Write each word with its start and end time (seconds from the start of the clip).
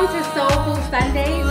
Welcome 0.00 0.16
to 0.16 0.30
Soulful 0.32 0.76
Sundaze. 0.88 1.49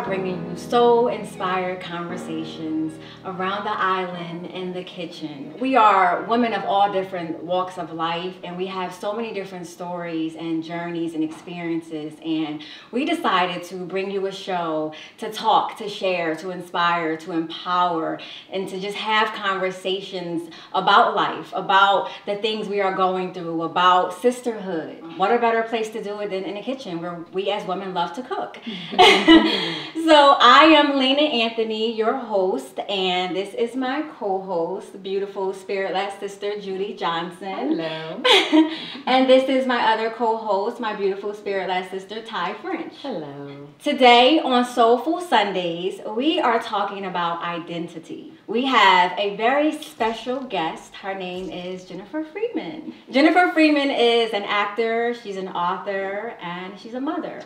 Bringing 0.00 0.37
soul 0.58 1.08
inspired 1.08 1.80
conversations 1.80 2.92
around 3.24 3.64
the 3.64 3.70
island 3.70 4.46
in 4.46 4.72
the 4.72 4.82
kitchen. 4.82 5.54
We 5.60 5.76
are 5.76 6.24
women 6.24 6.52
of 6.52 6.64
all 6.64 6.92
different 6.92 7.42
walks 7.42 7.78
of 7.78 7.92
life, 7.92 8.34
and 8.42 8.56
we 8.56 8.66
have 8.66 8.92
so 8.92 9.12
many 9.12 9.32
different 9.32 9.66
stories 9.66 10.34
and 10.34 10.62
journeys 10.62 11.14
and 11.14 11.22
experiences. 11.22 12.14
And 12.24 12.62
we 12.90 13.04
decided 13.04 13.62
to 13.64 13.76
bring 13.76 14.10
you 14.10 14.26
a 14.26 14.32
show 14.32 14.92
to 15.18 15.32
talk, 15.32 15.76
to 15.78 15.88
share, 15.88 16.34
to 16.36 16.50
inspire, 16.50 17.16
to 17.18 17.32
empower, 17.32 18.18
and 18.50 18.68
to 18.68 18.80
just 18.80 18.96
have 18.96 19.32
conversations 19.34 20.50
about 20.74 21.14
life, 21.14 21.52
about 21.54 22.10
the 22.26 22.36
things 22.36 22.68
we 22.68 22.80
are 22.80 22.94
going 22.94 23.32
through, 23.32 23.62
about 23.62 24.12
sisterhood. 24.20 25.02
What 25.16 25.32
a 25.32 25.38
better 25.38 25.62
place 25.62 25.88
to 25.90 26.02
do 26.02 26.18
it 26.20 26.30
than 26.30 26.44
in 26.44 26.54
the 26.54 26.62
kitchen 26.62 27.00
where 27.00 27.24
we 27.32 27.50
as 27.50 27.66
women 27.66 27.94
love 27.94 28.12
to 28.14 28.22
cook. 28.22 28.58
so 30.04 30.36
I 30.50 30.64
am 30.64 30.96
Lena 30.96 31.20
Anthony, 31.20 31.94
your 31.94 32.16
host, 32.16 32.78
and 32.88 33.36
this 33.36 33.52
is 33.52 33.76
my 33.76 34.00
co-host, 34.18 35.02
beautiful 35.02 35.52
spirit-led 35.52 36.18
sister 36.18 36.58
Judy 36.58 36.94
Johnson. 36.94 37.78
Hello. 37.78 38.22
and 39.06 39.28
this 39.28 39.46
is 39.50 39.66
my 39.66 39.92
other 39.92 40.08
co-host, 40.08 40.80
my 40.80 40.94
beautiful 40.94 41.34
spirit-led 41.34 41.90
sister 41.90 42.22
Ty 42.22 42.54
French. 42.62 42.94
Hello. 43.02 43.68
Today 43.84 44.40
on 44.40 44.64
Soulful 44.64 45.20
Sundaze, 45.20 46.00
we 46.16 46.40
are 46.40 46.62
talking 46.62 47.04
about 47.04 47.42
identity. 47.42 48.32
We 48.46 48.64
have 48.64 49.12
a 49.18 49.36
very 49.36 49.72
special 49.72 50.40
guest. 50.40 50.94
Her 50.94 51.12
name 51.12 51.50
is 51.50 51.84
Jennifer 51.84 52.24
Freeman. 52.24 52.94
Jennifer 53.10 53.50
Freeman 53.52 53.90
is 53.90 54.32
an 54.32 54.44
actor, 54.44 55.12
she's 55.12 55.36
an 55.36 55.48
author, 55.48 56.38
and 56.40 56.80
she's 56.80 56.94
a 56.94 57.00
mother 57.02 57.42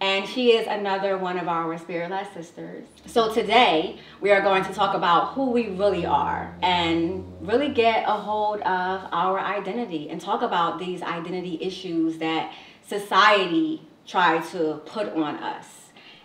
and 0.00 0.28
she 0.28 0.52
is 0.52 0.66
another 0.66 1.16
one 1.16 1.38
of 1.38 1.48
our 1.48 1.76
spirit 1.78 2.10
led 2.10 2.32
sisters. 2.34 2.86
So 3.06 3.32
today 3.32 3.98
we 4.20 4.30
are 4.30 4.42
going 4.42 4.64
to 4.64 4.72
talk 4.72 4.94
about 4.94 5.32
who 5.32 5.50
we 5.50 5.68
really 5.68 6.04
are 6.04 6.54
and 6.62 7.24
really 7.40 7.68
get 7.68 8.04
a 8.06 8.12
hold 8.12 8.60
of 8.60 9.08
our 9.12 9.40
identity 9.40 10.10
and 10.10 10.20
talk 10.20 10.42
about 10.42 10.78
these 10.78 11.02
identity 11.02 11.58
issues 11.62 12.18
that 12.18 12.52
society 12.86 13.82
tried 14.06 14.44
to 14.50 14.82
put 14.84 15.08
on 15.08 15.36
us 15.36 15.66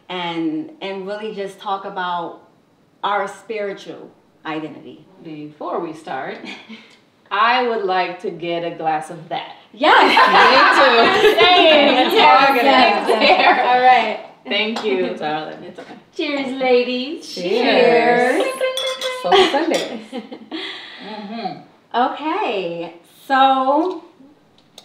and 0.10 0.72
and 0.82 1.08
really 1.08 1.34
just 1.34 1.58
talk 1.58 1.86
about 1.86 2.50
our 3.04 3.28
spiritual 3.28 4.12
identity. 4.46 5.06
Before 5.24 5.80
we 5.80 5.94
start, 5.94 6.38
I 7.32 7.68
would 7.68 7.86
like 7.86 8.20
to 8.22 8.32
get 8.32 8.64
a 8.64 8.76
glass 8.76 9.10
of 9.10 9.30
that. 9.30 9.56
Yes. 9.74 10.04
Me 10.32 10.62
too. 10.78 11.38
Same. 11.40 12.14
Yes, 12.14 12.16
yes. 13.08 13.68
All 13.68 13.82
right. 13.82 14.20
Thank 14.46 14.84
you, 14.84 15.16
darling. 15.16 15.64
It's 15.64 15.80
okay. 15.80 15.96
Cheers, 16.16 16.52
ladies. 16.60 17.28
Cheers. 17.34 18.44
So 19.24 19.30
Sunday. 19.52 20.02
Mm-hmm. 20.12 21.62
Okay, 21.94 22.96
so 23.28 24.02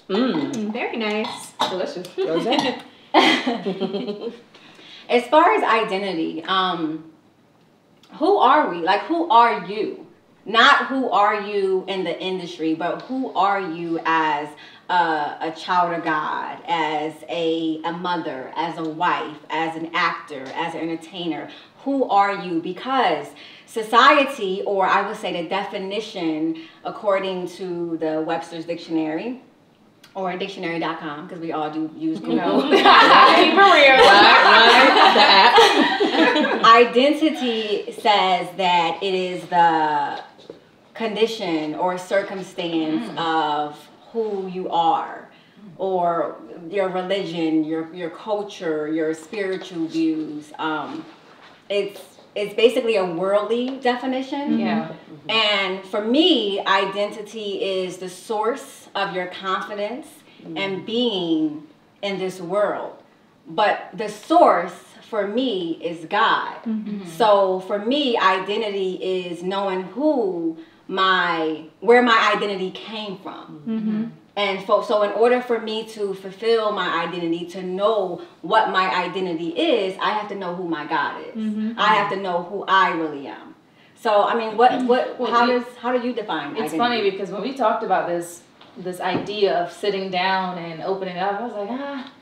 Mmm. 0.09 0.73
Very 0.73 0.97
nice. 0.97 1.53
Delicious. 1.71 2.07
As 5.09 5.25
far 5.29 5.55
as 5.55 5.63
identity, 5.63 6.43
um, 6.45 7.13
who 8.15 8.39
are 8.39 8.69
we? 8.71 8.79
Like, 8.79 9.03
who 9.03 9.29
are 9.31 9.65
you? 9.67 10.07
Not 10.45 10.87
who 10.87 11.11
are 11.11 11.41
you 11.43 11.85
in 11.89 12.05
the 12.05 12.21
industry, 12.21 12.75
but 12.75 13.03
who 13.03 13.33
are 13.35 13.61
you 13.61 14.01
as 14.05 14.49
a, 14.89 15.37
a 15.41 15.55
child 15.57 15.95
of 15.95 16.05
God, 16.05 16.59
as 16.67 17.13
a, 17.29 17.81
a 17.85 17.93
mother, 17.93 18.53
as 18.57 18.79
a 18.79 18.89
wife, 18.89 19.39
as 19.51 19.77
an 19.77 19.91
actor, 19.95 20.45
as 20.55 20.75
an 20.75 20.81
entertainer? 20.81 21.51
Who 21.85 22.05
are 22.09 22.45
you? 22.45 22.61
Because 22.61 23.29
society, 23.67 24.63
or 24.67 24.87
I 24.87 25.07
would 25.07 25.17
say 25.17 25.43
the 25.43 25.49
definition 25.49 26.63
according 26.85 27.49
to 27.49 27.97
the 27.99 28.23
Webster's 28.23 28.65
Dictionary, 28.65 29.43
or 30.15 30.35
dictionary.com, 30.37 31.27
because 31.27 31.41
we 31.41 31.53
all 31.53 31.71
do 31.71 31.91
use 31.97 32.19
Google. 32.21 32.37
No. 32.37 32.63
Keep 32.63 32.73
it 32.73 32.85
real. 32.85 33.97
Right, 34.57 35.53
right. 36.15 36.65
Identity 36.87 37.93
says 37.93 38.49
that 38.57 38.99
it 39.03 39.15
is 39.15 39.45
the 39.49 40.23
condition 40.95 41.75
or 41.75 41.99
circumstance 41.99 43.07
mm. 43.11 43.19
of 43.19 43.79
who 44.17 44.49
you 44.49 44.71
are 44.71 45.29
or 45.77 46.37
your 46.71 46.89
religion, 46.89 47.65
your 47.65 47.93
your 47.95 48.09
culture, 48.09 48.89
your 48.89 49.13
spiritual 49.13 49.87
views. 49.87 50.53
Um, 50.59 51.05
it's 51.69 52.01
it's 52.35 52.55
basically 52.55 52.97
a 52.97 53.05
worldly 53.05 53.79
definition. 53.79 54.59
Yeah. 54.59 54.89
Mm-hmm. 54.89 54.93
Mm-hmm. 54.93 55.31
And 55.31 55.85
for 55.85 56.03
me, 56.03 56.61
identity 56.61 57.63
is 57.63 57.99
the 57.99 58.09
source 58.09 58.89
of 58.95 59.15
your 59.15 59.27
confidence 59.27 60.07
mm-hmm. 60.43 60.57
and 60.57 60.87
being 60.87 61.67
in 62.01 62.19
this 62.19 62.41
world. 62.41 63.03
But 63.47 63.91
the 63.93 64.09
source 64.09 64.79
for 65.11 65.29
me 65.29 65.79
is 65.83 66.07
God. 66.07 66.57
So 67.17 67.61
for 67.61 67.79
me, 67.79 68.17
identity 68.17 68.95
is 68.95 69.43
knowing 69.43 69.83
who 69.85 70.59
my 70.89 71.65
where 71.81 72.03
my 72.03 72.33
identity 72.35 72.71
came 72.71 73.19
from. 73.19 73.63
Mm-hmm. 73.67 74.05
And 74.37 74.67
so, 74.67 74.83
so 74.83 75.03
in 75.03 75.13
order 75.13 75.41
for 75.41 75.59
me 75.59 75.89
to 75.89 76.13
fulfill 76.13 76.71
my 76.71 77.05
identity, 77.05 77.47
to 77.47 77.63
know 77.63 78.21
what 78.43 78.71
my 78.71 78.95
identity 78.95 79.49
is, 79.49 79.97
I 79.99 80.11
have 80.11 80.29
to 80.29 80.35
know 80.35 80.55
who 80.55 80.69
my 80.69 80.87
God 80.87 81.23
is. 81.23 81.35
Mm-hmm. 81.35 81.73
I 81.79 81.95
have 81.95 82.11
to 82.13 82.17
know 82.17 82.43
who 82.43 82.63
I 82.69 82.91
really 82.91 83.27
am. 83.27 83.55
So 83.95 84.25
I 84.25 84.37
mean, 84.37 84.57
what 84.57 84.73
mm-hmm. 84.73 84.87
what 84.87 85.19
Well, 85.19 85.33
how 85.33 85.47
does 85.47 85.65
how 85.81 85.97
do 85.97 86.07
you 86.07 86.13
define? 86.13 86.51
It's 86.51 86.75
identity? 86.75 86.79
funny 86.79 87.11
because 87.11 87.31
when 87.31 87.43
we 87.43 87.55
talked 87.55 87.83
about 87.83 88.09
this 88.09 88.43
this 88.77 89.01
idea 89.01 89.55
of 89.65 89.73
sitting 89.73 90.11
down 90.11 90.59
and 90.59 90.83
opening 90.83 91.17
up, 91.17 91.41
I 91.41 91.45
was 91.45 91.55
like, 91.55 91.69
ah, 91.71 92.13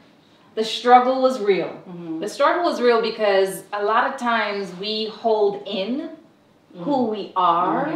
the 0.54 0.64
struggle 0.64 1.20
was 1.20 1.40
real. 1.40 1.82
The 2.20 2.28
struggle 2.28 2.62
was 2.62 2.80
real 2.80 3.02
because 3.02 3.64
a 3.72 3.84
lot 3.84 4.12
of 4.12 4.20
times 4.20 4.72
we 4.76 5.06
hold 5.06 5.66
in 5.66 6.10
who 6.76 7.06
we 7.06 7.32
are 7.34 7.88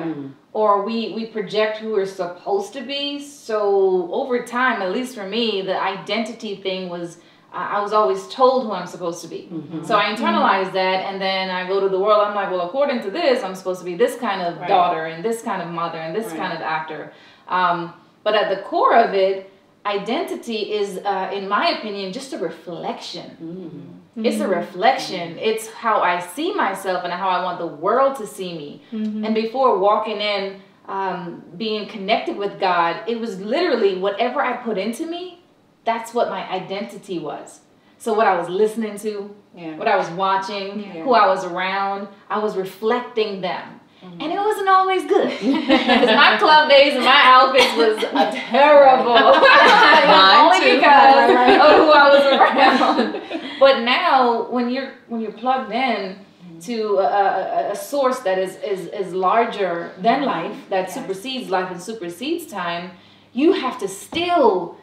or 0.53 0.85
we 0.85 1.13
we 1.13 1.27
project 1.27 1.79
who 1.79 1.93
we're 1.93 2.07
supposed 2.07 2.73
to 2.73 2.81
be. 2.83 3.21
So 3.21 4.11
over 4.13 4.45
time, 4.45 4.83
at 4.83 4.93
least 4.93 5.15
for 5.15 5.27
me, 5.29 5.63
the 5.63 5.81
identity 5.81 6.57
thing 6.57 6.89
was 6.89 7.19
I 7.53 7.77
I 7.79 7.81
was 7.81 7.93
always 7.93 8.27
told 8.29 8.65
who 8.65 8.73
I'm 8.73 8.87
supposed 8.87 9.21
to 9.23 9.29
be. 9.29 9.51
So 9.83 9.97
I 9.97 10.05
internalized 10.15 10.73
that, 10.73 11.05
and 11.09 11.21
then 11.21 11.51
I 11.51 11.67
go 11.67 11.81
to 11.81 11.89
the 11.89 11.99
world. 11.99 12.21
I'm 12.27 12.35
like, 12.35 12.51
well, 12.51 12.63
according 12.69 13.03
to 13.03 13.11
this, 13.11 13.43
I'm 13.45 13.55
supposed 13.55 13.81
to 13.81 13.85
be 13.87 13.95
this 13.95 14.17
kind 14.17 14.43
of 14.43 14.59
Right. 14.59 14.69
daughter 14.69 15.07
and 15.07 15.25
this 15.25 15.43
kind 15.43 15.61
of 15.63 15.69
mother 15.69 15.99
and 15.99 16.15
this 16.15 16.29
Right. 16.29 16.39
kind 16.41 16.53
of 16.53 16.61
actor. 16.61 17.13
Um, 17.49 17.93
but 18.25 18.35
at 18.35 18.49
the 18.55 18.63
core 18.63 18.95
of 18.97 19.15
it, 19.15 19.51
identity 19.87 20.73
is, 20.73 20.99
uh, 21.05 21.31
in 21.33 21.49
my 21.49 21.69
opinion, 21.79 22.13
just 22.13 22.33
a 22.35 22.39
reflection. 22.39 23.98
It's 24.25 24.41
a 24.41 24.49
reflection. 24.49 25.39
It's 25.39 25.69
how 25.71 26.01
I 26.01 26.19
see 26.21 26.53
myself 26.55 27.05
and 27.05 27.13
how 27.13 27.29
I 27.29 27.43
want 27.45 27.59
the 27.59 27.67
world 27.67 28.17
to 28.17 28.27
see 28.27 28.53
me. 28.57 28.83
And 28.93 29.35
before 29.35 29.79
walking 29.79 30.21
in, 30.21 30.61
um, 30.87 31.45
being 31.57 31.87
connected 31.89 32.37
with 32.37 32.59
God, 32.59 33.03
it 33.07 33.21
was 33.21 33.41
literally 33.41 33.99
whatever 33.99 34.41
I 34.41 34.57
put 34.57 34.79
into 34.79 35.07
me, 35.07 35.41
that's 35.85 36.15
what 36.15 36.31
my 36.31 36.49
identity 36.51 37.19
was. 37.19 37.61
So 37.99 38.13
what 38.15 38.27
I 38.27 38.37
was 38.39 38.49
listening 38.49 38.97
to, 38.99 39.35
Yeah. 39.55 39.77
what 39.77 39.89
I 39.89 39.97
was 39.97 40.09
watching, 40.11 40.81
Yeah. 40.81 41.03
who 41.03 41.13
I 41.15 41.27
was 41.27 41.45
around, 41.45 42.09
I 42.31 42.39
was 42.39 42.57
reflecting 42.57 43.41
them. 43.41 43.78
Mm-hmm. 44.03 44.21
And 44.21 44.33
it 44.33 44.39
wasn't 44.39 44.69
always 44.69 45.05
good. 45.07 45.29
Because 45.29 46.07
my 46.25 46.37
club 46.39 46.69
days 46.71 46.95
and 46.95 47.05
my 47.05 47.21
outfits 47.25 47.77
was 47.77 47.97
terrible. 48.51 49.17
Only 49.17 50.59
too. 50.61 50.77
because 50.77 51.31
of 51.31 51.77
who 51.77 51.91
I 51.91 52.09
was 52.13 52.25
around. 52.39 53.59
But 53.59 53.81
now 53.81 54.49
when 54.51 54.71
you're 54.71 54.93
when 55.09 55.21
you're 55.21 55.33
plugged 55.33 55.73
in 55.73 56.17
mm-hmm. 56.17 56.59
to 56.61 56.99
a, 56.99 57.69
a, 57.69 57.73
a 57.73 57.77
source 57.77 58.21
that 58.21 58.39
is, 58.39 58.57
is, 58.57 58.87
is 58.89 59.13
larger 59.13 59.93
than 59.99 60.21
mm-hmm. 60.21 60.27
life, 60.27 60.57
that 60.71 60.83
Yes. 60.89 60.95
supersedes 60.95 61.51
life 61.51 61.71
and 61.71 61.83
supersedes 61.83 62.47
time, 62.47 62.93
you 63.33 63.53
have 63.53 63.79
to 63.81 63.89
still 63.89 64.77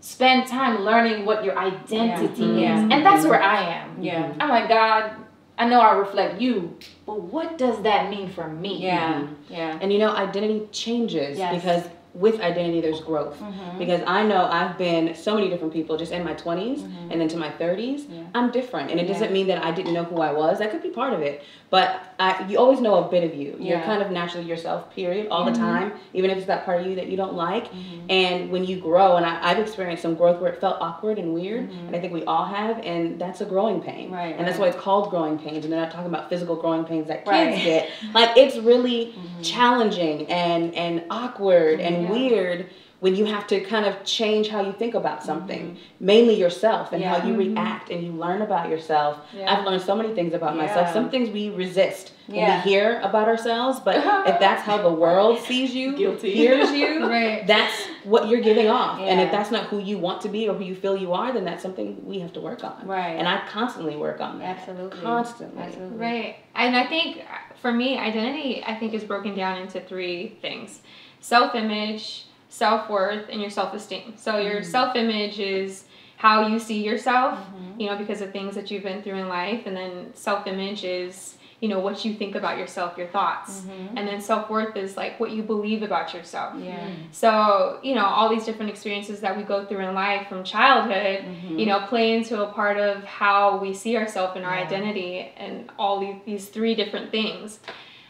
spend 0.00 0.46
time 0.46 0.82
learning 0.82 1.24
what 1.24 1.44
your 1.44 1.58
identity 1.58 2.42
Yeah. 2.42 2.54
is. 2.54 2.60
Yeah. 2.60 2.88
And 2.90 3.06
that's 3.06 3.24
where 3.24 3.42
I 3.42 3.62
am. 3.62 4.02
Yeah. 4.02 4.32
I'm 4.38 4.48
like, 4.48 4.68
God, 4.68 5.12
I 5.58 5.68
know 5.68 5.80
I 5.80 5.92
reflect 5.94 6.40
you, 6.40 6.76
but 7.06 7.20
what 7.20 7.58
does 7.58 7.82
that 7.82 8.10
mean 8.10 8.30
for 8.30 8.48
me? 8.48 8.84
Yeah. 8.84 9.26
Yeah. 9.48 9.78
And 9.80 9.92
you 9.92 9.98
know, 9.98 10.10
identity 10.14 10.68
changes 10.72 11.38
Yes. 11.38 11.54
because 11.62 11.84
with 12.14 12.40
identity 12.40 12.80
there's 12.82 13.00
growth. 13.00 13.40
Mhm. 13.40 13.78
Because 13.78 14.02
I 14.06 14.22
know 14.22 14.44
I've 14.50 14.76
been 14.76 15.14
so 15.14 15.34
many 15.34 15.48
different 15.48 15.72
people 15.72 15.96
just 15.96 16.12
in 16.12 16.22
my 16.24 16.34
20s 16.34 16.84
and 17.10 17.22
into 17.22 17.36
my 17.38 17.48
30s. 17.48 18.02
Mm-hmm. 18.02 18.14
Yeah. 18.14 18.22
I'm 18.34 18.50
different. 18.50 18.90
And 18.90 19.00
it 19.00 19.06
Yeah. 19.06 19.12
doesn't 19.14 19.32
mean 19.32 19.46
that 19.46 19.64
I 19.64 19.70
didn't 19.72 19.94
know 19.94 20.04
who 20.04 20.20
I 20.20 20.32
was. 20.32 20.58
That 20.58 20.70
could 20.70 20.82
be 20.82 20.90
part 20.90 21.14
of 21.14 21.22
it. 21.22 21.42
But 21.70 22.00
I, 22.20 22.44
you 22.48 22.58
always 22.58 22.80
know 22.82 22.96
a 23.02 23.08
bit 23.08 23.24
of 23.24 23.34
you. 23.34 23.56
You're 23.58 23.78
Mm-hmm. 23.78 23.86
kind 23.86 24.02
of 24.02 24.10
naturally 24.10 24.46
yourself, 24.46 24.94
period, 24.94 25.28
all 25.30 25.44
the 25.46 25.52
time, 25.52 25.92
even 26.12 26.28
if 26.30 26.36
it's 26.36 26.46
that 26.46 26.66
part 26.66 26.82
of 26.82 26.86
you 26.86 26.94
that 26.96 27.06
you 27.08 27.16
don't 27.16 27.32
like. 27.34 27.68
Mm-hmm. 27.68 28.10
And 28.10 28.50
when 28.50 28.64
you 28.64 28.76
grow, 28.78 29.16
and 29.16 29.24
I, 29.24 29.38
I've 29.42 29.58
experienced 29.58 30.02
some 30.02 30.14
growth 30.14 30.38
where 30.38 30.52
it 30.52 30.60
felt 30.60 30.76
awkward 30.82 31.18
and 31.18 31.32
weird, 31.32 31.70
Mm-hmm. 31.70 31.86
and 31.86 31.96
I 31.96 32.00
think 32.00 32.12
we 32.12 32.24
all 32.24 32.44
have, 32.44 32.78
and 32.84 33.18
that's 33.18 33.40
a 33.40 33.46
growing 33.46 33.80
pain. 33.80 34.10
Right, 34.10 34.34
And 34.36 34.46
that's 34.46 34.58
why 34.58 34.66
it's 34.68 34.76
called 34.76 35.08
growing 35.08 35.38
pains. 35.38 35.64
And 35.64 35.72
they're 35.72 35.80
not 35.80 35.90
talking 35.90 36.08
about 36.08 36.28
physical 36.28 36.56
growing 36.56 36.84
pains 36.84 37.08
that 37.08 37.24
kids 37.24 37.28
Right. 37.28 37.56
get. 37.64 37.88
Like 38.14 38.36
it's 38.36 38.56
really 38.58 39.14
challenging 39.40 40.26
and 40.30 40.74
and 40.74 41.04
awkward 41.10 41.80
and 41.80 42.01
Yeah. 42.02 42.10
weird 42.12 42.66
when 43.00 43.16
you 43.16 43.24
have 43.24 43.48
to 43.48 43.60
kind 43.62 43.84
of 43.84 44.04
change 44.04 44.46
how 44.48 44.60
you 44.62 44.72
think 44.72 44.94
about 44.94 45.24
something, 45.24 45.62
mm-hmm. 45.70 46.06
mainly 46.06 46.34
yourself 46.38 46.92
and 46.92 47.02
how 47.02 47.16
Yeah. 47.16 47.26
you 47.26 47.34
react 47.36 47.90
and 47.90 48.00
you 48.04 48.12
learn 48.12 48.42
about 48.42 48.68
yourself. 48.68 49.18
Yeah. 49.36 49.52
I've 49.52 49.64
learned 49.66 49.82
so 49.82 49.96
many 49.96 50.14
things 50.14 50.34
about 50.34 50.56
myself. 50.56 50.92
Some 50.92 51.10
things 51.10 51.28
we 51.28 51.50
resist 51.50 52.12
when 52.28 52.36
Yeah. 52.38 52.62
we 52.64 52.70
hear 52.70 53.00
about 53.02 53.26
ourselves, 53.26 53.80
but 53.80 53.96
if 53.96 54.38
that's 54.44 54.62
how 54.62 54.78
the 54.78 54.92
world 54.92 55.40
sees 55.40 55.74
you, 55.74 55.96
Guilty. 55.96 56.30
hears 56.32 56.70
you, 56.82 57.08
Right. 57.08 57.44
that's 57.44 57.74
what 58.04 58.28
you're 58.28 58.40
giving 58.40 58.68
off. 58.68 59.00
And 59.00 59.20
if 59.20 59.30
that's 59.30 59.50
not 59.50 59.66
who 59.66 59.78
you 59.78 59.98
want 59.98 60.22
to 60.22 60.28
be 60.28 60.48
or 60.48 60.54
who 60.54 60.64
you 60.64 60.74
feel 60.74 60.96
you 60.96 61.12
are, 61.12 61.32
then 61.32 61.44
that's 61.44 61.62
something 61.62 62.04
we 62.04 62.20
have 62.20 62.32
to 62.34 62.40
work 62.40 62.64
on. 62.64 62.86
Right. 62.86 63.12
And 63.12 63.28
I 63.28 63.46
constantly 63.48 63.96
work 63.96 64.20
on 64.20 64.38
that. 64.38 64.58
Absolutely. 64.58 65.00
Constantly. 65.00 65.62
Absolutely. 65.62 65.98
Right. 65.98 66.36
And 66.54 66.76
I 66.76 66.86
think 66.86 67.18
uh, 67.18 67.54
for 67.60 67.72
me, 67.72 67.98
identity, 67.98 68.62
I 68.64 68.74
think, 68.74 68.94
is 68.94 69.04
broken 69.04 69.34
down 69.34 69.58
into 69.60 69.80
three 69.80 70.36
things 70.40 70.80
self 71.20 71.54
image, 71.54 72.26
self 72.48 72.90
worth, 72.90 73.28
and 73.30 73.40
your 73.40 73.50
self 73.50 73.74
esteem. 73.74 74.14
So, 74.16 74.38
your 74.38 74.62
self 74.62 74.96
image 74.96 75.38
is 75.38 75.84
how 76.16 76.46
you 76.46 76.58
see 76.58 76.84
yourself, 76.84 77.38
you 77.78 77.86
know, 77.86 77.96
because 77.96 78.20
of 78.20 78.30
things 78.30 78.54
that 78.54 78.70
you've 78.70 78.84
been 78.84 79.02
through 79.02 79.16
in 79.16 79.28
life. 79.28 79.62
And 79.66 79.76
then 79.76 80.14
self 80.14 80.46
image 80.46 80.84
is, 80.84 81.36
you 81.62 81.68
know, 81.68 81.78
what 81.78 82.04
you 82.04 82.12
think 82.12 82.34
about 82.34 82.58
yourself, 82.58 82.98
your 82.98 83.06
thoughts. 83.06 83.60
Mm-hmm. 83.60 83.96
And 83.96 84.08
then 84.08 84.20
self 84.20 84.50
worth 84.50 84.76
is 84.76 84.96
like 84.96 85.20
what 85.20 85.30
you 85.30 85.44
believe 85.44 85.84
about 85.84 86.12
yourself. 86.12 86.54
Yeah. 86.58 86.76
Mm-hmm. 86.76 87.02
So, 87.12 87.78
you 87.84 87.94
know, 87.94 88.04
all 88.04 88.28
these 88.28 88.44
different 88.44 88.72
experiences 88.72 89.20
that 89.20 89.36
we 89.36 89.44
go 89.44 89.64
through 89.64 89.78
in 89.86 89.94
life 89.94 90.28
from 90.28 90.42
childhood, 90.42 91.24
mm-hmm. 91.24 91.60
you 91.60 91.66
know, 91.66 91.86
play 91.86 92.16
into 92.16 92.42
a 92.42 92.52
part 92.52 92.78
of 92.78 93.04
how 93.04 93.58
we 93.58 93.72
see 93.74 93.96
ourselves 93.96 94.32
and 94.34 94.44
our 94.44 94.52
identity 94.52 95.30
and 95.36 95.70
all 95.78 96.00
these, 96.00 96.16
these 96.26 96.48
three 96.48 96.74
different 96.74 97.12
things, 97.12 97.60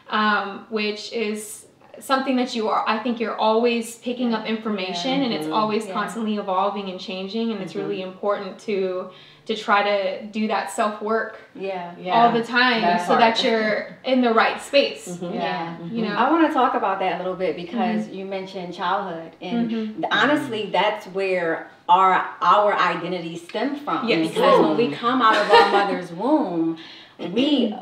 um, 0.09 0.65
which 0.71 1.13
is 1.13 1.67
something 1.99 2.35
that 2.37 2.55
you 2.55 2.69
are, 2.69 2.83
I 2.87 2.97
think 3.03 3.19
you're 3.19 3.37
always 3.37 3.97
picking 3.97 4.33
up 4.33 4.47
information 4.47 5.21
and 5.21 5.31
it's 5.31 5.47
always 5.47 5.85
Yeah. 5.85 5.93
constantly 5.93 6.37
evolving 6.37 6.89
and 6.89 6.99
changing. 6.99 7.51
And 7.51 7.61
it's 7.61 7.75
really 7.75 8.01
important 8.01 8.57
to, 8.61 9.11
to 9.45 9.55
try 9.55 9.83
to 9.83 10.25
do 10.27 10.47
that 10.47 10.71
self 10.71 11.01
work 11.01 11.39
Yeah. 11.53 11.93
Yeah. 11.99 12.13
all 12.13 12.31
the 12.31 12.43
time 12.43 12.81
that 12.81 13.05
so 13.07 13.17
that 13.17 13.43
you're 13.43 13.97
in 14.05 14.21
the 14.21 14.33
right 14.33 14.61
space. 14.61 15.07
Mm-hmm. 15.07 15.33
Yeah. 15.35 15.75
Mm-hmm. 15.77 15.95
You 15.95 16.01
know, 16.05 16.15
I 16.15 16.31
want 16.31 16.47
to 16.47 16.53
talk 16.53 16.73
about 16.75 16.99
that 16.99 17.15
a 17.15 17.17
little 17.17 17.35
bit 17.35 17.55
because 17.55 18.05
mm-hmm. 18.05 18.13
you 18.15 18.25
mentioned 18.25 18.73
childhood, 18.73 19.33
and 19.41 19.69
Mhm. 19.69 20.05
honestly, 20.11 20.69
that's 20.71 21.07
where 21.07 21.69
our 21.89 22.25
our 22.41 22.73
identity 22.73 23.35
stem 23.37 23.75
from. 23.77 24.07
Yes. 24.07 24.29
Because 24.29 24.59
when 24.61 24.77
we 24.77 24.91
come 24.91 25.21
out 25.21 25.35
of 25.35 25.51
our 25.51 25.71
mother's 25.77 26.11
womb, 26.11 26.77
we 27.19 27.75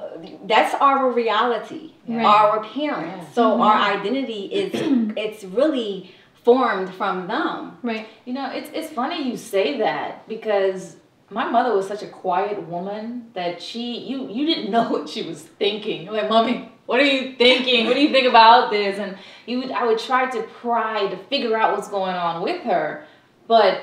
that's 0.45 0.73
our 0.75 1.11
reality, 1.11 1.91
Right. 2.07 2.25
our 2.25 2.63
parents. 2.63 3.35
So 3.35 3.61
our 3.61 3.75
identity 3.75 4.45
is 4.45 4.71
it's 5.15 5.43
really 5.43 6.11
formed 6.43 6.91
from 6.95 7.27
them. 7.27 7.77
right. 7.83 8.07
You 8.25 8.33
know, 8.33 8.49
it's 8.51 8.69
it's 8.73 8.89
funny 8.91 9.29
you 9.29 9.37
say 9.37 9.77
that 9.77 10.27
because 10.27 10.97
my 11.31 11.49
mother 11.49 11.73
was 11.75 11.87
such 11.87 12.03
a 12.03 12.07
quiet 12.07 12.61
woman 12.67 13.31
that 13.33 13.61
she 13.61 13.97
you 13.99 14.29
you 14.29 14.45
didn't 14.45 14.69
know 14.69 14.89
what 14.93 15.09
she 15.09 15.23
was 15.23 15.41
thinking. 15.41 16.07
Like, 16.07 16.29
mommy, 16.29 16.71
what 16.85 16.99
are 16.99 17.05
you 17.05 17.35
thinking? 17.37 17.85
What 17.87 17.95
do 17.95 18.01
you 18.01 18.11
think 18.11 18.27
about 18.27 18.69
this? 18.69 18.99
And 18.99 19.17
you 19.45 19.59
would 19.59 19.71
I 19.71 19.85
would 19.85 19.99
try 19.99 20.29
to 20.29 20.41
pry 20.43 21.07
to 21.07 21.17
figure 21.29 21.57
out 21.57 21.75
what's 21.75 21.89
going 21.89 22.15
on 22.15 22.41
with 22.43 22.61
her, 22.63 23.05
but 23.47 23.81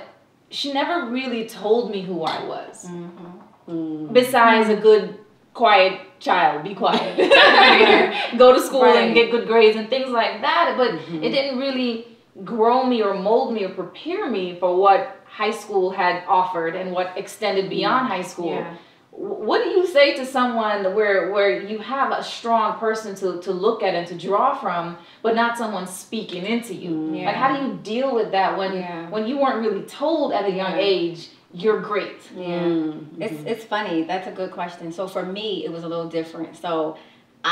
she 0.51 0.73
never 0.73 1.11
really 1.11 1.47
told 1.49 1.91
me 1.91 2.03
who 2.03 2.23
I 2.23 2.45
was. 2.45 2.87
Mm-hmm. 2.87 4.13
Besides 4.13 4.71
a 4.71 4.77
good 4.77 5.19
quiet 5.53 6.01
child, 6.21 6.65
be 6.65 6.75
quiet. 6.75 7.17
Go 8.39 8.55
to 8.55 8.61
school 8.61 8.83
Right. 8.83 8.97
and 9.05 9.15
get 9.15 9.31
good 9.31 9.47
grades 9.47 9.77
and 9.77 9.91
things 9.91 10.09
like 10.09 10.41
that. 10.41 10.75
But 10.79 10.93
mm-hmm. 10.93 11.23
it 11.23 11.31
didn't 11.31 11.59
really 11.59 12.07
grow 12.45 12.85
me 12.85 13.03
or 13.03 13.15
mold 13.15 13.53
me 13.53 13.65
or 13.65 13.71
prepare 13.71 14.31
me 14.31 14.57
for 14.59 14.75
what 14.77 15.18
high 15.39 15.53
school 15.63 15.91
had 16.03 16.17
offered 16.27 16.75
and 16.81 16.91
what 16.97 17.07
extended 17.17 17.71
beyond 17.71 18.09
high 18.09 18.27
school. 18.33 18.51
Yeah. 18.57 18.75
What 19.13 19.63
do 19.65 19.69
you 19.71 19.85
say 19.87 20.07
to 20.17 20.25
someone 20.27 20.79
where 20.97 21.31
where 21.35 21.53
you 21.71 21.79
have 21.95 22.09
a 22.13 22.23
strong 22.23 22.79
person 22.79 23.15
to, 23.21 23.41
to 23.47 23.53
look 23.67 23.83
at 23.83 23.93
and 23.99 24.07
to 24.13 24.17
draw 24.27 24.47
from, 24.63 24.97
but 25.25 25.33
not 25.43 25.57
someone 25.63 25.87
speaking 25.87 26.45
into 26.55 26.75
you? 26.85 26.95
Yeah. 27.15 27.27
Like 27.27 27.37
how 27.43 27.49
do 27.55 27.59
you 27.67 27.73
deal 27.95 28.11
with 28.19 28.31
that 28.33 28.51
when 28.59 28.73
Yeah. 28.75 29.09
when 29.15 29.25
you 29.31 29.37
weren't 29.43 29.61
really 29.67 29.85
told 30.03 30.33
at 30.39 30.45
a 30.53 30.55
young 30.63 30.75
Yeah. 30.77 30.93
age 30.95 31.21
you're 31.63 31.81
great? 31.91 32.21
Yeah. 32.37 32.47
Mm-hmm. 32.47 33.23
It's 33.25 33.39
it's 33.53 33.65
funny. 33.75 33.97
That's 34.11 34.27
a 34.33 34.35
good 34.41 34.51
question. 34.61 34.87
So 34.99 35.03
for 35.15 35.25
me, 35.39 35.47
it 35.67 35.71
was 35.77 35.83
a 35.89 35.89
little 35.93 36.11
different. 36.19 36.51
So 36.65 36.71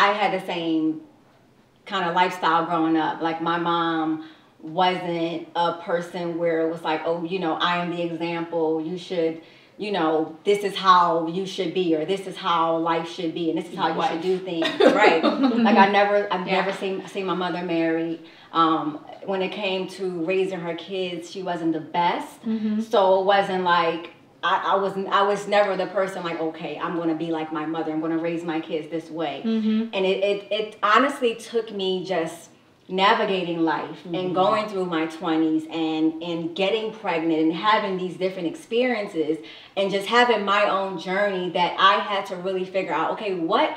I 0.05 0.09
had 0.21 0.31
the 0.38 0.44
same 0.55 0.83
kind 1.93 2.05
of 2.09 2.15
lifestyle 2.21 2.62
growing 2.71 2.97
up. 3.06 3.15
Like 3.29 3.38
my 3.50 3.59
mom 3.71 4.06
wasn't 4.61 5.49
a 5.55 5.75
person 5.82 6.38
where 6.38 6.67
it 6.67 6.70
was 6.70 6.82
like, 6.82 7.03
oh, 7.05 7.25
you 7.25 7.38
know, 7.38 7.55
I 7.55 7.79
am 7.82 7.91
the 7.91 8.03
example. 8.03 8.81
You 8.81 8.99
should, 8.99 9.43
you 9.79 9.93
know, 9.93 10.37
this 10.44 10.64
is 10.64 10.75
how 10.75 11.26
you 11.29 11.47
should 11.47 11.75
be, 11.75 11.94
or 11.94 12.05
this 12.05 12.26
is 12.26 12.37
how 12.37 12.79
life 12.79 13.08
should 13.08 13.35
be, 13.35 13.50
and 13.50 13.58
this 13.58 13.70
is 13.70 13.76
how 13.76 13.88
you 13.88 13.94
should 14.08 14.23
do 14.23 14.38
things. 14.38 14.67
Right. 14.81 15.23
like 15.69 15.76
I 15.76 15.90
never, 15.90 16.33
I've 16.33 16.47
never 16.47 16.73
seen 16.73 17.07
seen 17.09 17.26
my 17.26 17.35
mother 17.35 17.62
married. 17.62 18.21
Um, 18.52 19.04
when 19.25 19.42
it 19.42 19.52
came 19.52 19.87
to 19.88 20.25
raising 20.25 20.61
her 20.61 20.75
kids, 20.75 21.30
she 21.30 21.42
wasn't 21.42 21.73
the 21.75 21.80
best. 21.80 22.38
So 22.90 23.21
it 23.21 23.26
wasn't 23.26 23.64
like 23.64 24.11
I, 24.42 24.73
I 24.73 24.76
was 24.76 24.92
I 25.11 25.23
was 25.23 25.47
never 25.49 25.76
the 25.76 25.87
person 25.87 26.23
like 26.23 26.40
okay 26.40 26.78
I'm 26.78 26.97
gonna 26.97 27.14
be 27.16 27.30
like 27.30 27.52
my 27.52 27.66
mother 27.66 27.90
I'm 27.92 28.00
gonna 28.00 28.19
raise 28.19 28.45
my 28.45 28.61
kids 28.61 28.88
this 28.88 29.11
way 29.11 29.42
and 29.92 30.07
it, 30.07 30.23
it 30.23 30.52
it 30.52 30.76
honestly 30.83 31.35
took 31.35 31.73
me 31.73 32.04
just 32.04 32.50
navigating 32.88 33.64
life 33.64 34.05
and 34.05 34.14
mm-hmm. 34.14 34.35
going 34.35 34.69
through 34.69 34.87
my 34.87 35.07
20s 35.07 35.69
and 35.75 36.23
and 36.23 36.55
getting 36.55 36.93
pregnant 36.93 37.40
and 37.40 37.52
having 37.52 37.97
these 37.97 38.16
different 38.16 38.47
experiences 38.47 39.38
and 39.76 39.90
just 39.90 40.07
having 40.07 40.45
my 40.45 40.69
own 40.69 40.97
journey 40.99 41.50
that 41.50 41.75
I 41.81 41.99
had 41.99 42.26
to 42.26 42.37
really 42.37 42.64
figure 42.64 42.93
out 42.93 43.12
okay 43.12 43.35
what 43.35 43.76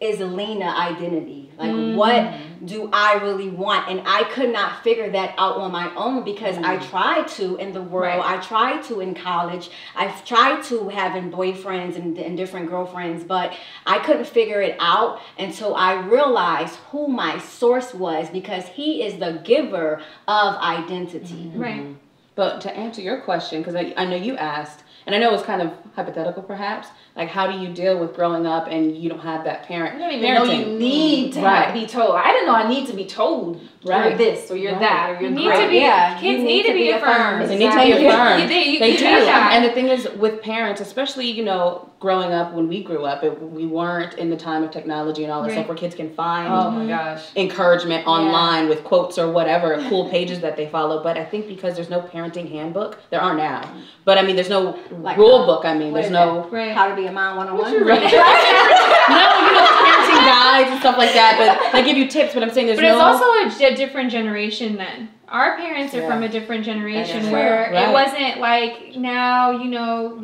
is 0.00 0.20
Lena 0.20 0.64
identity. 0.64 1.50
Like 1.58 1.72
mm-hmm. 1.72 1.96
what 1.96 2.34
do 2.64 2.88
I 2.90 3.14
really 3.22 3.50
want? 3.50 3.90
And 3.90 4.02
I 4.06 4.24
could 4.24 4.50
not 4.50 4.82
figure 4.82 5.10
that 5.10 5.34
out 5.36 5.58
on 5.58 5.70
my 5.72 5.94
own 5.94 6.24
because 6.24 6.56
I 6.56 6.78
mm-hmm. 6.78 6.88
tried 6.88 7.28
to 7.28 7.56
in 7.56 7.72
the 7.72 7.82
world. 7.82 8.22
I 8.24 8.38
tried 8.38 8.82
to 8.84 9.00
in 9.00 9.14
college. 9.14 9.70
I've 9.94 10.24
tried 10.24 10.62
to 10.64 10.88
having 10.88 11.30
boyfriends 11.30 11.96
and, 11.96 12.16
and 12.16 12.36
different 12.36 12.70
girlfriends 12.70 13.24
but 13.24 13.54
I 13.86 13.98
couldn't 13.98 14.26
figure 14.26 14.62
it 14.62 14.76
out 14.80 15.20
until 15.38 15.74
I 15.74 16.00
realized 16.00 16.76
who 16.90 17.08
my 17.08 17.38
source 17.38 17.92
was 17.92 18.30
because 18.30 18.66
he 18.68 19.02
is 19.02 19.18
the 19.18 19.40
giver 19.44 20.00
of 20.26 20.56
identity. 20.56 21.34
Mm-hmm. 21.34 21.60
Right. 21.60 21.96
But 22.34 22.62
to 22.62 22.74
answer 22.74 23.02
your 23.02 23.20
question, 23.20 23.60
because 23.60 23.74
I, 23.74 23.92
I 23.96 24.06
know 24.06 24.16
you 24.16 24.36
asked, 24.36 24.82
and 25.06 25.14
I 25.14 25.18
know 25.18 25.32
it's 25.34 25.42
kind 25.42 25.62
of 25.62 25.72
hypothetical 25.94 26.42
perhaps, 26.42 26.88
like 27.16 27.28
how 27.28 27.50
do 27.50 27.58
you 27.58 27.72
deal 27.72 27.98
with 27.98 28.14
growing 28.14 28.46
up 28.46 28.66
and 28.68 28.96
you 28.96 29.08
don't 29.08 29.20
have 29.20 29.44
that 29.44 29.64
parent? 29.64 29.96
I 29.96 30.10
didn't 30.10 30.24
even 30.24 30.34
know 30.34 30.44
you 30.72 30.78
need 30.78 31.32
to 31.34 31.40
Right. 31.42 31.72
be 31.74 31.86
told. 31.86 32.14
I 32.16 32.32
didn't 32.32 32.46
know 32.46 32.54
I 32.54 32.68
need 32.68 32.86
to 32.88 32.92
be 32.94 33.04
told 33.04 33.60
Right. 33.82 34.10
you're 34.10 34.18
this 34.18 34.50
or 34.50 34.56
you're 34.56 34.72
Right. 34.72 34.80
that 34.80 35.10
or 35.10 35.12
you're 35.14 35.30
You 35.30 35.36
need 35.36 35.46
great. 35.46 35.62
to 35.64 35.68
be. 35.70 35.76
Yeah, 35.76 36.14
you 36.16 36.20
kids 36.20 36.38
need 36.42 36.44
need, 36.44 36.62
to 36.64 36.68
to 36.68 36.74
be 36.74 36.80
be 36.80 36.90
affirmed. 36.90 37.42
affirmed. 37.42 37.50
They 37.50 37.56
need 37.58 37.70
to 37.72 37.98
be 37.98 38.06
affirmed. 38.06 38.50
They, 38.50 38.78
They 38.78 38.96
do. 38.96 39.04
that. 39.04 39.50
And 39.54 39.64
the 39.64 39.70
thing 39.70 39.88
is, 39.88 40.06
with 40.18 40.42
parents, 40.42 40.82
especially, 40.82 41.30
you 41.30 41.42
know, 41.44 41.88
growing 41.98 42.32
up 42.32 42.52
when 42.52 42.66
we 42.68 42.82
grew 42.82 43.04
up, 43.04 43.22
it, 43.24 43.40
we 43.42 43.66
weren't 43.66 44.14
in 44.14 44.28
the 44.30 44.36
time 44.36 44.62
of 44.64 44.70
technology 44.70 45.22
and 45.24 45.32
all 45.32 45.42
this 45.42 45.50
Right. 45.52 45.56
stuff 45.58 45.68
where 45.68 45.76
kids 45.76 45.94
can 45.94 46.10
find 46.14 46.50
Oh 46.52 46.70
my 46.70 46.86
gosh. 46.86 47.22
encouragement 47.36 48.06
online 48.06 48.68
with 48.68 48.84
quotes 48.84 49.18
or 49.18 49.30
whatever, 49.30 49.82
cool 49.88 50.08
pages 50.10 50.40
that 50.40 50.56
they 50.56 50.66
follow. 50.66 51.02
But 51.02 51.16
I 51.18 51.24
think 51.24 51.46
because 51.48 51.74
there's 51.74 51.90
no 51.90 52.00
parenting 52.00 52.50
handbook, 52.50 52.98
there 53.10 53.20
are 53.22 53.34
now. 53.34 53.62
But 54.04 54.18
I 54.18 54.22
mean, 54.22 54.34
there's 54.36 54.48
no 54.50 54.78
Like, 54.90 55.16
rule 55.16 55.36
uh, 55.42 55.46
book. 55.46 55.64
I 55.64 55.74
mean, 55.74 55.92
there's 55.94 56.10
no. 56.10 56.46
right. 56.50 56.72
how 56.72 56.86
to 56.88 56.94
be 56.94 57.06
a 57.06 57.12
mom 57.12 57.36
one-on-one 57.38 57.72
you 57.72 57.84
read? 57.84 58.00
no, 58.02 58.08
you 58.08 59.52
know, 59.52 59.66
parenting 59.66 60.24
guides 60.24 60.70
and 60.70 60.80
stuff 60.80 60.96
like 60.98 61.12
that. 61.12 61.36
But 61.38 61.72
they 61.72 61.84
give 61.84 61.96
you 61.98 62.08
tips. 62.08 62.34
But 62.34 62.42
I'm 62.42 62.50
saying 62.50 62.66
there's 62.66 62.78
But 62.78 62.82
no. 62.82 62.94
it's 62.94 63.02
also 63.02 63.24
a, 63.24 63.50
a 63.70 63.76
different 63.76 64.10
generation 64.10 64.76
then. 64.76 65.08
Our 65.30 65.56
parents 65.56 65.94
are 65.94 66.00
Yeah. 66.00 66.08
from 66.08 66.22
a 66.22 66.28
different 66.28 66.64
generation 66.64 67.30
where. 67.30 67.70
Right. 67.72 67.88
it 67.88 67.92
wasn't 67.92 68.38
like 68.40 68.96
now 68.96 69.50
you 69.52 69.70
know 69.70 70.22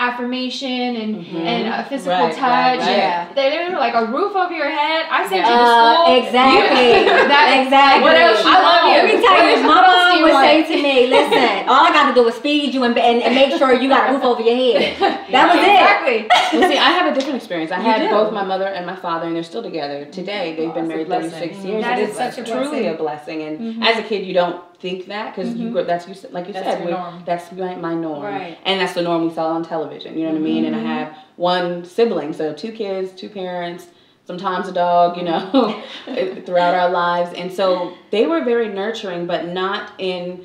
affirmation 0.00 0.96
and 0.96 1.24
Mhm. 1.26 1.44
and 1.46 1.68
uh, 1.72 1.84
physical 1.84 2.12
Right, 2.26 2.34
touch. 2.34 2.80
right. 2.80 2.96
Yeah. 2.96 3.26
They, 3.34 3.50
they 3.50 3.58
were 3.68 3.78
like 3.78 3.94
a 3.94 4.04
roof 4.06 4.34
over 4.34 4.52
your 4.52 4.68
head. 4.70 5.06
I 5.10 5.26
sent 5.28 5.46
you 5.46 5.52
to 5.52 5.58
Uh, 5.62 5.94
school. 6.04 6.16
exactly. 6.18 6.92
That- 7.32 7.62
exactly. 7.64 8.02
what 8.02 8.16
else 8.16 8.42
I 8.44 8.56
love 8.62 8.82
you. 8.88 8.92
Let 8.92 9.04
me 9.06 9.12
tell 9.22 9.32
What 9.32 9.56
you, 9.56 9.62
my 9.62 9.68
what 9.68 9.84
else 9.88 10.14
do 10.14 10.20
mom 10.20 10.22
would 10.22 10.40
say 10.44 10.56
to 10.76 10.82
me, 10.82 11.06
"Listen, 11.06 11.68
all 11.70 11.86
I 11.86 11.90
got 11.92 12.08
to 12.08 12.14
do 12.14 12.26
is 12.28 12.36
feed 12.38 12.74
you 12.74 12.82
and, 12.84 12.96
and, 12.98 13.22
and 13.22 13.34
make 13.34 13.52
sure 13.58 13.72
you 13.74 13.88
got 13.88 14.10
a 14.10 14.12
roof 14.12 14.24
over 14.24 14.42
your 14.42 14.56
head." 14.56 14.96
That 15.32 15.48
was 15.54 15.62
it. 15.64 15.70
exactly. 15.70 16.58
well, 16.58 16.70
see, 16.70 16.78
I 16.78 16.90
have 16.98 17.06
a 17.10 17.14
different 17.14 17.36
experience. 17.36 17.70
I 17.72 17.78
You 17.78 17.82
had 17.84 18.00
do. 18.02 18.08
both 18.10 18.32
my 18.32 18.44
mother 18.44 18.66
and 18.66 18.84
my 18.86 18.96
father, 18.96 19.26
and 19.26 19.34
they're 19.36 19.42
still 19.42 19.62
together 19.62 20.04
today. 20.06 20.54
They've 20.56 20.68
Oh, 20.70 20.72
been 20.72 20.88
married 20.88 21.08
36 21.08 21.56
Mhm. 21.58 21.64
years. 21.64 21.84
That 21.84 21.98
It 21.98 22.08
is 22.10 22.16
such 22.16 22.38
a 22.38 22.44
truly 22.44 22.82
blessing. 22.82 22.88
a 22.88 22.94
blessing. 22.94 23.42
And 23.42 23.54
Mhm. 23.60 23.86
as 23.88 23.98
a 23.98 24.02
kid, 24.02 24.26
you 24.26 24.31
don't 24.32 24.60
think 24.80 25.06
that 25.06 25.34
because 25.34 25.54
you 25.56 25.68
Mhm. 25.68 25.72
grow, 25.72 25.84
that's 25.84 26.08
you 26.08 26.14
like 26.30 26.46
you 26.48 26.52
That's 26.52 26.66
said, 26.66 26.88
norm. 26.90 27.22
that's 27.24 27.52
my, 27.52 27.74
my 27.76 27.94
norm, 27.94 28.22
Right. 28.22 28.58
and 28.64 28.80
that's 28.80 28.94
the 28.94 29.02
norm 29.02 29.22
we 29.28 29.30
saw 29.34 29.48
on 29.48 29.64
television. 29.64 30.18
You 30.18 30.26
know 30.26 30.32
what 30.32 30.38
I 30.38 30.42
mean? 30.42 30.64
And 30.64 30.74
I 30.74 30.80
Mhm. 30.80 30.82
have 30.86 31.08
one 31.36 31.84
sibling, 31.84 32.32
so 32.32 32.52
two 32.52 32.72
kids, 32.72 33.12
two 33.12 33.28
parents. 33.28 33.86
Sometimes 34.24 34.68
a 34.68 34.72
dog, 34.72 35.16
you 35.16 35.24
know, 35.24 35.82
throughout 36.46 36.74
our 36.74 36.88
lives, 36.90 37.32
and 37.36 37.52
so 37.52 37.92
they 38.10 38.26
were 38.26 38.42
very 38.44 38.68
nurturing, 38.68 39.26
but 39.26 39.48
not 39.48 39.90
in 39.98 40.42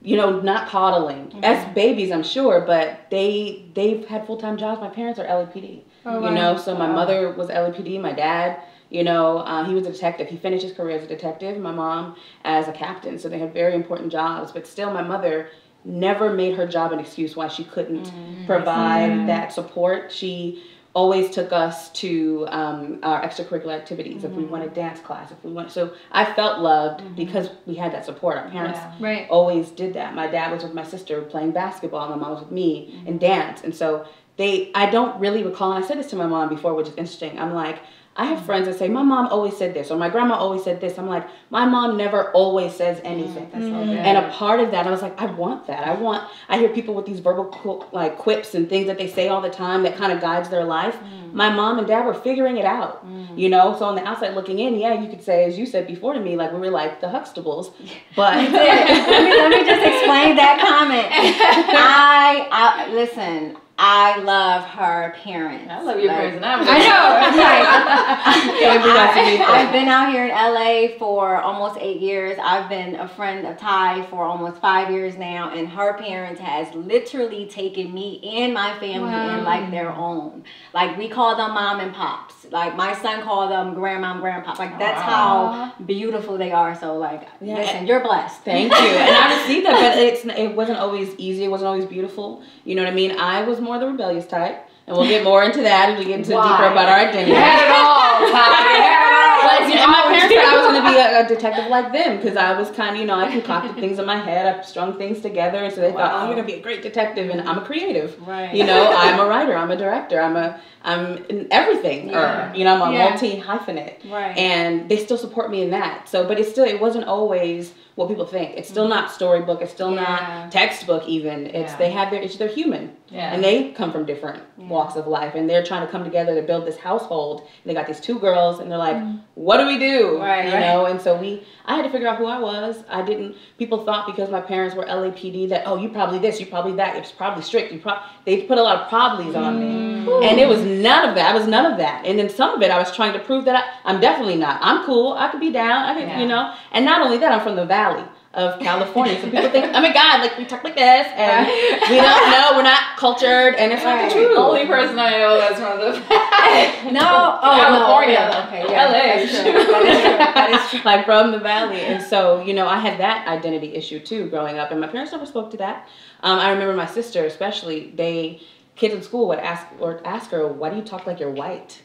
you 0.00 0.16
know, 0.16 0.40
not 0.40 0.68
coddling. 0.68 1.32
As 1.42 1.64
babies, 1.74 2.12
I'm 2.12 2.22
sure, 2.22 2.60
but 2.60 3.10
they 3.10 3.64
they've 3.74 4.06
had 4.06 4.24
full 4.26 4.36
time 4.36 4.56
jobs. 4.56 4.80
My 4.80 4.88
parents 4.88 5.18
are 5.18 5.24
LAPD. 5.26 5.80
Oh, 6.06 6.24
You 6.24 6.30
know, 6.30 6.56
so 6.56 6.74
my 6.76 6.86
Wow. 6.88 6.94
mother 6.94 7.32
was 7.32 7.48
LAPD. 7.50 7.98
My 8.00 8.12
dad, 8.12 8.58
you 8.90 9.04
know, 9.04 9.38
uh, 9.38 9.64
he 9.64 9.74
was 9.74 9.86
a 9.86 9.92
detective. 9.92 10.28
He 10.28 10.36
finished 10.36 10.62
his 10.64 10.72
career 10.72 10.96
as 10.98 11.04
a 11.04 11.08
detective. 11.08 11.58
My 11.58 11.72
mom 11.72 12.16
as 12.44 12.68
a 12.68 12.72
captain. 12.72 13.18
So 13.18 13.28
they 13.28 13.38
had 13.38 13.52
very 13.52 13.74
important 13.74 14.10
jobs. 14.12 14.52
But 14.52 14.66
still, 14.66 14.90
my 14.92 15.02
mother 15.02 15.50
never 15.84 16.32
made 16.32 16.56
her 16.56 16.66
job 16.66 16.92
an 16.92 16.98
excuse 16.98 17.36
why 17.36 17.48
she 17.48 17.64
couldn't 17.64 18.12
provide 18.46 19.10
Mm. 19.10 19.26
that 19.26 19.52
support. 19.52 20.10
She 20.12 20.62
always 20.94 21.30
took 21.30 21.52
us 21.52 21.90
to 21.90 22.46
um, 22.48 22.98
our 23.02 23.22
extracurricular 23.22 23.74
activities 23.74 24.24
if 24.24 24.32
we 24.32 24.42
wanted 24.44 24.72
dance 24.74 24.98
class 25.00 25.30
if 25.30 25.36
we 25.44 25.52
want 25.52 25.70
so 25.70 25.92
i 26.10 26.24
felt 26.24 26.60
loved 26.60 27.02
because 27.14 27.50
we 27.66 27.74
had 27.74 27.92
that 27.92 28.04
support 28.04 28.36
our 28.38 28.48
parents 28.48 28.80
Yeah. 28.80 28.94
Right. 28.98 29.26
always 29.30 29.70
did 29.70 29.94
that. 29.94 30.14
My 30.14 30.26
dad 30.26 30.50
was 30.50 30.64
with 30.64 30.74
my 30.74 30.82
sister 30.82 31.20
playing 31.22 31.52
basketball, 31.52 32.08
my 32.08 32.16
mom 32.16 32.30
was 32.32 32.40
with 32.40 32.50
me 32.50 33.02
and 33.06 33.20
dance. 33.20 33.62
And 33.62 33.72
so 33.74 34.06
they 34.38 34.72
I 34.74 34.90
don't 34.90 35.20
really 35.20 35.42
recall 35.44 35.72
and 35.72 35.84
I 35.84 35.86
said 35.86 35.98
this 35.98 36.08
to 36.10 36.16
my 36.16 36.26
mom 36.26 36.48
before, 36.48 36.74
which 36.74 36.88
is 36.88 36.96
interesting. 36.96 37.38
I'm 37.38 37.52
like, 37.54 37.78
I 38.18 38.24
have 38.24 38.44
friends 38.44 38.66
that 38.66 38.76
say, 38.76 38.88
My 38.88 39.02
mom 39.02 39.28
always 39.28 39.56
said 39.56 39.74
this 39.74 39.92
or 39.92 39.96
my 39.96 40.08
grandma 40.08 40.34
always 40.34 40.64
said 40.64 40.80
this. 40.80 40.98
I'm 40.98 41.06
like, 41.06 41.26
my 41.50 41.64
mom 41.64 41.96
never 41.96 42.32
always 42.32 42.74
says 42.74 42.96
mm-hmm. 42.98 43.06
anything. 43.06 43.48
That's 43.52 43.64
so 43.64 43.70
Mhm. 43.70 43.86
good. 43.86 43.98
And 43.98 44.18
a 44.18 44.28
part 44.30 44.58
of 44.58 44.72
that, 44.72 44.88
I 44.88 44.90
was 44.90 45.02
like, 45.02 45.20
I 45.22 45.26
want 45.26 45.68
that. 45.68 45.86
I 45.86 45.94
want. 45.94 46.24
I 46.48 46.58
hear 46.58 46.68
people 46.68 46.94
with 46.94 47.06
these 47.06 47.20
verbal 47.20 47.44
qu- 47.44 47.84
like 47.92 48.18
quips 48.18 48.56
and 48.56 48.68
things 48.68 48.88
that 48.88 48.98
they 48.98 49.06
say 49.06 49.28
all 49.28 49.40
the 49.40 49.48
time 49.50 49.84
that 49.84 49.96
kind 49.96 50.12
of 50.12 50.20
guides 50.20 50.48
their 50.48 50.64
life. 50.64 50.96
Mm-hmm. 50.96 51.36
My 51.36 51.50
mom 51.50 51.78
and 51.78 51.86
dad 51.86 52.04
were 52.06 52.14
figuring 52.14 52.56
it 52.56 52.64
out, 52.64 53.06
mm-hmm. 53.06 53.38
you 53.38 53.48
know. 53.48 53.76
So 53.78 53.84
on 53.84 53.94
the 53.94 54.04
outside 54.04 54.34
looking 54.34 54.58
in, 54.58 54.74
yeah, 54.74 55.00
you 55.00 55.08
could 55.08 55.22
say, 55.22 55.44
as 55.44 55.56
you 55.56 55.64
said 55.64 55.86
before 55.86 56.12
to 56.12 56.20
me, 56.20 56.34
like 56.34 56.52
we 56.52 56.58
were 56.58 56.70
like 56.70 57.00
the 57.00 57.06
Huxtables, 57.06 57.72
but 58.16 58.34
let, 58.52 58.52
me, 58.52 59.30
let 59.30 59.50
me 59.50 59.64
just 59.64 59.86
explain 59.86 60.34
that 60.36 60.58
comment. 60.60 61.06
I, 61.12 62.48
I 62.50 62.92
listen. 62.92 63.56
I 63.80 64.18
love 64.18 64.64
her 64.64 65.14
parents. 65.22 65.70
I 65.70 65.80
love 65.82 66.00
your 66.00 66.08
Like, 66.08 66.32
personality. 66.32 66.68
I 66.68 66.78
know. 66.80 68.58
Yeah, 68.58 68.76
we 68.82 68.88
got 68.92 69.16
I, 69.16 69.58
have 69.58 69.72
been 69.72 69.86
out 69.88 70.10
here 70.12 70.24
in 70.24 70.30
LA 70.30 70.98
for 70.98 71.36
almost 71.36 71.78
eight 71.80 72.00
years. 72.00 72.36
I've 72.42 72.68
been 72.68 72.96
a 72.96 73.06
friend 73.06 73.46
of 73.46 73.56
Ty 73.56 74.04
for 74.06 74.24
almost 74.24 74.60
five 74.60 74.90
years 74.90 75.16
now, 75.16 75.50
and 75.52 75.68
her 75.68 75.96
parents 75.96 76.40
has 76.40 76.74
literally 76.74 77.46
taken 77.46 77.94
me 77.94 78.20
and 78.42 78.52
my 78.52 78.76
family 78.80 79.10
Wow. 79.12 79.38
in 79.38 79.44
like 79.44 79.70
their 79.70 79.90
own. 79.90 80.42
Like 80.74 80.98
we 80.98 81.08
call 81.08 81.36
them 81.36 81.52
mom 81.54 81.78
and 81.80 81.94
pops. 81.94 82.46
Like 82.50 82.74
my 82.76 82.94
son 82.94 83.22
called 83.22 83.50
them 83.52 83.74
grandma 83.74 84.12
and 84.12 84.20
grandpa. 84.20 84.56
Like 84.58 84.76
that's 84.78 85.00
Aw. 85.00 85.72
how 85.76 85.84
beautiful 85.84 86.36
they 86.36 86.50
are. 86.50 86.74
So 86.74 86.96
like, 86.96 87.28
Yeah. 87.40 87.54
listen, 87.58 87.86
you're 87.86 88.00
blessed. 88.00 88.42
Thank 88.42 88.72
you. 88.72 88.76
And 88.78 89.14
I 89.16 89.40
received 89.42 89.66
that, 89.66 89.74
but 89.94 89.98
it's 90.02 90.24
it 90.24 90.56
wasn't 90.56 90.78
always 90.78 91.14
easy. 91.16 91.44
It 91.44 91.48
wasn't 91.48 91.68
always 91.68 91.84
beautiful. 91.86 92.42
You 92.64 92.74
know 92.74 92.82
what 92.82 92.92
I 92.92 92.94
mean? 92.94 93.12
I 93.12 93.42
was 93.44 93.60
more 93.68 93.78
the 93.78 93.86
rebellious 93.86 94.26
type, 94.26 94.66
and 94.86 94.96
we'll 94.96 95.06
get 95.06 95.22
more 95.22 95.42
into 95.44 95.60
that 95.62 95.90
as 95.90 95.98
we 95.98 96.06
get 96.06 96.20
into 96.20 96.32
Why? 96.34 96.48
deeper 96.48 96.72
about 96.72 96.88
our 96.88 96.98
identity. 97.08 97.30
You 97.32 97.36
had 97.36 97.64
it 97.66 97.70
all. 97.76 98.26
You 98.26 98.34
had 98.34 98.50
it 98.56 99.14
all. 99.14 99.28
But, 99.38 99.68
you 99.68 99.74
know, 99.76 99.86
my 99.86 100.02
parents 100.02 100.34
said 100.34 100.44
I 100.44 100.56
was 100.56 100.66
going 100.72 100.82
to 100.82 100.90
be 100.90 100.96
a, 100.96 101.24
a 101.24 101.28
detective 101.28 101.66
like 101.70 101.92
them 101.92 102.16
because 102.16 102.36
I 102.36 102.58
was 102.58 102.70
kind 102.70 102.96
of, 102.96 103.00
you 103.00 103.06
know, 103.06 103.14
I 103.14 103.30
concocted 103.30 103.74
things 103.76 103.98
in 103.98 104.06
my 104.06 104.16
head. 104.18 104.46
I 104.46 104.62
strung 104.62 104.98
things 104.98 105.20
together, 105.20 105.58
and 105.58 105.72
so 105.72 105.80
they 105.80 105.92
thought, 105.92 106.12
oh, 106.12 106.16
Wow. 106.18 106.26
you're 106.26 106.34
going 106.34 106.46
to 106.46 106.52
be 106.52 106.58
a 106.58 106.62
great 106.62 106.82
detective, 106.82 107.30
and 107.30 107.40
I'm 107.48 107.58
a 107.58 107.64
creative. 107.64 108.18
Right. 108.26 108.52
You 108.54 108.64
know, 108.64 108.90
I'm 108.96 109.20
a 109.20 109.26
writer, 109.26 109.54
I'm 109.56 109.70
a 109.70 109.76
director, 109.76 110.20
I'm 110.20 110.36
a, 110.36 110.58
I'm 110.82 111.18
in 111.26 111.46
everything. 111.50 112.08
Yeah. 112.08 112.50
Or, 112.52 112.56
you 112.56 112.64
know, 112.64 112.74
I'm 112.82 112.90
a 112.90 112.92
Yeah. 112.96 113.10
multi 113.10 113.40
hyphenate. 113.40 114.10
Right. 114.10 114.36
and 114.36 114.88
they 114.88 114.96
still 114.96 115.18
support 115.18 115.50
me 115.50 115.62
in 115.62 115.70
that. 115.70 116.08
So, 116.08 116.26
but 116.26 116.40
it's 116.40 116.50
still 116.50 116.64
it 116.64 116.80
wasn't 116.80 117.04
always 117.04 117.74
what 117.98 118.06
people 118.08 118.24
think. 118.24 118.56
It's 118.56 118.68
still 118.68 118.86
not 118.86 119.10
storybook. 119.10 119.60
It's 119.60 119.72
still 119.72 119.92
Yeah. 119.92 120.02
not 120.02 120.52
textbook. 120.52 121.08
Even 121.08 121.46
it's 121.48 121.72
Yeah. 121.72 121.78
they 121.78 121.90
have 121.90 122.12
their 122.12 122.22
it's 122.22 122.36
they're 122.36 122.46
human 122.46 122.92
Yeah. 123.10 123.34
and 123.34 123.42
they 123.42 123.70
come 123.70 123.90
from 123.90 124.04
different 124.04 124.40
walks 124.56 124.94
of 124.94 125.08
life 125.08 125.34
and 125.34 125.50
they're 125.50 125.64
trying 125.64 125.84
to 125.84 125.90
come 125.90 126.04
together 126.04 126.36
to 126.36 126.42
build 126.42 126.64
this 126.64 126.78
household. 126.78 127.40
And 127.40 127.68
they 127.68 127.74
got 127.74 127.88
these 127.88 127.98
two 127.98 128.20
girls 128.20 128.60
and 128.60 128.70
they're 128.70 128.78
like, 128.78 128.94
mm-hmm. 128.94 129.16
what 129.34 129.56
do 129.56 129.66
we 129.66 129.80
do? 129.80 130.16
Right, 130.20 130.46
you 130.46 130.52
right. 130.52 130.60
know. 130.60 130.86
And 130.86 131.00
so 131.00 131.16
we 131.16 131.42
I 131.66 131.74
had 131.74 131.82
to 131.86 131.90
figure 131.90 132.06
out 132.06 132.18
who 132.18 132.26
I 132.26 132.38
was. 132.38 132.84
I 132.88 133.02
didn't. 133.02 133.34
People 133.58 133.84
thought 133.84 134.06
because 134.06 134.30
my 134.30 134.42
parents 134.42 134.76
were 134.76 134.84
LAPD 134.84 135.48
that 135.48 135.64
oh 135.66 135.76
you 135.76 135.88
probably 135.88 136.20
this 136.20 136.38
you 136.38 136.46
probably 136.46 136.74
that 136.76 136.94
it's 136.94 137.10
probably 137.10 137.42
strict 137.42 137.72
you 137.72 137.80
probably 137.80 138.04
they 138.26 138.42
put 138.42 138.58
a 138.58 138.62
lot 138.62 138.76
of 138.82 138.88
probablys 138.88 139.34
on 139.34 139.58
me. 139.58 140.06
Mm. 140.06 140.24
And 140.24 140.38
it 140.38 140.46
was 140.46 140.62
none 140.62 141.08
of 141.08 141.16
that. 141.16 141.34
I 141.34 141.34
was 141.36 141.48
none 141.48 141.66
of 141.66 141.78
that. 141.78 142.06
And 142.06 142.16
then 142.16 142.28
some 142.28 142.54
of 142.54 142.62
it, 142.62 142.70
I 142.70 142.78
was 142.78 142.94
trying 142.94 143.12
to 143.14 143.18
prove 143.18 143.44
that 143.46 143.56
I, 143.56 143.90
I'm 143.90 144.00
definitely 144.00 144.36
not. 144.36 144.60
I'm 144.62 144.84
cool. 144.84 145.14
I 145.14 145.28
could 145.30 145.40
be 145.40 145.50
down. 145.50 145.84
I 145.84 145.94
could, 145.94 146.20
you 146.20 146.28
know. 146.28 146.54
And 146.70 146.84
not 146.84 147.02
only 147.02 147.18
that, 147.18 147.32
I'm 147.32 147.40
from 147.40 147.56
the 147.56 147.66
valley 147.66 147.87
of 148.34 148.60
California. 148.60 149.16
so 149.20 149.30
people 149.30 149.48
think, 149.50 149.66
oh 149.74 149.80
my 149.80 149.92
God, 149.92 150.20
like 150.20 150.36
we 150.38 150.44
talk 150.44 150.62
like 150.62 150.76
this, 150.76 151.06
and 151.16 151.46
we 151.90 151.96
don't 151.96 152.30
know, 152.30 152.52
we're 152.56 152.62
not 152.62 152.96
cultured, 152.96 153.54
and 153.56 153.72
it's 153.72 153.82
not 153.82 153.94
Right. 153.96 154.08
the 154.08 154.14
truth. 154.14 154.38
Only 154.38 154.66
person 154.66 154.98
I 154.98 155.10
know 155.18 155.38
that's 155.38 155.58
from 155.58 155.78
the 155.80 156.90
no, 156.92 157.38
oh, 157.42 157.56
California. 157.56 158.30
No, 158.30 158.42
okay, 158.46 158.62
okay, 158.64 158.72
yeah, 158.72 158.86
LA. 158.86 158.92
That 158.92 159.18
is 159.18 159.30
true. 159.30 159.52
That 159.52 160.50
is 160.50 160.70
true. 160.70 160.80
like 160.84 161.04
from 161.06 161.32
the 161.32 161.38
valley. 161.38 161.80
And 161.80 162.02
so, 162.02 162.42
you 162.42 162.52
know, 162.54 162.68
I 162.68 162.78
had 162.78 163.00
that 163.00 163.26
identity 163.26 163.74
issue 163.74 163.98
too 163.98 164.28
growing 164.28 164.58
up, 164.58 164.70
and 164.70 164.80
my 164.80 164.86
parents 164.88 165.12
never 165.12 165.26
spoke 165.26 165.50
to 165.52 165.56
that. 165.56 165.88
Um, 166.22 166.38
I 166.38 166.50
remember 166.52 166.74
my 166.74 166.86
sister, 166.86 167.24
especially, 167.24 167.92
they 167.96 168.40
kids 168.76 168.94
in 168.94 169.02
school 169.02 169.26
would 169.28 169.38
ask 169.40 169.66
or 169.80 170.00
ask 170.06 170.30
her, 170.30 170.46
"Why 170.46 170.70
do 170.70 170.76
you 170.76 170.82
talk 170.82 171.06
like 171.06 171.18
you're 171.18 171.30
white?" 171.30 171.82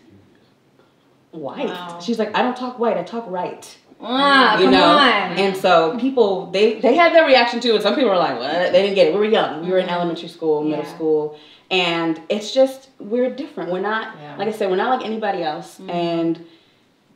White. 1.31 1.65
Wow. 1.65 1.99
She's 1.99 2.19
like, 2.19 2.35
"I 2.37 2.43
don't 2.43 2.55
talk 2.55 2.77
white. 2.77 2.97
I 2.97 3.03
talk 3.03 3.25
right." 3.27 3.75
Ah, 4.03 4.57
you 4.57 4.65
come 4.65 4.73
know, 4.73 4.97
on. 4.97 5.37
and 5.37 5.55
so 5.55 5.97
people 5.97 6.51
they 6.51 6.79
they 6.79 6.95
had 6.95 7.13
their 7.13 7.25
reaction 7.25 7.59
too, 7.59 7.73
and 7.73 7.81
some 7.81 7.95
people 7.95 8.09
were 8.09 8.17
like, 8.17 8.37
"What?" 8.37 8.71
They 8.71 8.81
didn't 8.81 8.95
get 8.95 9.07
it. 9.07 9.13
We 9.13 9.19
were 9.19 9.25
young. 9.25 9.63
We 9.63 9.71
were 9.71 9.77
in 9.77 9.85
mm-hmm. 9.85 9.95
elementary 9.95 10.27
school, 10.27 10.63
middle 10.63 10.83
Yeah. 10.83 10.95
school, 10.95 11.39
and 11.71 12.21
it's 12.29 12.53
just 12.53 12.89
we're 12.99 13.29
different. 13.29 13.71
We're 13.71 13.79
not 13.81 14.15
Yeah. 14.21 14.35
like 14.37 14.47
I 14.47 14.51
said, 14.51 14.69
we're 14.69 14.75
not 14.75 14.97
like 14.97 15.05
anybody 15.05 15.41
else, 15.41 15.79
mm-hmm. 15.79 15.89
and 15.89 16.45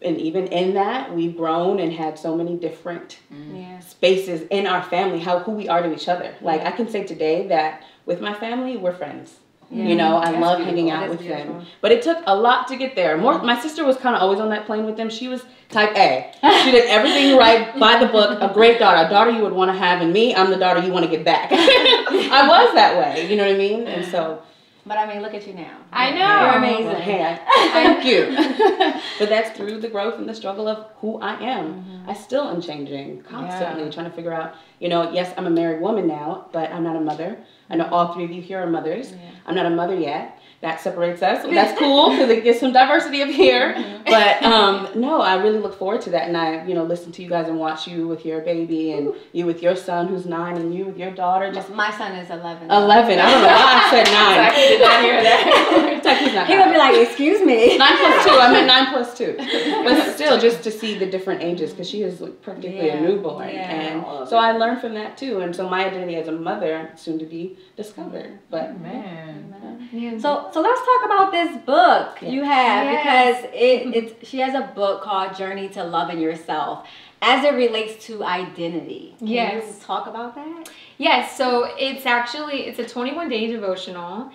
and 0.01 0.17
even 0.17 0.47
in 0.47 0.75
that, 0.75 1.13
we've 1.13 1.35
grown 1.35 1.79
and 1.79 1.91
had 1.91 2.19
so 2.19 2.35
many 2.35 2.55
different 2.55 3.19
mm-hmm. 3.33 3.55
yeah. 3.55 3.79
spaces 3.79 4.47
in 4.49 4.67
our 4.67 4.83
family, 4.83 5.19
how 5.19 5.39
who 5.39 5.51
we 5.51 5.67
are 5.67 5.81
to 5.81 5.93
each 5.93 6.07
other. 6.07 6.35
Like 6.41 6.61
I 6.65 6.71
can 6.71 6.87
say 6.87 7.03
today 7.03 7.47
that 7.47 7.83
with 8.05 8.21
my 8.21 8.33
family, 8.33 8.77
we're 8.77 8.93
friends. 8.93 9.37
You 9.69 9.95
know, 9.95 10.17
I 10.17 10.31
That's 10.31 10.41
love 10.41 10.59
hanging 10.61 10.91
out 10.91 11.09
with 11.09 11.19
beautiful. 11.19 11.55
them. 11.55 11.65
But 11.81 11.91
it 11.91 12.01
took 12.01 12.19
a 12.25 12.33
lot 12.33 12.67
to 12.69 12.77
get 12.77 12.95
there. 12.95 13.17
More, 13.17 13.41
my 13.43 13.59
sister 13.59 13.83
was 13.85 13.97
kind 13.97 14.15
of 14.15 14.21
always 14.21 14.39
on 14.39 14.49
that 14.51 14.65
plane 14.65 14.85
with 14.85 14.95
them. 14.95 15.09
She 15.09 15.27
was 15.27 15.43
type 15.69 15.93
A. 15.97 16.31
She 16.63 16.71
did 16.71 16.85
everything 16.87 17.35
right 17.45 17.77
by 17.77 17.99
the 17.99 18.05
book. 18.07 18.39
A 18.41 18.53
great 18.53 18.79
daughter, 18.79 19.05
a 19.05 19.09
daughter 19.09 19.31
you 19.31 19.41
would 19.43 19.51
want 19.51 19.69
to 19.71 19.77
have, 19.77 20.01
and 20.01 20.13
me, 20.13 20.33
I'm 20.33 20.49
the 20.51 20.57
daughter 20.57 20.79
you 20.85 20.93
want 20.93 21.03
to 21.05 21.11
get 21.11 21.25
back. 21.25 21.49
I 21.51 22.47
was 22.47 22.73
that 22.75 22.97
way. 22.97 23.29
You 23.29 23.35
know 23.35 23.45
what 23.45 23.55
I 23.55 23.57
mean? 23.57 23.87
And 23.87 24.05
so, 24.05 24.41
But 24.85 24.97
I 24.99 25.05
mean, 25.05 25.21
look 25.21 25.33
at 25.33 25.45
you 25.45 25.53
now. 25.53 25.75
I 25.91 26.11
know. 26.11 26.41
You're 26.45 26.57
amazing. 26.63 27.01
hey, 27.01 27.23
I- 27.25 27.69
thank 27.73 28.05
you. 28.05 29.01
but 29.19 29.27
that's 29.27 29.55
through 29.57 29.81
the 29.81 29.89
growth 29.89 30.17
and 30.17 30.29
the 30.29 30.33
struggle 30.35 30.67
of 30.69 30.85
who 31.01 31.19
I 31.19 31.33
am. 31.43 31.73
Mm-hmm. 31.73 32.09
I 32.09 32.13
still 32.13 32.47
am 32.47 32.61
changing 32.61 33.23
constantly, 33.23 33.83
Yeah. 33.83 33.91
trying 33.91 34.09
to 34.09 34.15
figure 34.15 34.33
out. 34.33 34.55
You 34.79 34.87
know, 34.87 35.11
yes, 35.11 35.33
I'm 35.37 35.45
a 35.45 35.49
married 35.49 35.81
woman 35.81 36.07
now, 36.07 36.45
but 36.53 36.71
I'm 36.71 36.83
not 36.85 36.95
a 36.95 37.01
mother. 37.01 37.37
I 37.69 37.75
know 37.75 37.87
all 37.89 38.13
three 38.13 38.23
of 38.25 38.31
you 38.31 38.41
here 38.41 38.61
are 38.61 38.67
mothers. 38.67 39.13
I'm 39.45 39.55
not 39.55 39.65
a 39.65 39.69
mother 39.69 39.95
yet. 39.95 40.36
That 40.61 40.81
separates 40.81 41.21
us. 41.21 41.43
That's 41.49 41.77
cool 41.77 42.09
because 42.11 42.29
it 42.29 42.43
gets 42.43 42.59
some 42.59 42.73
diversity 42.73 43.21
up 43.21 43.29
here. 43.29 43.73
Mm-hmm. 43.75 44.03
But 44.05 44.41
um, 44.43 44.89
no, 44.99 45.21
I 45.21 45.35
really 45.35 45.59
look 45.59 45.77
forward 45.77 46.01
to 46.01 46.09
that, 46.11 46.27
and 46.27 46.35
I, 46.37 46.65
you 46.65 46.73
know, 46.73 46.83
listen 46.83 47.11
to 47.13 47.21
you 47.23 47.29
guys 47.29 47.47
and 47.47 47.59
watch 47.59 47.87
you 47.87 48.07
with 48.07 48.25
your 48.25 48.41
baby, 48.41 48.93
and 48.93 49.13
you 49.33 49.45
with 49.45 49.61
your 49.61 49.75
son 49.75 50.07
who's 50.07 50.25
nine, 50.25 50.57
and 50.57 50.73
you 50.73 50.85
with 50.85 50.97
your 50.97 51.11
daughter. 51.11 51.51
Just 51.53 51.69
My 51.71 51.91
son 51.91 52.13
is 52.13 52.29
11. 52.29 52.71
eleven. 52.71 53.19
I 53.19 53.31
don't 53.31 53.41
know 53.41 53.47
why 53.47 53.83
I 53.85 53.89
said 53.91 54.05
nine. 54.11 54.47
Exactly, 54.47 54.63
did 54.63 54.81
not 54.81 55.01
hear 55.01 55.23
that. 55.23 55.99
Technically 56.03 56.33
not 56.35 56.47
He 56.47 56.57
would 56.57 56.71
be 56.71 56.77
like, 56.77 56.95
excuse 57.07 57.41
me. 57.41 57.77
Nine 57.77 57.97
plus 57.97 58.25
two. 58.25 58.31
I 58.31 58.51
meant 58.51 58.67
nine 58.67 58.87
plus 58.87 59.17
two. 59.17 59.35
But 59.83 60.13
still, 60.15 60.39
just 60.39 60.63
to 60.63 60.71
see 60.71 60.97
the 60.97 61.05
different 61.05 61.43
ages, 61.43 61.71
because 61.71 61.89
she 61.89 62.01
is 62.01 62.21
like 62.21 62.41
practically 62.41 62.87
Yeah, 62.87 62.93
a 62.97 63.01
newborn, 63.01 63.49
yeah. 63.49 63.71
and 63.71 64.29
so 64.29 64.37
I 64.37 64.53
learned 64.53 64.81
from 64.81 64.93
that 64.95 65.17
too. 65.17 65.39
And 65.41 65.55
so 65.55 65.67
my 65.69 65.85
identity 65.85 66.15
as 66.15 66.27
a 66.27 66.31
mother, 66.31 66.91
soon 66.95 67.19
to 67.19 67.25
be 67.25 67.57
discovered. 67.75 68.39
But 68.49 68.79
Man. 68.79 69.89
Yeah. 69.91 70.17
So, 70.17 70.46
so 70.51 70.61
let's 70.61 70.81
talk 70.81 71.05
about 71.05 71.31
this 71.31 71.57
book 71.65 72.17
Yeah. 72.21 72.29
you 72.29 72.43
have 72.43 72.85
Yes. 72.85 73.41
because 73.41 73.51
it, 73.53 73.95
it's 73.95 74.29
she 74.29 74.39
has 74.39 74.53
a 74.55 74.71
book 74.73 75.01
called 75.03 75.35
Journey 75.35 75.69
to 75.69 75.83
Loving 75.83 76.19
Yourself 76.19 76.87
as 77.21 77.43
it 77.43 77.53
relates 77.53 78.05
to 78.07 78.23
identity. 78.23 79.15
Can 79.19 79.27
Yes. 79.27 79.63
you 79.79 79.85
talk 79.85 80.07
about 80.07 80.35
that? 80.35 80.69
Yes, 80.97 81.35
so 81.37 81.67
it's 81.77 82.05
actually 82.05 82.67
it's 82.67 82.79
a 82.79 82.85
21 82.87 83.29
day 83.29 83.47
devotional 83.47 84.31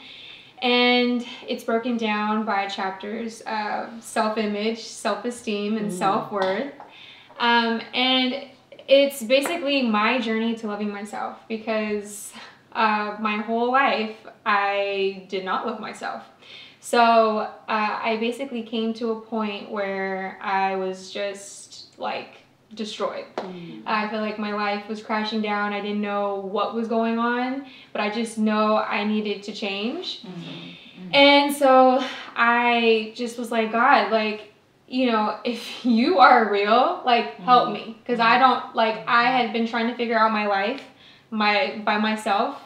and 0.60 1.26
it's 1.48 1.64
broken 1.64 1.96
down 1.96 2.44
by 2.44 2.66
chapters 2.66 3.40
of 3.42 3.88
self-image, 4.02 4.78
self-esteem 4.80 5.76
and 5.76 5.92
self-worth. 5.92 6.72
Um, 7.40 7.80
and 7.94 8.44
it's 8.86 9.22
basically 9.24 9.82
my 9.82 10.20
journey 10.20 10.54
to 10.56 10.66
loving 10.68 10.90
myself 10.92 11.38
because 11.48 12.32
uh, 12.74 13.16
my 13.20 13.38
whole 13.38 13.70
life 13.70 14.16
I 14.44 15.26
did 15.28 15.44
not 15.44 15.66
love 15.66 15.80
myself. 15.80 16.24
So 16.80 16.98
uh, 17.38 17.48
I 17.68 18.16
basically 18.18 18.64
came 18.64 18.92
to 18.94 19.12
a 19.12 19.20
point 19.20 19.70
where 19.70 20.38
I 20.42 20.74
was 20.76 21.12
just 21.12 21.96
like 21.98 22.38
destroyed. 22.74 23.26
Hmm. 23.38 23.80
I 23.86 24.08
feel 24.08 24.20
like 24.20 24.38
my 24.38 24.52
life 24.52 24.88
was 24.88 25.02
crashing 25.02 25.42
down. 25.42 25.72
I 25.72 25.80
didn't 25.80 26.00
know 26.00 26.36
what 26.40 26.74
was 26.74 26.88
going 26.88 27.18
on, 27.18 27.66
but 27.92 28.00
I 28.00 28.10
just 28.10 28.38
know 28.38 28.76
I 28.76 29.04
needed 29.04 29.42
to 29.44 29.52
change. 29.52 30.22
Hmm. 30.22 30.30
Hmm. 30.30 31.14
And 31.14 31.54
so 31.54 32.04
I 32.34 33.12
just 33.14 33.38
was 33.38 33.50
like, 33.50 33.72
God, 33.72 34.10
like, 34.10 34.52
you 34.88 35.10
know, 35.10 35.38
if 35.44 35.84
you 35.84 36.18
are 36.18 36.50
real, 36.50 37.02
like, 37.04 37.36
help 37.36 37.72
me. 37.72 37.96
Because 38.02 38.20
I 38.20 38.38
don't, 38.38 38.74
like, 38.74 39.06
I 39.06 39.24
had 39.24 39.52
been 39.52 39.66
trying 39.66 39.88
to 39.88 39.94
figure 39.96 40.18
out 40.18 40.32
my 40.32 40.46
life 40.46 40.82
my 41.32 41.82
by 41.84 41.98
myself. 41.98 42.60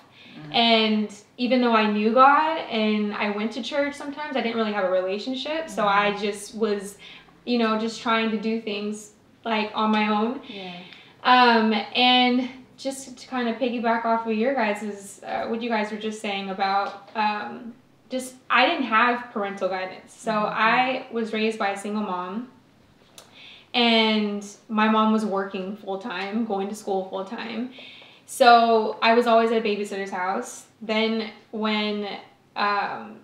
And 0.52 1.10
even 1.38 1.60
though 1.60 1.72
I 1.74 1.90
knew 1.90 2.12
God 2.12 2.58
and 2.70 3.14
I 3.14 3.30
went 3.30 3.52
to 3.52 3.62
church 3.62 3.94
sometimes, 3.94 4.36
I 4.36 4.42
didn't 4.42 4.56
really 4.56 4.72
have 4.72 4.84
a 4.84 4.90
relationship. 4.90 5.70
So 5.70 5.86
I 5.86 6.16
just 6.18 6.54
was, 6.54 6.98
you 7.46 7.58
know, 7.58 7.78
just 7.78 8.02
trying 8.02 8.30
to 8.30 8.38
do 8.38 8.60
things 8.60 9.12
like 9.44 9.70
on 9.74 9.90
my 9.90 10.08
own. 10.08 10.42
Yeah. 10.48 10.76
Um, 11.24 11.72
and 11.72 12.48
just 12.76 13.18
to 13.18 13.26
kind 13.26 13.48
of 13.48 13.56
piggyback 13.56 14.04
off 14.04 14.26
of 14.26 14.34
your 14.34 14.54
guys' 14.54 15.20
uh, 15.24 15.46
what 15.46 15.62
you 15.62 15.70
guys 15.70 15.90
were 15.90 15.98
just 15.98 16.20
saying 16.20 16.50
about 16.50 17.10
um, 17.16 17.74
just 18.10 18.34
I 18.50 18.66
didn't 18.66 18.84
have 18.84 19.30
parental 19.32 19.68
guidance. 19.68 20.12
So 20.12 20.32
I 20.32 21.06
was 21.10 21.32
raised 21.32 21.58
by 21.58 21.70
a 21.70 21.76
single 21.76 22.02
mom, 22.02 22.50
and 23.74 24.46
my 24.68 24.88
mom 24.88 25.12
was 25.12 25.24
working 25.24 25.76
full 25.76 25.98
time, 25.98 26.44
going 26.44 26.68
to 26.68 26.74
school 26.74 27.08
full 27.08 27.24
time. 27.24 27.72
So 28.26 28.98
I 29.00 29.14
was 29.14 29.26
always 29.26 29.52
at 29.52 29.58
a 29.58 29.60
babysitter's 29.64 30.10
house. 30.10 30.66
Then 30.82 31.30
when 31.52 32.06
um, 32.56 33.20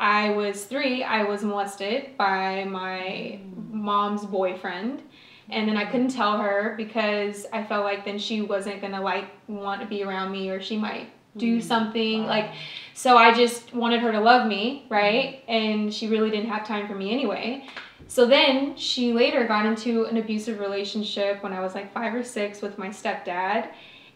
I 0.00 0.30
was 0.30 0.64
three, 0.64 1.04
I 1.04 1.24
was 1.24 1.44
molested 1.44 2.16
by 2.16 2.64
my 2.64 3.38
mom's 3.70 4.24
boyfriend. 4.24 5.02
And 5.50 5.68
then 5.68 5.76
I 5.76 5.84
couldn't 5.84 6.10
tell 6.10 6.38
her 6.38 6.74
because 6.76 7.46
I 7.52 7.64
felt 7.64 7.84
like 7.84 8.04
then 8.04 8.18
she 8.18 8.40
wasn't 8.40 8.80
gonna 8.80 9.00
like 9.00 9.26
want 9.46 9.80
to 9.82 9.86
be 9.86 10.02
around 10.02 10.32
me 10.32 10.48
or 10.48 10.60
she 10.60 10.76
might 10.76 11.10
do 11.36 11.60
something 11.60 12.26
like 12.26 12.50
so 12.92 13.16
I 13.16 13.32
just 13.32 13.72
wanted 13.72 14.00
her 14.00 14.10
to 14.12 14.20
love 14.20 14.48
me, 14.48 14.86
right? 14.88 15.42
And 15.48 15.92
she 15.92 16.08
really 16.08 16.30
didn't 16.30 16.50
have 16.50 16.66
time 16.66 16.86
for 16.86 16.94
me 16.94 17.12
anyway. 17.12 17.66
So 18.08 18.26
then 18.26 18.76
she 18.76 19.12
later 19.12 19.46
got 19.46 19.66
into 19.66 20.04
an 20.04 20.16
abusive 20.16 20.60
relationship 20.60 21.42
when 21.42 21.52
I 21.52 21.60
was 21.60 21.74
like 21.74 21.92
5 21.92 22.14
or 22.14 22.22
6 22.24 22.62
with 22.62 22.78
my 22.78 22.88
stepdad 22.88 23.70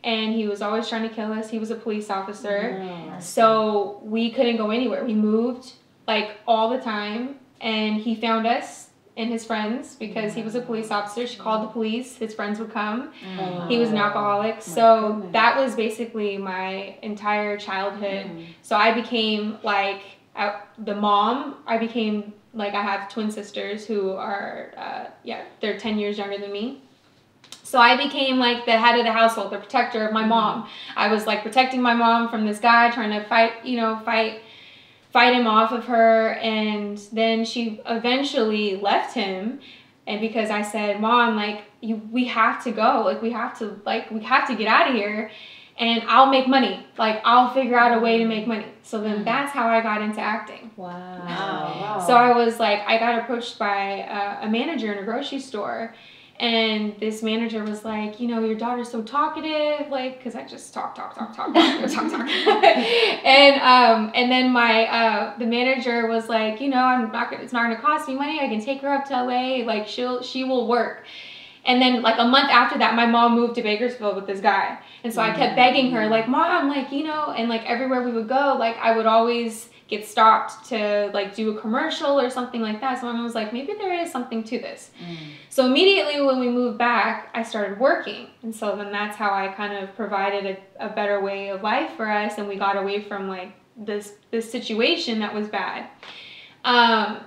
and 0.04 0.34
he 0.34 0.46
was 0.46 0.62
always 0.62 0.88
trying 0.88 1.08
to 1.08 1.14
kill 1.14 1.32
us. 1.32 1.50
He 1.50 1.58
was 1.58 1.70
a 1.70 1.74
police 1.74 2.10
officer. 2.10 2.78
So 3.20 4.00
we 4.04 4.30
couldn't 4.30 4.58
go 4.58 4.70
anywhere. 4.70 5.04
We 5.04 5.14
moved 5.14 5.72
like 6.06 6.36
all 6.46 6.68
the 6.70 6.78
time, 6.78 7.36
and 7.60 7.96
he 7.96 8.14
found 8.14 8.46
us 8.46 8.90
and 9.16 9.30
his 9.30 9.44
friends 9.44 9.94
because 9.94 10.34
he 10.34 10.42
was 10.42 10.54
a 10.56 10.60
police 10.60 10.90
officer. 10.90 11.26
She 11.26 11.38
called 11.38 11.62
the 11.62 11.72
police. 11.72 12.16
His 12.16 12.34
friends 12.34 12.58
would 12.58 12.72
come. 12.72 13.12
He 13.68 13.78
was 13.78 13.90
an 13.90 13.96
alcoholic. 13.96 14.60
So 14.60 15.12
goodness. 15.14 15.32
that 15.32 15.56
was 15.56 15.74
basically 15.74 16.36
my 16.36 16.96
entire 17.02 17.56
childhood. 17.56 18.30
So 18.62 18.76
I 18.76 18.92
became 18.92 19.58
like 19.62 20.02
I, 20.36 20.60
the 20.78 20.96
mom. 20.96 21.56
I 21.66 21.78
became 21.78 22.34
like 22.52 22.74
I 22.74 22.82
have 22.82 23.08
twin 23.08 23.30
sisters 23.30 23.86
who 23.86 24.12
are 24.12 24.72
uh, 24.76 25.04
yeah 25.22 25.44
they're 25.60 25.78
ten 25.78 25.98
years 25.98 26.18
younger 26.18 26.38
than 26.38 26.52
me. 26.52 26.82
So 27.74 27.80
I 27.80 27.96
became 27.96 28.38
like 28.38 28.66
the 28.66 28.78
head 28.78 29.00
of 29.00 29.04
the 29.04 29.10
household, 29.10 29.50
the 29.50 29.58
protector 29.58 30.06
of 30.06 30.12
my 30.12 30.20
mm-hmm. 30.20 30.28
mom. 30.28 30.68
I 30.94 31.08
was 31.12 31.26
like 31.26 31.42
protecting 31.42 31.82
my 31.82 31.92
mom 31.92 32.28
from 32.28 32.46
this 32.46 32.60
guy 32.60 32.88
trying 32.92 33.10
to 33.20 33.28
fight, 33.28 33.64
you 33.64 33.78
know, 33.78 34.00
fight 34.04 34.42
fight 35.10 35.34
him 35.34 35.48
off 35.48 35.72
of 35.72 35.86
her 35.86 36.34
and 36.34 36.96
then 37.12 37.44
she 37.44 37.80
eventually 37.86 38.76
left 38.76 39.12
him 39.12 39.58
and 40.06 40.20
because 40.20 40.50
I 40.50 40.62
said, 40.62 41.00
"Mom, 41.00 41.34
like 41.34 41.64
you 41.80 42.00
we 42.12 42.26
have 42.26 42.62
to 42.62 42.70
go. 42.70 43.02
Like 43.04 43.20
we 43.20 43.32
have 43.32 43.58
to 43.58 43.80
like 43.84 44.08
we 44.08 44.20
have 44.20 44.46
to 44.46 44.54
get 44.54 44.68
out 44.68 44.90
of 44.90 44.94
here." 44.94 45.32
And 45.76 46.04
I'll 46.06 46.30
make 46.30 46.46
money. 46.46 46.86
Like 46.96 47.22
I'll 47.24 47.52
figure 47.52 47.76
out 47.76 47.98
a 47.98 48.00
way 48.00 48.18
to 48.18 48.24
make 48.24 48.46
money. 48.46 48.66
So 48.82 49.00
then 49.00 49.16
mm-hmm. 49.16 49.24
that's 49.24 49.50
how 49.50 49.66
I 49.66 49.80
got 49.80 50.00
into 50.00 50.20
acting. 50.20 50.70
Oh, 50.78 50.82
wow. 51.80 52.04
So 52.06 52.14
I 52.14 52.36
was 52.36 52.60
like, 52.60 52.86
I 52.86 52.98
got 52.98 53.18
approached 53.18 53.58
by 53.58 54.06
a, 54.18 54.46
a 54.46 54.48
manager 54.48 54.92
in 54.92 54.98
a 55.00 55.04
grocery 55.04 55.40
store, 55.40 55.92
and 56.40 56.98
this 56.98 57.22
manager 57.22 57.62
was 57.62 57.84
like, 57.84 58.18
you 58.18 58.26
know, 58.26 58.44
your 58.44 58.56
daughter's 58.56 58.90
so 58.90 59.02
talkative, 59.02 59.88
like, 59.88 60.22
cause 60.22 60.34
I 60.34 60.44
just 60.44 60.74
talk, 60.74 60.94
talk, 60.94 61.14
talk, 61.14 61.34
talk, 61.34 61.54
talk, 61.54 61.90
talk, 61.90 62.10
talk. 62.10 62.28
and 62.28 63.60
um, 63.60 64.10
and 64.14 64.32
then 64.32 64.50
my 64.52 64.86
uh, 64.86 65.38
the 65.38 65.46
manager 65.46 66.08
was 66.08 66.28
like, 66.28 66.60
you 66.60 66.68
know, 66.68 66.82
I'm 66.82 67.12
not 67.12 67.30
gonna, 67.30 67.42
it's 67.42 67.52
not 67.52 67.62
gonna 67.62 67.80
cost 67.80 68.08
me 68.08 68.16
money. 68.16 68.40
I 68.40 68.48
can 68.48 68.60
take 68.60 68.80
her 68.80 68.88
up 68.88 69.04
to 69.06 69.12
LA, 69.12 69.64
like 69.64 69.86
she'll 69.86 70.22
she 70.22 70.42
will 70.42 70.66
work. 70.66 71.04
And 71.66 71.80
then 71.80 72.02
like 72.02 72.18
a 72.18 72.26
month 72.26 72.50
after 72.50 72.78
that, 72.78 72.94
my 72.94 73.06
mom 73.06 73.36
moved 73.36 73.54
to 73.54 73.62
Bakersfield 73.62 74.16
with 74.16 74.26
this 74.26 74.40
guy, 74.40 74.78
and 75.04 75.14
so 75.14 75.22
I 75.22 75.32
kept 75.32 75.56
begging 75.56 75.92
her, 75.92 76.08
like, 76.08 76.28
mom, 76.28 76.68
like 76.68 76.90
you 76.90 77.04
know, 77.04 77.30
and 77.30 77.48
like 77.48 77.64
everywhere 77.64 78.02
we 78.02 78.10
would 78.10 78.28
go, 78.28 78.56
like 78.58 78.76
I 78.78 78.96
would 78.96 79.06
always 79.06 79.70
get 79.88 80.06
stopped 80.06 80.66
to 80.70 81.10
like 81.12 81.34
do 81.34 81.56
a 81.56 81.60
commercial 81.60 82.18
or 82.18 82.30
something 82.30 82.62
like 82.62 82.80
that. 82.80 83.00
So 83.00 83.06
my 83.06 83.12
mom 83.12 83.24
was 83.24 83.34
like, 83.34 83.52
maybe 83.52 83.74
there 83.74 83.94
is 84.00 84.10
something 84.10 84.42
to 84.44 84.58
this. 84.58 84.90
So 85.50 85.66
immediately 85.66 86.20
when 86.22 86.40
we 86.40 86.48
moved 86.48 86.78
back, 86.78 87.28
I 87.34 87.42
started 87.42 87.78
working. 87.78 88.28
And 88.42 88.54
so 88.54 88.76
then 88.76 88.90
that's 88.92 89.16
how 89.16 89.32
I 89.32 89.48
kind 89.48 89.74
of 89.82 89.94
provided 89.94 90.58
a, 90.80 90.86
a 90.86 90.88
better 90.88 91.20
way 91.20 91.48
of 91.50 91.62
life 91.62 91.90
for 91.96 92.10
us 92.10 92.38
and 92.38 92.48
we 92.48 92.56
got 92.56 92.76
away 92.76 93.02
from 93.02 93.28
like 93.28 93.52
this 93.76 94.14
this 94.30 94.50
situation 94.50 95.18
that 95.18 95.34
was 95.34 95.48
bad. 95.48 95.88
Um, 96.64 97.20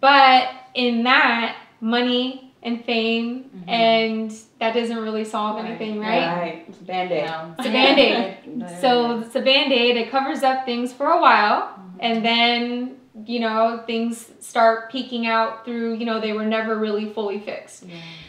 but 0.00 0.50
in 0.74 1.02
that, 1.04 1.56
money 1.80 2.52
and 2.62 2.82
fame 2.84 3.50
and 3.68 4.32
that 4.58 4.72
doesn't 4.72 4.96
really 4.96 5.24
solve 5.24 5.56
Right. 5.56 5.66
anything, 5.66 6.00
right? 6.00 6.36
Right. 6.40 6.64
It's 6.68 6.80
a 6.80 6.84
band-aid. 6.84 7.30
It's 7.58 7.66
a 7.68 7.70
band-aid. 7.70 8.36
So 8.80 9.20
it's 9.20 9.34
a 9.34 9.40
band-aid. 9.42 9.96
It 9.96 10.10
covers 10.10 10.42
up 10.42 10.64
things 10.64 10.92
for 10.92 11.06
a 11.06 11.20
while, 11.20 11.78
and 12.00 12.24
then 12.24 12.96
you 13.26 13.38
know 13.40 13.82
things 13.86 14.30
start 14.40 14.90
peeking 14.90 15.26
out 15.26 15.64
through. 15.64 15.94
You 15.94 16.06
know 16.06 16.20
they 16.20 16.32
were 16.32 16.44
never 16.44 16.78
really 16.78 17.12
fully 17.12 17.40
fixed. 17.40 17.84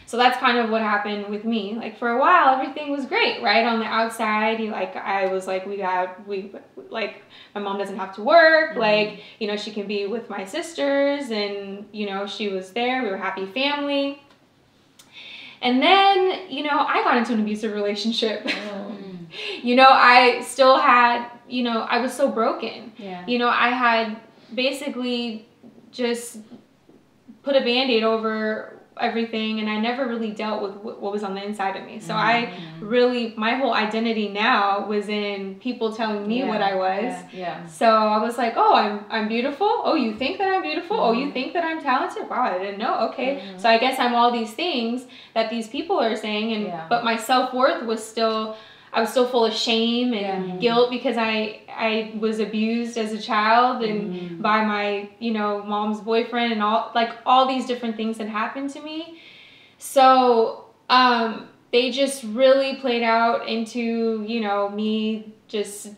So 0.06 0.16
that's 0.16 0.38
kind 0.38 0.58
of 0.58 0.70
what 0.70 0.82
happened 0.82 1.26
with 1.26 1.44
me. 1.44 1.74
Like 1.74 1.98
for 1.98 2.10
a 2.10 2.18
while, 2.18 2.54
everything 2.54 2.92
was 2.92 3.06
great, 3.06 3.42
right? 3.42 3.66
On 3.66 3.80
the 3.80 3.86
outside, 3.86 4.60
you 4.60 4.70
like 4.70 4.94
I 4.94 5.32
was 5.32 5.46
like 5.46 5.66
we 5.66 5.76
got 5.78 6.26
we 6.26 6.52
like 6.90 7.22
my 7.54 7.60
mom 7.60 7.78
doesn't 7.78 7.98
have 7.98 8.14
to 8.16 8.22
work. 8.22 8.70
Mm-hmm. 8.70 8.80
Like 8.80 9.20
you 9.40 9.48
know 9.48 9.56
she 9.56 9.72
can 9.72 9.86
be 9.86 10.06
with 10.06 10.30
my 10.30 10.44
sisters, 10.44 11.30
and 11.30 11.86
you 11.92 12.06
know 12.06 12.26
she 12.26 12.48
was 12.48 12.70
there. 12.72 13.02
We 13.02 13.10
were 13.10 13.16
happy 13.16 13.46
family. 13.46 14.22
And 15.62 15.82
then, 15.82 16.50
you 16.50 16.62
know, 16.62 16.78
I 16.78 17.02
got 17.02 17.16
into 17.16 17.32
an 17.32 17.40
abusive 17.40 17.72
relationship. 17.72 18.46
Oh. 18.46 18.96
you 19.62 19.74
know, 19.74 19.88
I 19.88 20.42
still 20.42 20.78
had, 20.78 21.28
you 21.48 21.62
know, 21.62 21.80
I 21.82 21.98
was 22.00 22.12
so 22.12 22.30
broken. 22.30 22.92
Yeah. 22.96 23.24
You 23.26 23.38
know, 23.38 23.48
I 23.48 23.70
had 23.70 24.16
basically 24.54 25.48
just 25.90 26.38
put 27.42 27.56
a 27.56 27.60
band 27.60 27.90
aid 27.90 28.02
over 28.02 28.76
everything 28.98 29.60
and 29.60 29.68
I 29.68 29.78
never 29.78 30.06
really 30.06 30.30
dealt 30.30 30.62
with 30.62 30.76
what 30.76 31.12
was 31.12 31.22
on 31.22 31.34
the 31.34 31.44
inside 31.44 31.76
of 31.76 31.84
me. 31.84 32.00
So 32.00 32.14
I 32.14 32.46
mm-hmm. 32.46 32.86
really 32.86 33.34
my 33.36 33.54
whole 33.54 33.74
identity 33.74 34.28
now 34.28 34.86
was 34.86 35.08
in 35.08 35.56
people 35.56 35.94
telling 35.94 36.26
me 36.26 36.40
Yeah, 36.40 36.48
what 36.48 36.62
I 36.62 36.74
was. 36.74 37.02
yeah. 37.02 37.28
Yeah. 37.32 37.66
So 37.66 37.86
I 37.86 38.18
was 38.18 38.38
like, 38.38 38.54
"Oh, 38.56 38.74
I'm 38.74 39.04
I'm 39.10 39.28
beautiful. 39.28 39.68
Oh, 39.84 39.94
you 39.94 40.16
think 40.16 40.38
that 40.38 40.48
I'm 40.48 40.62
beautiful? 40.62 40.98
Oh, 40.98 41.12
you 41.12 41.24
mm-hmm. 41.26 41.32
think 41.32 41.52
that 41.52 41.64
I'm 41.64 41.82
talented? 41.82 42.28
Wow, 42.28 42.42
I 42.42 42.58
didn't 42.58 42.78
know. 42.78 43.08
Okay, 43.10 43.36
mm-hmm. 43.36 43.58
so 43.58 43.68
I 43.68 43.78
guess 43.78 43.98
I'm 43.98 44.14
all 44.14 44.30
these 44.32 44.54
things 44.54 45.06
that 45.34 45.50
these 45.50 45.68
people 45.68 45.98
are 46.00 46.16
saying, 46.16 46.52
and 46.52 46.64
Yeah. 46.64 46.86
but 46.88 47.04
my 47.04 47.16
self 47.16 47.52
worth 47.52 47.84
was 47.84 48.02
still, 48.06 48.56
I 48.96 49.00
was 49.00 49.10
still 49.10 49.28
full 49.28 49.44
of 49.44 49.52
shame 49.52 50.14
and 50.14 50.48
Yeah. 50.48 50.56
guilt 50.56 50.88
because 50.90 51.16
I 51.18 51.60
I 51.68 52.14
was 52.18 52.40
abused 52.40 52.96
as 52.96 53.12
a 53.12 53.20
child 53.20 53.82
and 53.84 54.40
by 54.42 54.64
my 54.64 55.10
you 55.18 55.32
know 55.32 55.62
mom's 55.62 56.00
boyfriend 56.00 56.52
and 56.54 56.62
all 56.62 56.90
like 56.94 57.10
all 57.26 57.46
these 57.46 57.66
different 57.66 57.96
things 57.96 58.16
that 58.18 58.28
happened 58.28 58.70
to 58.70 58.80
me. 58.80 59.18
So 59.78 60.64
um, 60.88 61.48
they 61.72 61.90
just 61.90 62.24
really 62.24 62.76
played 62.76 63.02
out 63.02 63.46
into 63.46 64.24
you 64.26 64.40
know 64.40 64.70
me 64.70 65.34
just 65.46 65.90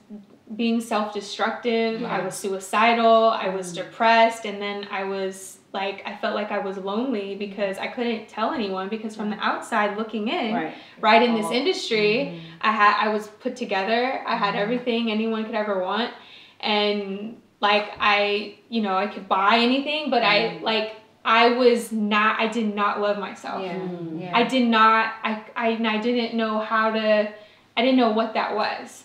being 0.56 0.80
self-destructive. 0.80 2.02
I 2.04 2.24
was 2.24 2.34
suicidal. 2.34 3.30
I 3.30 3.48
was 3.48 3.66
mm-hmm. 3.72 3.86
depressed. 3.86 4.46
And 4.46 4.60
then 4.60 4.88
i 4.90 5.04
was 5.04 5.58
like 5.72 6.02
i 6.06 6.16
felt 6.16 6.34
like 6.34 6.50
i 6.50 6.58
was 6.58 6.78
lonely 6.78 7.30
mm-hmm. 7.30 7.38
because 7.38 7.78
i 7.78 7.86
couldn't 7.86 8.28
tell 8.28 8.52
anyone 8.52 8.88
because 8.88 9.14
from 9.14 9.30
the 9.30 9.36
mm-hmm. 9.36 9.44
outside 9.44 9.96
looking 9.98 10.28
in 10.28 10.54
Right. 10.54 10.74
right 11.00 11.22
in 11.22 11.34
this 11.34 11.50
industry 11.50 12.42
i 12.60 12.72
had 12.72 12.96
i 12.98 13.08
was 13.08 13.26
put 13.26 13.56
together. 13.56 14.22
I 14.26 14.36
had 14.36 14.54
everything 14.54 15.10
anyone 15.10 15.44
could 15.44 15.54
ever 15.54 15.80
want. 15.80 16.12
And 16.60 17.40
like 17.60 17.90
i 17.98 18.56
you 18.68 18.80
know 18.80 18.96
i 18.96 19.06
could 19.06 19.28
buy 19.28 19.58
anything 19.58 20.10
but 20.10 20.22
i 20.22 20.58
like 20.62 20.94
i 21.24 21.50
was 21.50 21.92
not 21.92 22.40
i 22.40 22.46
did 22.48 22.74
not 22.74 23.00
love 23.00 23.18
myself. 23.18 23.62
Yeah. 23.62 23.88
yeah. 24.14 24.36
I 24.36 24.44
did 24.44 24.66
not 24.68 25.14
I, 25.22 25.44
I 25.54 25.68
and 25.70 25.86
I 25.86 25.98
didn't 25.98 26.36
know 26.36 26.60
how 26.60 26.90
to 26.92 27.32
I 27.76 27.82
didn't 27.82 27.96
know 27.96 28.10
what 28.10 28.34
that 28.34 28.56
was. 28.56 29.04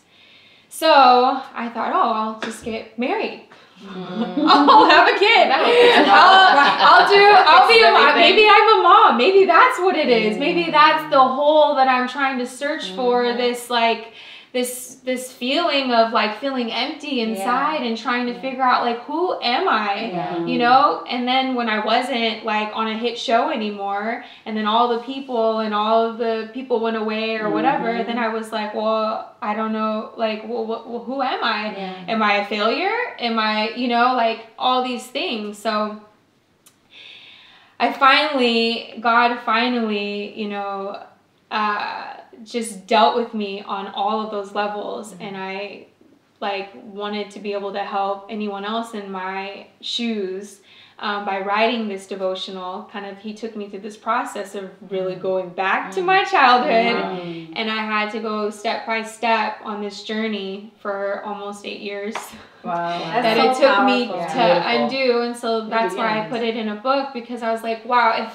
So 0.74 0.90
I 0.92 1.70
thought, 1.70 1.94
oh, 1.94 2.14
I'll 2.14 2.40
just 2.40 2.66
get 2.66 2.98
married. 2.98 3.46
Mm. 3.80 4.44
I'll 4.50 4.90
have 4.90 5.08
a 5.08 5.20
kid. 5.20 5.52
I'll, 5.52 6.58
I'll 6.90 7.08
do. 7.08 7.22
I'll 7.22 7.68
be 7.68 7.84
a 7.84 7.92
mom. 7.92 8.16
Maybe 8.16 8.48
I'm 8.50 8.80
a 8.80 8.82
mom. 8.82 9.18
Maybe 9.18 9.46
that's 9.46 9.78
what 9.78 9.96
it 9.96 10.10
is. 10.10 10.40
Maybe 10.40 10.64
mm. 10.64 10.72
that's 10.72 11.12
the 11.12 11.20
hole 11.20 11.76
that 11.76 11.88
I'm 11.88 12.08
trying 12.08 12.40
to 12.40 12.48
search 12.48 12.90
for. 12.94 13.24
Mm-hmm. 13.24 13.38
This 13.38 13.70
like 13.70 14.14
this 14.54 14.98
this 15.04 15.32
feeling 15.32 15.92
of 15.92 16.14
like 16.14 16.40
feeling 16.40 16.72
empty 16.72 17.22
inside 17.22 17.82
and 17.82 17.98
trying 17.98 18.28
to 18.28 18.40
figure 18.40 18.62
out 18.62 18.86
like 18.86 19.00
who 19.02 19.34
am 19.42 19.68
I? 19.68 20.12
Yeah. 20.12 20.46
you 20.46 20.60
know? 20.60 21.04
And 21.10 21.28
then 21.28 21.56
when 21.56 21.70
i 21.70 21.84
wasn't 21.84 22.46
like 22.46 22.70
on 22.74 22.88
a 22.88 22.96
hit 22.96 23.18
show 23.18 23.50
anymore 23.50 24.24
and 24.46 24.56
then 24.56 24.68
all 24.68 24.96
the 24.96 25.04
people 25.04 25.60
and 25.60 25.74
all 25.74 26.08
of 26.08 26.20
the 26.20 26.52
people 26.54 26.80
went 26.80 26.98
away 26.98 27.38
or 27.38 27.50
whatever 27.50 28.04
then 28.04 28.20
i 28.20 28.28
was 28.28 28.52
like 28.52 28.76
well 28.76 29.36
i 29.42 29.56
don't 29.56 29.74
know 29.74 30.14
like 30.18 30.48
well, 30.48 31.04
who 31.06 31.22
am 31.24 31.44
i? 31.44 31.72
Yeah. 31.76 32.06
am 32.08 32.22
i 32.22 32.34
a 32.36 32.46
failure? 32.46 32.96
Am 33.20 33.40
i 33.40 33.70
you 33.72 33.88
know 33.88 34.14
like 34.14 34.46
all 34.60 34.84
these 34.84 35.08
things. 35.08 35.58
So 35.58 36.00
i 37.80 37.92
finally 37.92 38.94
god 39.02 39.40
finally 39.44 40.40
you 40.40 40.48
know 40.48 41.04
uh, 41.50 42.18
just 42.44 42.86
dealt 42.88 43.16
with 43.16 43.34
me 43.34 43.62
on 43.62 43.88
all 43.88 44.22
of 44.22 44.32
those 44.32 44.54
levels 44.54 45.16
and 45.20 45.36
i 45.38 45.86
like 46.40 46.70
wanted 46.76 47.32
to 47.32 47.40
be 47.40 47.54
able 47.54 47.72
to 47.74 47.80
help 47.84 48.26
anyone 48.30 48.66
else 48.66 48.94
in 48.94 49.10
my 49.12 49.66
shoes 49.82 50.60
um, 51.00 51.26
by 51.26 51.40
writing 51.42 51.88
this 51.88 52.06
devotional 52.08 52.88
kind 52.92 53.06
of 53.06 53.18
he 53.18 53.34
took 53.34 53.56
me 53.56 53.68
through 53.70 53.80
this 53.80 53.98
process 53.98 54.54
of 54.56 54.70
really 54.92 55.16
going 55.16 55.50
back 55.50 55.92
to 55.94 56.02
my 56.02 56.24
childhood 56.26 57.50
and 57.56 57.70
i 57.72 57.78
had 57.78 58.12
to 58.12 58.20
go 58.20 58.50
step 58.50 58.86
by 58.86 59.02
step 59.04 59.58
on 59.64 59.82
this 59.82 60.04
journey 60.04 60.72
for 60.80 61.24
almost 61.26 61.66
eight 61.66 61.82
years 61.82 62.16
Wow. 62.64 63.00
That 63.22 63.36
so 63.36 63.52
it 63.52 63.68
took 63.68 63.86
me 63.86 64.08
powerful. 64.08 64.28
to 64.28 64.34
Beautiful. 64.34 64.72
undo 64.86 65.22
and 65.24 65.36
so 65.38 65.68
that's 65.68 65.96
why 65.96 66.20
i 66.26 66.30
put 66.30 66.42
it 66.42 66.56
in 66.56 66.70
a 66.70 66.76
book 66.76 67.10
because 67.14 67.42
i 67.44 67.52
was 67.52 67.64
like 67.64 67.84
wow 67.86 68.26
if 68.28 68.34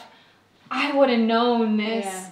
i 0.70 0.92
would 0.96 1.08
have 1.08 1.20
known 1.20 1.76
this 1.78 2.04
Yeah. 2.04 2.30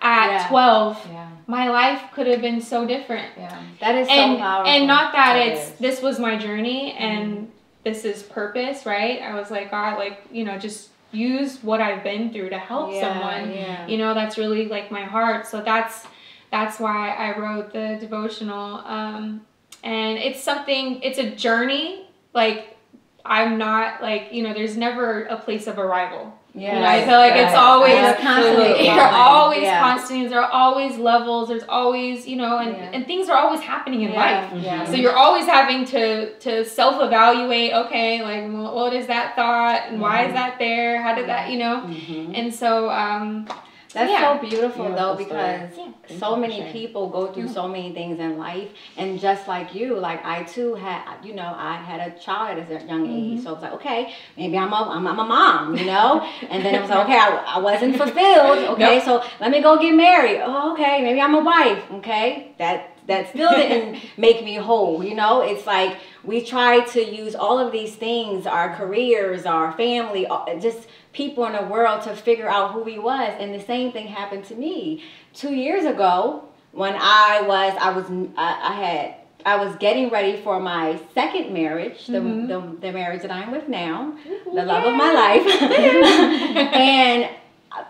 At 0.00 0.30
Yeah. 0.30 0.48
12 0.48 1.08
Yeah. 1.12 1.28
my 1.46 1.68
life 1.68 2.00
could 2.14 2.26
have 2.26 2.40
been 2.40 2.60
so 2.60 2.84
different 2.86 3.28
Yeah. 3.36 3.56
That 3.80 3.94
is 3.96 4.08
so 4.08 4.12
and 4.14 4.38
powerful. 4.38 4.72
and 4.72 4.86
not 4.86 5.12
that 5.12 5.36
It 5.36 5.52
it's 5.52 5.60
is. 5.68 5.72
this 5.78 6.02
was 6.02 6.18
my 6.18 6.36
journey 6.36 6.92
and 6.92 7.50
this 7.84 8.04
is 8.04 8.22
purpose 8.22 8.86
right 8.86 9.20
i 9.22 9.34
was 9.34 9.50
like 9.50 9.70
god 9.70 9.98
like 9.98 10.22
you 10.32 10.44
know 10.44 10.58
just 10.58 10.88
use 11.12 11.62
what 11.62 11.80
i've 11.80 12.02
been 12.02 12.32
through 12.32 12.50
to 12.50 12.58
help 12.58 12.92
Yeah, 12.92 13.00
someone 13.02 13.52
yeah. 13.54 13.86
you 13.86 13.98
know 13.98 14.14
that's 14.14 14.36
really 14.38 14.66
like 14.68 14.90
my 14.90 15.02
heart 15.04 15.46
so 15.46 15.60
that's 15.62 16.06
that's 16.50 16.80
why 16.80 17.10
i 17.14 17.38
wrote 17.38 17.72
the 17.72 17.96
devotional 18.00 18.78
um 18.86 19.42
and 19.84 20.18
it's 20.18 20.42
something 20.42 21.00
it's 21.02 21.18
a 21.18 21.30
journey 21.30 22.06
like 22.32 22.76
i'm 23.24 23.58
not 23.58 24.02
like 24.02 24.32
you 24.32 24.42
know 24.42 24.52
there's 24.54 24.76
never 24.76 25.24
a 25.26 25.36
place 25.36 25.66
of 25.66 25.78
arrival 25.78 26.36
Yeah. 26.56 26.74
you 26.74 26.80
know, 26.80 26.86
I 26.86 27.04
feel 27.04 27.18
like 27.18 27.34
it's 27.34 27.54
always 27.54 27.94
It's 27.94 28.20
constantly 28.20 28.84
there 28.84 29.00
are 29.00 29.12
always 29.12 29.62
Yeah. 29.62 29.80
constants, 29.80 30.30
there 30.30 30.40
are 30.40 30.50
always 30.52 30.96
levels, 30.98 31.48
there's 31.48 31.64
always, 31.68 32.28
you 32.28 32.36
know, 32.36 32.58
and, 32.58 32.76
Yeah. 32.76 32.90
and 32.92 33.06
things 33.08 33.28
are 33.28 33.36
always 33.36 33.60
happening 33.60 34.02
in 34.02 34.12
Yeah. 34.12 34.20
life. 34.24 34.62
Yeah. 34.62 34.82
Mm-hmm. 34.82 34.92
So 34.92 34.96
you're 34.96 35.16
always 35.16 35.46
having 35.46 35.84
to 35.86 36.32
to 36.38 36.64
self 36.64 37.02
evaluate. 37.02 37.72
Okay, 37.72 38.22
like 38.22 38.44
well, 38.52 38.72
what 38.74 38.92
is 38.92 39.08
that 39.08 39.34
thought, 39.34 39.80
and 39.88 40.00
why 40.00 40.26
is 40.26 40.32
that 40.34 40.58
there? 40.60 41.02
How 41.02 41.12
did 41.14 41.28
that, 41.28 41.50
you 41.50 41.58
know? 41.58 41.76
Mm-hmm. 41.86 42.34
And 42.36 42.54
so, 42.54 42.88
um, 42.88 43.48
That's 43.94 44.10
Yeah. 44.10 44.34
so 44.34 44.48
beautiful 44.48 44.84
though 44.92 45.14
Beautiful 45.14 45.38
story. 45.38 45.68
because 45.70 45.94
Thank 46.08 46.20
so 46.20 46.36
many 46.36 46.58
sharing. 46.58 46.72
people 46.72 47.08
go 47.08 47.28
through 47.32 47.44
mm-hmm. 47.44 47.54
so 47.54 47.68
many 47.68 47.92
things 47.92 48.18
in 48.18 48.38
life 48.38 48.68
and 48.96 49.18
just 49.20 49.46
like 49.46 49.74
you, 49.74 49.98
like 49.98 50.24
I 50.24 50.42
too 50.42 50.74
had, 50.74 51.00
you 51.22 51.34
know, 51.34 51.54
I 51.56 51.76
had 51.76 52.00
a 52.08 52.18
child 52.18 52.58
at 52.58 52.70
a 52.70 52.84
young 52.86 53.06
age, 53.06 53.38
mm-hmm. 53.38 53.42
so 53.44 53.50
it 53.50 53.54
was 53.54 53.62
like, 53.62 53.72
okay, 53.74 54.12
maybe 54.36 54.58
I'm 54.58 54.72
a, 54.72 54.76
I'm, 54.76 55.06
I'm 55.06 55.18
a 55.18 55.24
mom, 55.24 55.76
you 55.76 55.86
know, 55.86 56.20
and 56.50 56.64
then 56.64 56.74
it 56.74 56.80
was 56.80 56.90
like, 56.90 57.04
okay, 57.06 57.18
I, 57.18 57.56
I 57.56 57.58
wasn't 57.58 57.96
fulfilled, 57.96 58.58
okay, 58.74 59.00
so 59.04 59.22
let 59.40 59.50
me 59.50 59.62
go 59.62 59.78
get 59.80 59.94
married. 59.94 60.40
Oh, 60.42 60.72
okay, 60.72 61.00
maybe 61.02 61.20
I'm 61.20 61.34
a 61.34 61.42
wife, 61.42 61.82
okay, 61.98 62.52
that 62.58 62.90
that 63.06 63.28
still 63.28 63.50
didn't 63.50 64.02
make 64.16 64.44
me 64.44 64.54
whole, 64.56 65.04
you 65.04 65.14
know. 65.14 65.42
It's 65.42 65.66
like 65.66 65.98
we 66.26 66.44
try 66.44 66.80
to 66.80 67.04
use 67.04 67.34
all 67.34 67.58
of 67.58 67.72
these 67.72 67.96
things, 67.96 68.46
our 68.46 68.74
careers, 68.74 69.46
our 69.46 69.72
family, 69.72 70.26
uh, 70.26 70.58
just 70.58 70.88
people 71.12 71.44
in 71.46 71.52
the 71.52 71.62
world 71.62 72.02
to 72.02 72.16
figure 72.16 72.48
out 72.48 72.72
who 72.72 72.82
we 72.82 72.98
was. 72.98 73.34
And 73.38 73.54
the 73.54 73.60
same 73.60 73.92
thing 73.92 74.06
happened 74.06 74.44
to 74.46 74.54
me. 74.54 75.02
Two 75.32 75.54
years 75.54 75.84
ago 75.84 76.48
when 76.74 76.94
i 76.96 77.42
was 77.46 77.76
i 77.80 77.90
was 77.90 78.04
i, 78.36 78.58
I 78.62 78.74
had 78.74 79.14
i 79.46 79.64
was 79.64 79.74
getting 79.76 80.10
ready 80.10 80.36
for 80.42 80.58
my 80.58 80.98
second 81.14 81.52
marriage 81.52 82.06
the, 82.06 82.20
the, 82.20 82.76
the 82.80 82.92
marriage 82.92 83.22
that 83.22 83.30
i'm 83.30 83.52
with 83.52 83.68
now 83.68 84.16
the 84.44 84.64
love 84.64 84.84
of 84.84 84.94
my 84.94 85.12
life. 85.12 85.46
And 86.74 87.28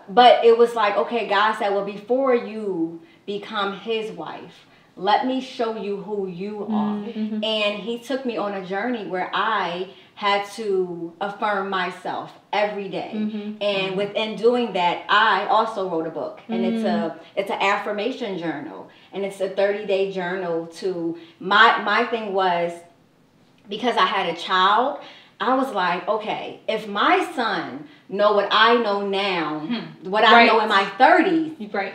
but 0.09 0.43
it 0.43 0.57
was 0.57 0.73
like 0.75 0.95
okay 0.97 1.27
god 1.27 1.57
said 1.57 1.69
well 1.69 1.85
before 1.85 2.35
you 2.35 3.01
become 3.25 3.79
his 3.79 4.11
wife 4.11 4.65
let 4.97 5.25
me 5.27 5.41
show 5.41 5.75
you 5.75 5.97
who 5.97 6.27
you 6.27 6.63
are. 6.63 6.95
Mm-hmm. 6.95 7.43
And 7.43 7.81
he 7.81 7.99
took 7.99 8.25
me 8.25 8.37
on 8.37 8.53
a 8.53 8.65
journey 8.65 9.05
where 9.07 9.29
i 9.33 9.89
had 10.15 10.45
to 10.51 11.13
affirm 11.19 11.69
myself 11.69 12.31
every 12.53 12.87
day. 12.87 13.11
Mm-hmm. 13.13 13.61
and 13.61 13.97
within 13.97 14.37
doing 14.37 14.71
that 14.73 15.05
i 15.09 15.45
also 15.47 15.89
wrote 15.89 16.07
a 16.07 16.11
book. 16.11 16.41
And 16.47 16.65
it's 16.65 16.83
a 16.83 16.87
mm-hmm. 16.87 17.19
it's 17.35 17.51
an 17.51 17.61
affirmation 17.61 18.37
journal. 18.37 18.89
And 19.11 19.23
it's 19.25 19.39
a 19.41 19.49
30 19.49 19.85
day 19.85 20.11
journal 20.11 20.67
to 20.67 21.17
my 21.39 21.81
my 21.81 22.05
thing 22.05 22.33
was 22.33 22.71
because 23.69 23.97
I 23.97 24.05
had 24.05 24.29
a 24.29 24.37
child, 24.37 24.99
I 25.39 25.55
was 25.55 25.73
like, 25.73 26.07
okay, 26.07 26.61
if 26.67 26.87
my 26.87 27.29
son 27.35 27.87
know 28.07 28.33
what 28.33 28.47
I 28.51 28.75
know 28.75 29.07
now, 29.07 29.59
hmm. 29.59 30.09
what 30.09 30.23
I 30.23 30.33
Right. 30.33 30.47
know 30.47 30.59
in 30.61 30.69
my 30.69 30.83
30s, 30.83 31.73
right. 31.73 31.93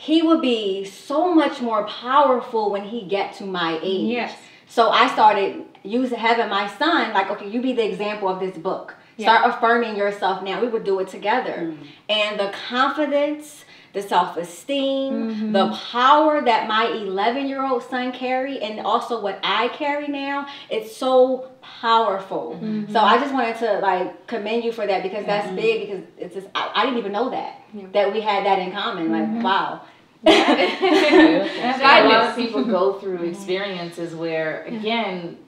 He 0.00 0.22
would 0.22 0.40
be 0.40 0.82
so 0.86 1.34
much 1.34 1.60
more 1.60 1.86
powerful 1.86 2.70
when 2.70 2.84
he 2.84 3.02
get 3.02 3.34
to 3.34 3.44
my 3.44 3.78
age. 3.82 4.10
Yes. 4.10 4.34
So 4.66 4.88
I 4.88 5.12
started 5.12 5.66
using 5.82 6.18
having 6.18 6.48
my 6.48 6.68
son 6.78 7.12
like, 7.12 7.30
okay, 7.30 7.46
you 7.46 7.60
be 7.60 7.74
the 7.74 7.86
example 7.86 8.26
of 8.26 8.40
this 8.40 8.56
book. 8.56 8.94
Start 9.18 9.54
affirming 9.54 9.96
yourself 9.96 10.42
now. 10.42 10.62
We 10.62 10.68
would 10.68 10.84
do 10.84 10.98
it 11.00 11.08
together. 11.08 11.52
Mm. 11.52 11.86
And 12.08 12.40
the 12.40 12.50
confidence, 12.70 13.66
the 13.92 14.02
self-esteem, 14.02 15.12
mm-hmm. 15.12 15.52
the 15.52 15.76
power 15.90 16.40
that 16.42 16.68
my 16.68 16.86
11-year-old 16.86 17.82
son 17.82 18.12
carry 18.12 18.60
and 18.60 18.80
also 18.80 19.20
what 19.20 19.40
I 19.42 19.68
carry 19.68 20.08
now, 20.08 20.46
it's 20.68 20.96
so 20.96 21.50
powerful. 21.60 22.58
Mm-hmm. 22.62 22.92
So 22.92 23.00
I 23.00 23.18
just 23.18 23.34
wanted 23.34 23.56
to 23.58 23.80
like 23.80 24.26
commend 24.26 24.64
you 24.64 24.72
for 24.72 24.86
that 24.86 25.02
because 25.02 25.26
that's 25.26 25.46
mm-hmm. 25.46 25.56
big 25.56 25.88
because 25.88 26.04
it's 26.18 26.34
just 26.34 26.46
I, 26.54 26.70
I 26.74 26.84
didn't 26.84 26.98
even 26.98 27.12
know 27.12 27.30
that 27.30 27.56
that 27.92 28.12
we 28.12 28.20
had 28.20 28.46
that 28.46 28.58
in 28.58 28.72
common. 28.72 29.10
Like 29.10 29.44
wow. 29.44 29.82
And 30.22 30.34
I 30.34 31.72
think 31.72 31.82
a 31.82 32.08
lot 32.08 32.28
of 32.28 32.36
people 32.36 32.64
go 32.64 32.94
through 32.94 33.22
experiences 33.24 34.14
where, 34.14 34.64
again, 34.64 35.38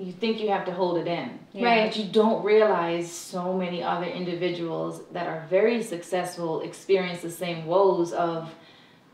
you 0.00 0.12
think 0.12 0.40
you 0.40 0.48
have 0.48 0.64
to 0.64 0.72
hold 0.72 0.96
it 0.96 1.06
in. 1.06 1.38
Yeah. 1.52 1.66
Right. 1.66 1.86
But 1.88 1.96
you 1.96 2.10
don't 2.10 2.42
realize 2.42 3.10
so 3.10 3.52
many 3.52 3.82
other 3.82 4.06
individuals 4.06 5.02
that 5.12 5.26
are 5.26 5.46
very 5.50 5.82
successful 5.82 6.62
experience 6.62 7.20
the 7.20 7.30
same 7.30 7.66
woes 7.66 8.12
of 8.12 8.52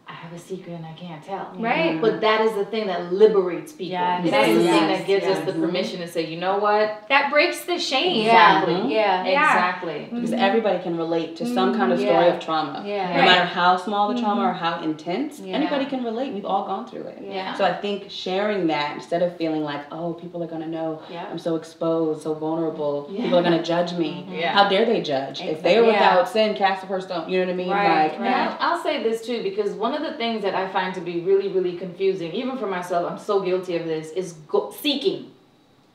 I 0.08 0.12
have 0.12 0.32
a 0.32 0.38
secret 0.38 0.72
and 0.72 0.86
I 0.86 0.92
can't 0.92 1.20
tell. 1.22 1.52
Right. 1.58 2.00
But 2.00 2.20
that 2.20 2.40
is 2.42 2.52
the 2.54 2.64
thing 2.64 2.86
that 2.86 3.12
liberates 3.12 3.72
people. 3.72 3.90
Yes. 3.92 4.30
That's 4.30 4.46
the 4.54 4.62
Yes. 4.62 4.78
thing 4.78 4.88
that 4.88 5.06
gives 5.06 5.26
us 5.26 5.44
the 5.44 5.52
permission 5.52 5.98
to 6.00 6.06
say, 6.06 6.26
you 6.26 6.38
know 6.38 6.58
what? 6.58 7.02
That 7.08 7.28
breaks 7.32 7.64
the 7.64 7.76
shame. 7.80 8.24
Exactly. 8.26 8.94
Yeah. 8.94 9.24
Yeah. 9.26 9.42
Exactly. 9.42 9.92
Mm-hmm. 9.92 10.04
Mm-hmm. 10.04 10.14
Because 10.16 10.32
everybody 10.32 10.78
can 10.80 10.96
relate 10.96 11.34
to 11.36 11.46
some 11.46 11.74
kind 11.76 11.90
of 11.92 11.98
mm-hmm. 11.98 12.06
story 12.08 12.26
Yeah. 12.26 12.34
of 12.34 12.40
trauma. 12.40 12.84
Yeah. 12.86 13.08
No 13.14 13.18
Right. 13.18 13.24
matter 13.26 13.44
how 13.46 13.76
small 13.78 14.14
the 14.14 14.20
trauma 14.20 14.42
or 14.42 14.52
how 14.52 14.80
intense, 14.80 15.40
Yeah. 15.40 15.56
anybody 15.56 15.86
can 15.86 16.04
relate. 16.04 16.32
We've 16.32 16.46
all 16.46 16.64
gone 16.66 16.86
through 16.86 17.02
it. 17.08 17.18
Yeah. 17.28 17.54
So 17.54 17.64
I 17.64 17.72
think 17.74 18.08
sharing 18.08 18.68
that 18.68 18.94
instead 18.94 19.22
of 19.22 19.36
feeling 19.36 19.64
like, 19.64 19.86
oh, 19.90 20.12
people 20.12 20.40
are 20.44 20.46
gonna 20.46 20.66
know 20.68 21.00
Yeah. 21.10 21.24
I'm 21.28 21.38
so 21.38 21.56
exposed, 21.56 22.22
so 22.22 22.32
vulnerable, 22.32 23.08
Yeah. 23.10 23.22
people 23.22 23.38
are 23.40 23.42
gonna 23.42 23.62
judge 23.62 23.92
me. 23.94 24.24
Yeah. 24.30 24.52
How 24.52 24.68
dare 24.68 24.84
they 24.84 25.00
judge? 25.00 25.40
If 25.40 25.64
they 25.64 25.78
are 25.78 25.82
Exactly. 25.82 25.92
Yeah. 25.92 26.10
without 26.16 26.28
sin, 26.28 26.54
cast 26.54 26.80
the 26.82 26.86
first 26.86 27.08
stone. 27.08 27.28
You 27.28 27.40
know 27.40 27.46
what 27.46 27.52
I 27.52 27.56
mean? 27.56 27.70
Right, 27.70 28.02
Like, 28.12 28.20
right. 28.20 28.26
And 28.26 28.34
I'll, 28.60 28.74
I'll 28.76 28.82
say 28.84 29.02
this 29.02 29.26
too, 29.26 29.42
because 29.42 29.72
one 29.72 29.95
of 29.96 30.02
the 30.02 30.16
things 30.16 30.42
that 30.42 30.54
I 30.54 30.68
find 30.70 30.94
to 30.94 31.00
be 31.00 31.20
really, 31.20 31.48
really 31.48 31.76
confusing, 31.76 32.32
even 32.32 32.58
for 32.58 32.66
myself, 32.66 33.10
I'm 33.10 33.18
so 33.18 33.40
guilty 33.42 33.76
of 33.76 33.86
this, 33.86 34.10
is 34.10 34.34
go, 34.48 34.70
seeking. 34.70 35.32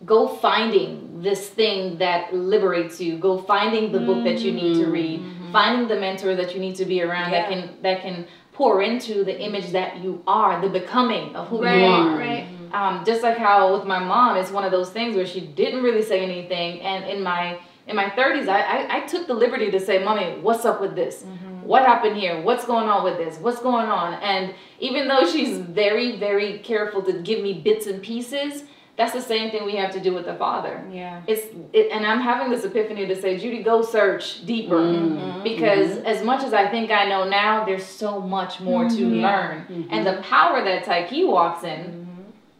Go 0.04 0.28
finding 0.28 1.22
this 1.22 1.50
thing 1.50 2.00
that 2.00 2.34
liberates 2.34 3.00
you. 3.00 3.18
Go 3.18 3.38
finding 3.38 3.92
the 3.92 4.00
book 4.00 4.24
that 4.24 4.40
you 4.40 4.52
need 4.52 4.74
to 4.76 4.86
mm. 4.86 4.92
read. 4.92 5.20
Mm-hmm. 5.20 5.52
Finding 5.52 5.88
the 5.88 6.00
mentor 6.00 6.36
that 6.36 6.56
you 6.56 6.60
need 6.60 6.76
to 6.78 6.86
be 6.86 7.04
around 7.04 7.32
that 7.32 7.50
can 7.50 7.70
that 7.84 8.02
can 8.02 8.26
pour 8.54 8.82
into 8.82 9.24
the 9.24 9.40
image 9.40 9.72
that 9.72 9.98
you 10.04 10.24
are, 10.26 10.60
the 10.62 10.70
becoming 10.70 11.36
of 11.36 11.48
who 11.50 11.64
Right. 11.64 11.80
you 11.80 11.86
are. 11.86 12.18
Right. 12.18 12.46
Mm-hmm. 12.46 12.74
um, 12.74 13.06
just 13.06 13.22
like 13.22 13.38
how 13.38 13.74
with 13.76 13.86
my 13.86 14.00
mom, 14.00 14.38
it's 14.38 14.52
one 14.52 14.64
of 14.64 14.72
those 14.72 14.90
things 14.90 15.16
where 15.16 15.26
she 15.26 15.42
didn't 15.42 15.84
really 15.84 16.02
say 16.02 16.20
anything, 16.22 16.82
and 16.82 17.06
in 17.06 17.22
my 17.22 17.60
in 17.88 17.96
my 17.96 18.06
30s, 18.06 18.48
I, 18.48 18.62
I, 18.62 18.98
I 18.98 19.00
took 19.02 19.28
the 19.28 19.34
liberty 19.34 19.70
to 19.72 19.80
say, 19.80 20.04
"Mommy, 20.04 20.40
what's 20.42 20.66
up 20.66 20.80
with 20.82 20.96
this? 20.96 21.24
Mm-hmm. 21.24 21.51
What 21.64 21.86
happened 21.86 22.18
here? 22.18 22.42
What's 22.42 22.66
going 22.66 22.88
on 22.88 23.04
with 23.04 23.18
this? 23.18 23.38
What's 23.38 23.62
going 23.62 23.88
on?" 23.88 24.14
And 24.16 24.54
even 24.80 25.08
though 25.08 25.30
she's 25.30 25.58
very 25.58 26.18
very 26.18 26.60
careful 26.60 27.02
to 27.04 27.14
give 27.14 27.42
me 27.42 27.54
bits 27.54 27.88
and 27.88 28.02
pieces, 28.02 28.64
that's 28.98 29.14
the 29.14 29.22
same 29.22 29.52
thing 29.52 29.66
we 29.66 29.76
have 29.78 29.92
to 29.94 30.00
do 30.00 30.14
with 30.14 30.26
the 30.26 30.36
Father. 30.36 30.84
Yeah. 30.92 31.22
It's 31.26 31.48
it, 31.74 31.92
and 31.92 32.06
I'm 32.06 32.20
having 32.20 32.52
this 32.52 32.66
epiphany 32.66 33.08
to 33.08 33.20
say, 33.20 33.38
Judy, 33.38 33.64
go 33.64 33.82
search 33.82 34.46
deeper 34.46 34.76
Mm-hmm. 34.76 35.18
mm-hmm. 35.18 35.44
because 35.44 35.98
mm-hmm. 35.98 36.06
as 36.06 36.24
much 36.24 36.44
as 36.44 36.54
I 36.54 36.68
think 36.68 36.92
I 36.92 37.06
know 37.06 37.28
now, 37.28 37.66
there's 37.66 37.86
so 37.86 38.20
much 38.20 38.60
more 38.60 38.84
to 38.90 38.96
mm-hmm. 38.96 39.22
learn, 39.22 39.88
and 39.90 40.06
the 40.06 40.22
power 40.22 40.64
that 40.64 40.86
Taiki 40.86 41.28
walks 41.28 41.64
in, 41.64 42.08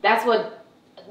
that's 0.02 0.26
what 0.26 0.66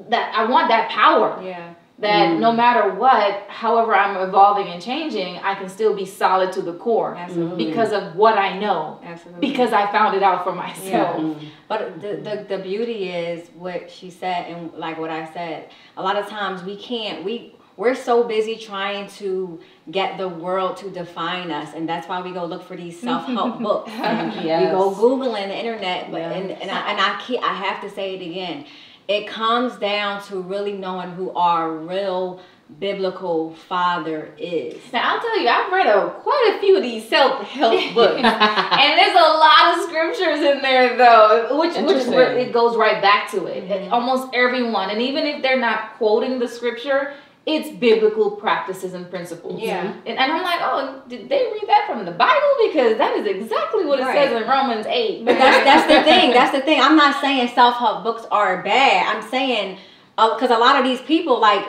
that 0.08 0.34
I 0.34 0.46
want 0.46 0.68
that 0.68 0.90
power. 0.90 1.40
Yeah. 1.42 1.74
That 2.00 2.38
no 2.38 2.50
mm. 2.50 2.56
matter 2.56 2.94
what, 2.94 3.44
however 3.48 3.94
I'm 3.94 4.16
evolving 4.26 4.68
and 4.68 4.80
changing, 4.80 5.36
I 5.36 5.54
can 5.54 5.68
still 5.68 5.94
be 5.94 6.06
solid 6.06 6.50
to 6.52 6.62
the 6.62 6.72
core 6.72 7.14
Absolutely. 7.14 7.66
because 7.66 7.92
of 7.92 8.16
what 8.16 8.38
I 8.38 8.58
know, 8.58 8.98
Absolutely. 9.04 9.50
because 9.50 9.74
I 9.74 9.92
found 9.92 10.16
it 10.16 10.22
out 10.22 10.42
for 10.42 10.54
myself. 10.54 11.36
But 11.68 12.00
the, 12.00 12.16
the 12.16 12.56
the 12.56 12.58
beauty 12.62 13.10
is 13.10 13.48
what 13.50 13.90
she 13.90 14.08
said 14.08 14.46
and 14.46 14.72
like 14.72 14.98
what 14.98 15.10
I 15.10 15.30
said. 15.32 15.70
A 15.98 16.02
lot 16.02 16.16
of 16.16 16.26
times 16.26 16.62
we 16.62 16.76
can't 16.76 17.22
we 17.22 17.54
we're 17.76 17.94
so 17.94 18.24
busy 18.24 18.56
trying 18.56 19.08
to 19.08 19.60
get 19.90 20.18
the 20.18 20.28
world 20.28 20.76
to 20.78 20.90
define 20.90 21.50
us 21.50 21.74
and 21.74 21.88
that's 21.88 22.08
why 22.08 22.20
we 22.20 22.30
go 22.30 22.44
look 22.44 22.62
for 22.62 22.76
these 22.76 22.98
self-help 23.08 23.60
books. 23.60 23.90
We 24.00 24.66
go 24.78 24.94
googling 24.94 25.48
the 25.48 25.58
internet 25.58 26.10
but 26.10 26.18
Yes. 26.18 26.36
and, 26.36 26.50
and 26.50 26.70
I 26.70 26.90
and 26.92 27.00
I 27.00 27.50
I 27.50 27.54
have 27.54 27.82
to 27.82 27.90
say 27.90 28.14
it 28.16 28.22
again. 28.22 28.64
It 29.10 29.26
comes 29.26 29.74
down 29.74 30.22
to 30.26 30.40
really 30.40 30.72
knowing 30.72 31.10
who 31.10 31.32
our 31.32 31.72
real 31.72 32.40
biblical 32.78 33.52
father 33.68 34.32
is. 34.38 34.80
Now 34.92 35.14
I'll 35.14 35.20
tell 35.20 35.40
you, 35.40 35.48
I've 35.48 35.72
read 35.72 35.88
a, 35.88 36.10
quite 36.10 36.54
a 36.54 36.60
few 36.60 36.76
of 36.76 36.82
these 36.84 37.08
self-help 37.08 37.94
books, 37.94 38.22
and 38.22 38.98
there's 38.98 39.16
a 39.16 39.18
lot 39.18 39.76
of 39.76 39.82
scriptures 39.82 40.38
in 40.38 40.62
there 40.62 40.96
though, 40.96 41.58
which 41.58 41.76
which 41.76 41.96
is 41.96 42.06
where 42.06 42.28
Interesting. 42.28 42.50
it 42.50 42.52
goes 42.52 42.76
right 42.76 43.02
back 43.02 43.28
to 43.32 43.46
it. 43.46 43.68
And 43.68 43.92
Almost 43.92 44.28
everyone, 44.32 44.90
and 44.90 45.02
even 45.02 45.26
if 45.26 45.42
they're 45.42 45.58
not 45.58 45.94
quoting 45.98 46.38
the 46.38 46.46
scripture, 46.46 47.14
it's 47.46 47.70
biblical 47.78 48.32
practices 48.32 48.92
and 48.92 49.08
principles. 49.10 49.60
Yeah. 49.62 49.92
and, 50.06 50.18
and 50.18 50.32
I'm 50.32 50.42
like, 50.42 50.60
oh, 50.60 51.02
did 51.08 51.28
they 51.28 51.46
read 51.52 51.64
that 51.68 51.86
from 51.88 52.04
the 52.04 52.12
Bible? 52.12 52.54
Because 52.66 52.98
that 52.98 53.16
is 53.16 53.26
exactly 53.26 53.86
what 53.86 53.98
it 53.98 54.04
Right. 54.04 54.28
says 54.28 54.42
in 54.42 54.48
Romans 54.48 54.86
eight. 54.88 55.24
But 55.24 55.38
that's 55.38 55.64
that's 55.64 55.86
the 55.92 56.02
thing. 56.10 56.32
That's 56.32 56.52
the 56.52 56.60
thing. 56.60 56.80
I'm 56.80 56.96
not 56.96 57.20
saying 57.20 57.48
self 57.54 57.76
help 57.76 58.04
books 58.04 58.26
are 58.30 58.62
bad. 58.62 59.14
I'm 59.16 59.28
saying 59.30 59.78
uh, 60.18 60.34
because 60.34 60.50
a 60.50 60.58
lot 60.58 60.76
of 60.76 60.84
these 60.84 61.00
people, 61.00 61.40
like 61.40 61.66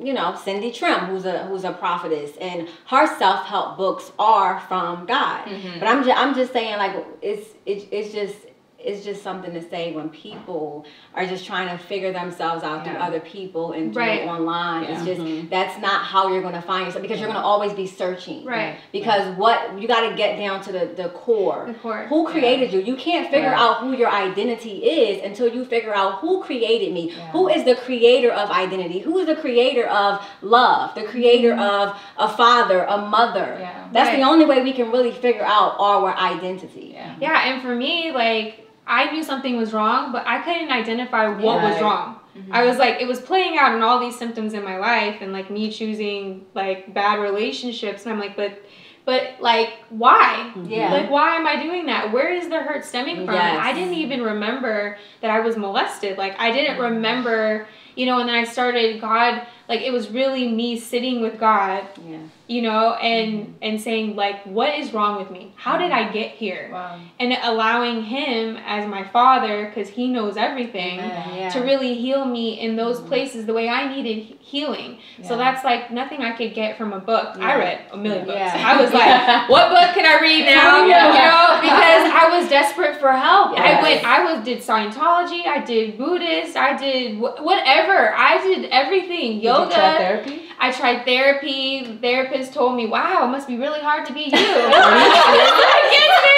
you 0.00 0.12
know, 0.12 0.34
Cindy 0.44 0.70
Trimm, 0.72 1.06
who's 1.08 1.24
a 1.24 1.46
who's 1.46 1.64
a 1.64 1.72
prophetess, 1.72 2.36
and 2.40 2.68
her 2.88 3.06
self 3.18 3.46
help 3.46 3.76
books 3.78 4.12
are 4.18 4.60
from 4.68 5.06
God. 5.06 5.46
Mm-hmm. 5.46 5.78
But 5.78 5.88
I'm 5.88 6.04
just 6.04 6.20
I'm 6.20 6.34
just 6.34 6.52
saying 6.52 6.76
like 6.78 6.94
it's 7.22 7.48
it's 7.64 7.86
it's 7.90 8.12
just 8.12 8.36
it's 8.84 9.04
just 9.04 9.22
something 9.22 9.52
to 9.54 9.62
say 9.68 9.92
when 9.92 10.08
people 10.10 10.84
are 11.14 11.26
just 11.26 11.46
trying 11.46 11.68
to 11.68 11.82
figure 11.82 12.12
themselves 12.12 12.62
out 12.62 12.84
through 12.84 12.96
other 12.96 13.20
people 13.20 13.72
and 13.72 13.92
through 13.92 14.02
Right. 14.02 14.28
online. 14.28 14.84
It's 14.84 15.00
Yeah. 15.00 15.14
just 15.14 15.20
mm-hmm. 15.20 15.48
that's 15.48 15.80
not 15.80 16.02
how 16.02 16.28
you're 16.28 16.42
gonna 16.42 16.62
find 16.62 16.86
yourself 16.86 17.02
because 17.02 17.18
you're 17.20 17.28
gonna 17.28 17.44
always 17.44 17.72
be 17.72 17.86
searching. 17.86 18.44
Right. 18.44 18.76
Because 18.92 19.36
what 19.36 19.78
you 19.80 19.88
got 19.88 20.08
to 20.08 20.14
get 20.14 20.38
down 20.38 20.60
to 20.62 20.72
the 20.72 20.84
the 20.96 21.08
core. 21.10 21.64
The 21.66 21.74
core. 21.74 22.06
Who 22.08 22.26
created 22.26 22.72
you? 22.72 22.80
You 22.80 22.96
can't 22.96 23.30
figure 23.30 23.50
Right. 23.50 23.60
out 23.60 23.78
who 23.78 23.92
your 23.92 24.10
identity 24.10 24.76
is 24.84 25.22
until 25.24 25.48
you 25.48 25.64
figure 25.64 25.94
out 25.94 26.14
who 26.20 26.42
created 26.42 26.92
me. 26.92 27.10
Yeah. 27.10 27.30
Who 27.32 27.48
is 27.48 27.64
the 27.64 27.74
creator 27.74 28.30
of 28.32 28.50
identity? 28.50 28.98
Who 29.00 29.18
is 29.18 29.26
the 29.26 29.36
creator 29.36 29.86
of 29.86 30.20
love? 30.42 30.94
The 30.94 31.04
creator 31.04 31.52
mm-hmm. 31.52 31.60
of 31.60 32.00
a 32.18 32.28
father, 32.28 32.84
a 32.84 32.98
mother. 32.98 33.56
Yeah. 33.60 33.88
That's 33.92 34.14
the 34.16 34.22
only 34.22 34.44
way 34.44 34.62
we 34.62 34.72
can 34.72 34.90
really 34.90 35.12
figure 35.12 35.44
out 35.44 35.76
our 35.78 36.14
identity. 36.16 36.92
Yeah. 36.94 37.14
Yeah, 37.20 37.48
and 37.48 37.62
for 37.62 37.74
me, 37.74 38.12
like 38.12 38.64
I 38.86 39.10
knew 39.10 39.22
something 39.22 39.56
was 39.56 39.72
wrong, 39.72 40.12
but 40.12 40.26
I 40.26 40.42
couldn't 40.42 40.70
identify 40.70 41.28
what 41.28 41.62
was 41.62 41.74
Right. 41.74 41.82
wrong. 41.82 42.20
Mm-hmm. 42.36 42.52
I 42.52 42.64
was 42.64 42.78
like, 42.78 43.00
it 43.00 43.06
was 43.06 43.20
playing 43.20 43.58
out 43.58 43.74
in 43.74 43.82
all 43.82 44.00
these 44.00 44.18
symptoms 44.18 44.54
in 44.54 44.64
my 44.64 44.76
life, 44.76 45.18
and 45.20 45.32
like 45.32 45.50
me 45.50 45.70
choosing 45.70 46.44
like 46.54 46.92
bad 46.92 47.20
relationships, 47.20 48.04
and 48.04 48.12
I'm 48.12 48.20
like, 48.20 48.36
but, 48.36 48.62
but 49.04 49.34
like, 49.40 49.70
why? 49.90 50.52
Mm-hmm. 50.56 50.70
Yeah. 50.70 50.92
Like, 50.92 51.10
why 51.10 51.36
am 51.36 51.46
I 51.46 51.62
doing 51.62 51.86
that? 51.86 52.12
Where 52.12 52.32
is 52.32 52.48
the 52.48 52.60
hurt 52.60 52.84
stemming 52.84 53.24
from? 53.24 53.34
And 53.34 53.58
I 53.58 53.72
didn't 53.72 53.94
even 53.94 54.22
remember 54.22 54.98
that 55.20 55.30
I 55.30 55.40
was 55.40 55.56
molested. 55.56 56.18
Like, 56.18 56.38
I 56.38 56.50
didn't 56.50 56.76
mm-hmm. 56.76 56.94
remember, 56.94 57.68
you 57.94 58.06
know. 58.06 58.18
And 58.18 58.28
then 58.28 58.36
I 58.36 58.44
started 58.44 59.00
God. 59.00 59.46
Like, 59.68 59.82
it 59.82 59.92
was 59.92 60.10
really 60.10 60.48
me 60.48 60.78
sitting 60.78 61.20
with 61.20 61.38
God, 61.38 61.86
Yeah. 62.04 62.18
You 62.46 62.60
know, 62.60 62.92
and 62.94 63.32
mm-hmm. 63.32 63.52
and 63.62 63.80
saying 63.80 64.16
like, 64.16 64.44
what 64.44 64.78
is 64.78 64.92
wrong 64.92 65.18
with 65.18 65.30
me? 65.30 65.52
How 65.56 65.78
did 65.78 65.90
mm-hmm. 65.90 66.10
I 66.10 66.12
get 66.12 66.32
here? 66.32 66.68
Wow. 66.70 67.00
and 67.18 67.36
allowing 67.42 68.02
him 68.02 68.56
as 68.66 68.86
my 68.88 69.04
father 69.04 69.66
because 69.66 69.88
he 69.88 70.08
knows 70.08 70.36
everything 70.36 70.98
Yeah. 70.98 71.50
to 71.50 71.60
really 71.60 71.94
heal 71.94 72.24
me 72.24 72.60
in 72.60 72.76
those 72.76 72.98
mm-hmm. 72.98 73.08
places 73.08 73.46
the 73.46 73.54
way 73.54 73.68
i 73.68 73.94
needed 73.94 74.24
he- 74.24 74.38
healing. 74.40 74.98
So 75.22 75.36
that's 75.36 75.64
like 75.64 75.90
nothing 75.90 76.20
i 76.20 76.32
could 76.36 76.54
get 76.54 76.76
from 76.76 76.92
a 76.92 77.00
book. 77.00 77.36
I 77.38 77.56
read 77.56 77.80
a 77.92 77.96
million 77.96 78.26
books. 78.26 78.38
Yeah. 78.38 78.62
i 78.66 78.80
was 78.80 78.92
like 78.92 79.48
what 79.54 79.70
book 79.70 79.94
can 79.94 80.04
i 80.04 80.20
read 80.20 80.44
now? 80.46 80.82
Oh, 80.82 80.86
yeah. 80.86 81.06
you 81.06 81.14
know 81.14 81.60
because 81.62 82.12
i 82.22 82.38
was 82.38 82.48
desperate 82.48 82.96
for 83.00 83.12
help. 83.12 83.58
I 83.58 83.80
went 83.82 84.04
i 84.04 84.24
was 84.24 84.44
did 84.44 84.58
scientology 84.58 85.46
i 85.46 85.64
did 85.64 85.96
buddhist 85.96 86.56
i 86.56 86.76
did 86.76 87.16
wh- 87.16 87.40
whatever. 87.42 88.14
I 88.14 88.38
did 88.38 88.70
everything. 88.70 89.34
Did 89.34 89.42
you 89.42 89.50
yoga. 89.50 89.74
try 89.74 89.98
therapy? 89.98 90.42
I 90.64 90.70
tried 90.72 91.04
therapy. 91.04 91.84
The 91.84 91.96
therapist 91.98 92.54
told 92.54 92.74
me, 92.76 92.86
"Wow, 92.86 93.24
it 93.26 93.30
must 93.36 93.46
be 93.46 93.56
really 93.58 93.80
hard 93.80 94.06
to 94.06 94.12
be 94.14 94.22
you." 94.22 94.30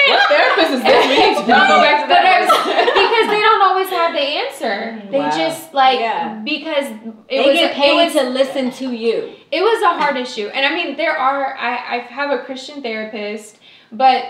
What 0.09 0.29
therapist 0.29 0.71
is 0.71 0.83
this? 0.83 1.07
We 1.09 1.17
need 1.19 1.35
to 1.37 1.43
go 1.43 1.47
back 1.83 2.03
to 2.05 2.09
that. 2.09 2.93
Because 2.95 3.27
they 3.29 3.41
don't 3.41 3.63
always 3.63 3.89
have 3.89 4.13
the 4.13 4.21
answer. 4.21 5.03
They 5.11 5.19
Wow. 5.19 5.31
just 5.31 5.75
like 5.75 5.99
Yeah. 5.99 6.41
because 6.45 6.87
it 7.29 7.43
They 7.43 7.47
was 7.51 7.55
get 7.59 7.71
it 7.73 7.77
paid 7.77 8.05
was 8.05 8.13
to 8.15 8.23
listen 8.31 8.71
to 8.83 8.93
you. 8.95 9.33
it 9.51 9.63
was 9.63 9.83
a 9.83 9.95
hard 10.01 10.17
issue, 10.17 10.49
and 10.55 10.65
I 10.65 10.71
mean 10.77 10.97
there 10.97 11.17
are 11.17 11.57
I 11.59 11.73
I 11.95 11.99
have 12.19 12.31
a 12.31 12.39
Christian 12.47 12.83
therapist, 12.83 13.59
but 13.91 14.27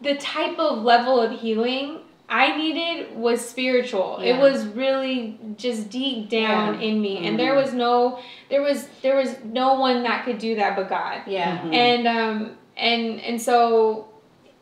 the 0.00 0.14
type 0.16 0.58
of 0.58 0.82
level 0.82 1.20
of 1.20 1.30
healing 1.40 1.98
I 2.30 2.56
needed 2.56 3.16
was 3.16 3.46
spiritual. 3.46 4.18
It 4.22 4.38
was 4.38 4.64
really 4.64 5.36
just 5.56 5.90
deep 5.90 6.30
down 6.30 6.80
in 6.80 7.02
me, 7.02 7.26
and 7.26 7.36
there 7.36 7.56
was 7.56 7.74
no 7.74 8.20
there 8.48 8.62
was 8.62 8.86
there 9.02 9.16
was 9.16 9.34
no 9.44 9.74
one 9.74 10.04
that 10.04 10.24
could 10.24 10.38
do 10.38 10.54
that 10.54 10.76
but 10.76 10.88
God. 10.88 11.22
Yeah. 11.26 11.60
and 11.66 12.06
um 12.06 12.56
and 12.76 13.20
and 13.20 13.42
so 13.42 14.09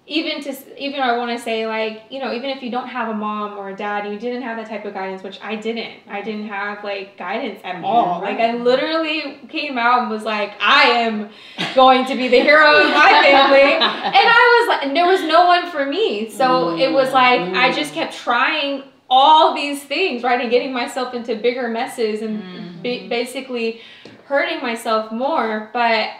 even 0.09 0.43
to 0.43 0.83
even 0.83 1.01
I 1.01 1.17
want 1.19 1.37
to 1.37 1.43
say 1.43 1.67
like 1.67 2.05
you 2.09 2.19
know 2.19 2.33
even 2.33 2.49
if 2.49 2.63
you 2.63 2.71
don't 2.71 2.89
have 2.89 3.11
a 3.11 3.15
mom 3.15 3.59
or 3.59 3.69
a 3.69 3.77
dad 3.77 4.11
you 4.11 4.19
didn't 4.19 4.41
have 4.41 4.57
that 4.57 4.67
type 4.67 4.87
of 4.87 4.95
guidance 4.95 5.23
which 5.23 5.39
I 5.43 5.55
didn't. 5.55 6.01
I 6.09 6.23
didn't 6.23 6.49
have 6.49 6.83
like 6.83 7.19
guidance 7.19 7.61
at 7.63 7.85
all. 7.85 8.23
Like 8.23 8.39
I 8.39 8.55
literally 8.55 9.39
came 9.49 9.77
out 9.77 10.01
and 10.01 10.11
was 10.11 10.25
like 10.25 10.55
I 10.61 10.85
am 10.85 11.29
going 11.75 12.07
to 12.07 12.17
be 12.17 12.29
the 12.29 12.41
hero 12.41 12.81
of 12.81 12.91
my 12.91 13.21
family. 13.23 13.59
And 14.09 14.27
I 14.27 14.61
was 14.61 14.69
like 14.69 14.87
and 14.87 14.97
there 14.97 15.07
was 15.07 15.23
no 15.23 15.47
one 15.47 15.71
for 15.71 15.85
me. 15.85 16.31
So 16.31 16.45
mm, 16.45 16.81
it 16.81 16.91
was 16.91 17.13
like 17.13 17.41
I 17.41 17.71
mm. 17.71 17.75
just 17.75 17.93
kept 17.93 18.15
trying 18.17 18.85
all 19.11 19.55
these 19.55 19.83
things 19.83 20.23
right 20.23 20.41
and 20.41 20.51
getting 20.51 20.73
myself 20.73 21.13
into 21.15 21.37
bigger 21.37 21.69
messes 21.69 22.23
and 22.23 22.43
mm-hmm. 22.43 22.77
ba- 22.83 23.09
basically 23.11 23.83
hurting 24.25 24.63
myself 24.63 25.13
more. 25.13 25.69
But 25.75 26.11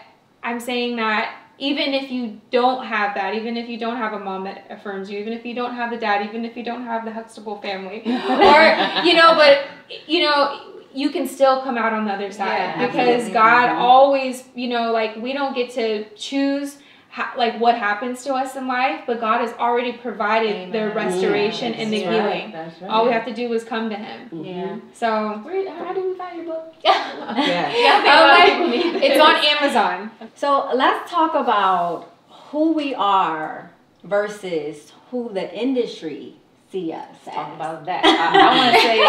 I'm 0.43 0.59
saying 0.59 0.97
that 0.97 1.35
even 1.59 1.93
if 1.93 2.09
you 2.09 2.39
don't 2.51 2.85
have 2.85 3.13
that, 3.15 3.35
even 3.35 3.57
if 3.57 3.67
you 3.69 3.77
don't 3.77 3.97
have 3.97 4.13
a 4.13 4.19
mom 4.19 4.45
that 4.45 4.65
affirms 4.69 5.11
you, 5.11 5.19
even 5.19 5.33
if 5.33 5.45
you 5.45 5.53
don't 5.53 5.75
have 5.75 5.91
the 5.91 5.97
dad, 5.97 6.25
even 6.25 6.45
if 6.45 6.55
you 6.55 6.63
don't 6.63 6.83
have 6.85 7.05
the 7.05 7.11
Huxtable 7.11 7.61
family, 7.61 7.97
or 8.05 9.03
you 9.05 9.13
know, 9.13 9.35
but 9.35 9.65
you 10.07 10.21
know, 10.21 10.61
you 10.93 11.09
can 11.09 11.27
still 11.27 11.61
come 11.61 11.77
out 11.77 11.93
on 11.93 12.05
the 12.05 12.11
other 12.11 12.31
side 12.31 12.47
Yeah, 12.47 12.87
because 12.87 13.07
absolutely. 13.07 13.33
God 13.33 13.69
Mhm. 13.69 13.79
always, 13.79 14.47
you 14.55 14.69
know, 14.69 14.91
like 14.91 15.15
we 15.17 15.33
don't 15.33 15.53
get 15.53 15.69
to 15.71 16.05
choose. 16.15 16.77
Ha- 17.11 17.33
like 17.37 17.59
what 17.59 17.75
happens 17.75 18.23
to 18.23 18.33
us 18.35 18.55
in 18.55 18.67
life, 18.67 19.01
but 19.07 19.19
God 19.19 19.41
has 19.41 19.51
already 19.53 19.93
provided 19.93 20.71
the 20.71 20.91
restoration 20.91 21.73
Yeah, 21.73 21.79
and 21.79 21.93
the 21.93 22.05
right, 22.05 22.13
healing. 22.13 22.53
Right. 22.53 22.89
All 22.89 23.05
we 23.05 23.11
have 23.11 23.25
to 23.25 23.33
do 23.33 23.51
is 23.53 23.63
come 23.63 23.89
to 23.89 23.95
Him. 23.95 24.45
Yeah. 24.45 24.79
So 24.93 25.39
Where, 25.43 25.67
how 25.71 25.91
do 25.93 26.09
we 26.11 26.15
find 26.15 26.37
your 26.37 26.45
book? 26.45 26.73
Yeah. 26.83 27.73
Yeah, 27.75 27.99
I 27.99 28.01
think 28.01 28.13
a 28.13 28.19
lot 28.21 28.49
of 28.49 28.73
people 28.73 28.99
need 28.99 29.03
it's 29.03 29.19
on 29.19 29.35
Amazon. 29.57 30.11
So 30.35 30.69
let's 30.73 31.09
talk 31.09 31.33
about 31.33 32.13
who 32.29 32.73
we 32.73 32.93
are 32.93 33.71
versus 34.03 34.93
who 35.09 35.31
the 35.33 35.51
industry 35.55 36.35
see 36.71 36.93
us 36.93 37.07
Talk 37.25 37.55
about 37.55 37.85
that. 37.85 38.05
I, 38.05 38.39
I 38.39 38.57
want 38.57 38.75
to 38.75 38.81
say, 38.81 39.01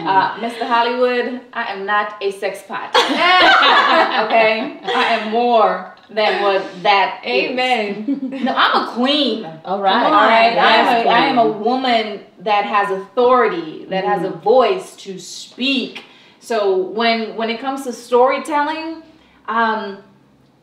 uh, 0.02 0.64
Mr. 0.64 0.66
Hollywood, 0.66 1.40
I 1.52 1.72
am 1.72 1.86
not 1.86 2.20
a 2.20 2.32
sex 2.32 2.62
pot. 2.66 2.90
okay, 4.26 4.80
I 4.82 5.18
am 5.20 5.30
more 5.30 5.95
than 6.10 6.42
what 6.42 6.82
that 6.82 7.22
Amen. 7.24 8.20
No, 8.44 8.54
I'm 8.56 8.88
a 8.88 8.92
queen. 8.92 9.44
All 9.64 9.80
right. 9.82 10.04
All 10.04 10.12
right, 10.12 10.56
I 10.56 10.76
am, 10.76 10.86
Yes, 10.86 11.06
a, 11.06 11.08
I 11.08 11.18
am 11.26 11.38
a 11.38 11.48
woman 11.48 12.24
that 12.40 12.64
has 12.64 12.90
authority, 12.90 13.86
that 13.86 14.04
has 14.04 14.22
a 14.24 14.30
voice 14.30 14.96
to 14.96 15.18
speak. 15.18 16.04
So 16.40 16.76
when 16.76 17.36
when 17.36 17.50
it 17.50 17.60
comes 17.60 17.84
to 17.84 17.92
storytelling, 17.92 19.02
um, 19.48 19.98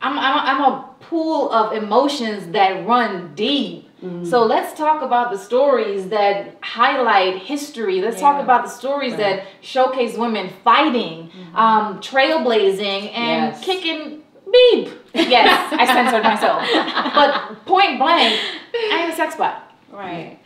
I'm, 0.00 0.18
I'm, 0.18 0.38
I'm 0.48 0.60
a 0.72 0.90
pool 1.00 1.50
of 1.52 1.72
emotions 1.72 2.52
that 2.52 2.86
run 2.86 3.34
deep. 3.34 3.90
So 4.22 4.44
let's 4.44 4.76
talk 4.76 5.00
about 5.00 5.30
the 5.30 5.38
stories 5.38 6.08
that 6.08 6.58
highlight 6.62 7.38
history. 7.38 8.02
Let's 8.02 8.20
talk 8.20 8.42
about 8.42 8.64
the 8.64 8.70
stories 8.70 9.16
that 9.16 9.46
showcase 9.62 10.14
women 10.18 10.50
fighting, 10.62 11.30
um, 11.54 12.00
trailblazing, 12.00 13.12
and 13.14 13.54
Yes. 13.54 13.64
kicking 13.64 14.23
beep. 14.54 14.92
Yes, 15.14 15.72
I 15.72 15.86
censored 15.86 16.24
myself. 16.24 16.62
But 17.14 17.66
point 17.66 17.98
blank, 17.98 18.40
I 18.74 19.02
ain't 19.02 19.12
a 19.12 19.16
sex 19.16 19.36
bot. 19.36 19.72
Right. 19.92 20.38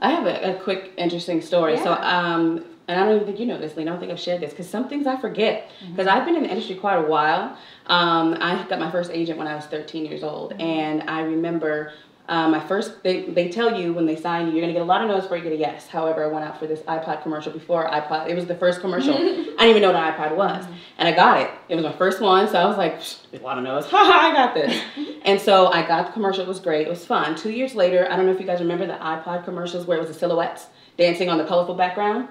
I 0.00 0.10
have 0.10 0.26
a, 0.26 0.56
a 0.56 0.60
quick, 0.60 0.92
interesting 0.96 1.40
story. 1.40 1.76
So, 1.78 1.92
um, 1.92 2.64
and 2.88 2.98
I 2.98 3.04
don't 3.04 3.14
even 3.14 3.26
think 3.26 3.38
you 3.38 3.46
know 3.46 3.58
this, 3.58 3.76
Lena. 3.76 3.90
I 3.90 3.94
don't 3.94 4.00
think 4.00 4.10
I've 4.12 4.18
shared 4.18 4.40
this 4.40 4.50
because 4.50 4.68
some 4.68 4.88
things 4.88 5.06
I 5.06 5.20
forget. 5.20 5.70
Because 5.90 6.08
I've 6.08 6.24
been 6.24 6.34
in 6.34 6.42
the 6.42 6.50
industry 6.50 6.74
quite 6.74 6.96
a 6.96 7.06
while. 7.06 7.56
Um, 7.86 8.36
I 8.40 8.66
got 8.68 8.80
my 8.80 8.90
first 8.90 9.10
agent 9.12 9.38
when 9.38 9.46
I 9.46 9.54
was 9.54 9.66
13 9.66 10.04
years 10.04 10.22
old, 10.22 10.52
and 10.54 11.08
I 11.08 11.20
remember. 11.20 11.92
Um, 12.28 12.52
my 12.52 12.60
first, 12.60 13.02
they, 13.02 13.22
they 13.22 13.48
tell 13.48 13.78
you 13.78 13.92
when 13.92 14.06
they 14.06 14.14
sign 14.14 14.46
you, 14.46 14.52
you're 14.52 14.60
gonna 14.62 14.72
get 14.72 14.82
a 14.82 14.84
lot 14.84 15.02
of 15.02 15.08
no's 15.08 15.22
before 15.24 15.38
you 15.38 15.42
get 15.42 15.52
a 15.52 15.56
yes. 15.56 15.88
However, 15.88 16.24
I 16.24 16.28
went 16.28 16.44
out 16.44 16.58
for 16.58 16.66
this 16.68 16.80
iPod 16.82 17.22
commercial 17.22 17.52
before 17.52 17.88
iPod. 17.88 18.28
It 18.28 18.34
was 18.34 18.46
the 18.46 18.54
first 18.54 18.80
commercial. 18.80 19.14
I 19.16 19.18
didn't 19.18 19.68
even 19.68 19.82
know 19.82 19.92
what 19.92 19.96
an 19.96 20.12
iPod 20.14 20.36
was, 20.36 20.64
and 20.98 21.08
I 21.08 21.12
got 21.12 21.40
it. 21.40 21.50
It 21.68 21.74
was 21.74 21.84
my 21.84 21.92
first 21.92 22.20
one, 22.20 22.48
so 22.48 22.58
I 22.58 22.66
was 22.66 22.76
like, 22.76 23.00
a 23.32 23.44
lot 23.44 23.58
of 23.58 23.64
no's. 23.64 23.86
Ha 23.90 23.96
ha, 23.96 24.30
I 24.30 24.32
got 24.32 24.54
this. 24.54 24.80
and 25.24 25.40
so 25.40 25.66
I 25.66 25.86
got 25.86 26.06
the 26.06 26.12
commercial. 26.12 26.42
It 26.42 26.48
was 26.48 26.60
great. 26.60 26.86
It 26.86 26.90
was 26.90 27.04
fun. 27.04 27.34
Two 27.34 27.50
years 27.50 27.74
later, 27.74 28.06
I 28.10 28.16
don't 28.16 28.26
know 28.26 28.32
if 28.32 28.40
you 28.40 28.46
guys 28.46 28.60
remember 28.60 28.86
the 28.86 28.94
iPod 28.94 29.44
commercials 29.44 29.86
where 29.86 29.98
it 29.98 30.00
was 30.00 30.08
the 30.10 30.14
silhouettes 30.18 30.66
dancing 30.96 31.28
on 31.28 31.38
the 31.38 31.44
colorful 31.44 31.74
background. 31.74 32.28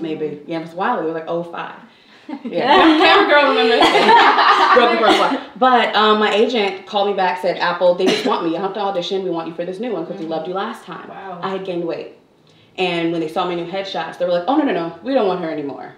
Maybe. 0.00 0.42
Yeah, 0.46 0.60
it 0.60 0.62
was 0.62 0.72
wild. 0.72 1.04
It 1.04 1.12
was 1.12 1.14
like 1.14 1.26
05. 1.28 2.42
Yeah, 2.44 2.66
camera 2.98 3.28
girl 3.28 3.50
remember 3.50 3.76
Broke 4.74 4.92
the 4.92 5.06
first 5.06 5.20
one. 5.20 5.45
But 5.58 5.94
um, 5.94 6.18
my 6.18 6.32
agent 6.34 6.86
called 6.86 7.08
me 7.08 7.14
back, 7.14 7.40
said, 7.40 7.56
Apple, 7.58 7.94
they 7.94 8.06
just 8.06 8.26
want 8.26 8.44
me. 8.44 8.50
You 8.52 8.56
have 8.56 8.74
to 8.74 8.80
audition. 8.80 9.24
We 9.24 9.30
want 9.30 9.48
you 9.48 9.54
for 9.54 9.64
this 9.64 9.78
new 9.78 9.92
one 9.92 10.04
because 10.04 10.20
we 10.20 10.26
loved 10.26 10.48
you 10.48 10.54
last 10.54 10.84
time. 10.84 11.08
Wow. 11.08 11.40
I 11.42 11.50
had 11.50 11.64
gained 11.64 11.84
weight. 11.84 12.12
And 12.76 13.10
when 13.10 13.20
they 13.20 13.28
saw 13.28 13.46
my 13.46 13.54
new 13.54 13.66
headshots, 13.66 14.18
they 14.18 14.26
were 14.26 14.32
like, 14.32 14.44
oh, 14.46 14.56
no, 14.56 14.64
no, 14.64 14.72
no, 14.72 14.98
we 15.02 15.14
don't 15.14 15.26
want 15.26 15.40
her 15.40 15.50
anymore 15.50 15.94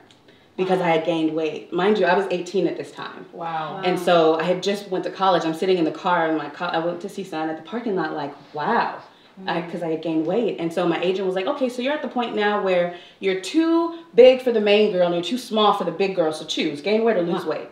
because 0.58 0.80
I 0.80 0.88
had 0.88 1.06
gained 1.06 1.34
weight. 1.34 1.72
Mind 1.72 1.98
you, 1.98 2.04
I 2.04 2.16
was 2.16 2.26
18 2.30 2.66
at 2.66 2.76
this 2.76 2.90
time. 2.90 3.26
Wow. 3.32 3.80
And 3.84 3.98
so 3.98 4.38
I 4.38 4.42
had 4.42 4.62
just 4.62 4.90
went 4.90 5.04
to 5.04 5.10
college. 5.10 5.44
I'm 5.44 5.54
sitting 5.54 5.78
in 5.78 5.84
the 5.84 5.92
car 5.92 6.28
in 6.28 6.36
my 6.36 6.50
car. 6.50 6.70
I 6.72 6.78
went 6.78 7.00
to 7.02 7.08
see 7.08 7.22
son 7.22 7.48
at 7.48 7.56
the 7.56 7.62
parking 7.62 7.94
lot, 7.94 8.12
like, 8.12 8.34
wow, 8.54 9.00
because 9.44 9.84
I, 9.84 9.90
had 9.90 10.02
gained 10.02 10.26
weight. 10.26 10.56
And 10.58 10.72
so 10.72 10.86
my 10.86 11.00
agent 11.00 11.26
was 11.26 11.36
like, 11.36 11.46
okay, 11.46 11.68
so 11.68 11.80
you're 11.80 11.94
at 11.94 12.02
the 12.02 12.08
point 12.08 12.34
now 12.34 12.60
where 12.60 12.96
you're 13.20 13.40
too 13.40 14.00
big 14.16 14.42
for 14.42 14.50
the 14.50 14.60
main 14.60 14.90
girl 14.90 15.06
and 15.06 15.14
you're 15.14 15.24
too 15.24 15.38
small 15.38 15.74
for 15.74 15.84
the 15.84 15.92
big 15.92 16.16
girl. 16.16 16.32
So 16.32 16.44
choose, 16.44 16.80
gain 16.80 17.04
weight 17.04 17.16
or 17.16 17.22
lose 17.22 17.44
weight. 17.44 17.68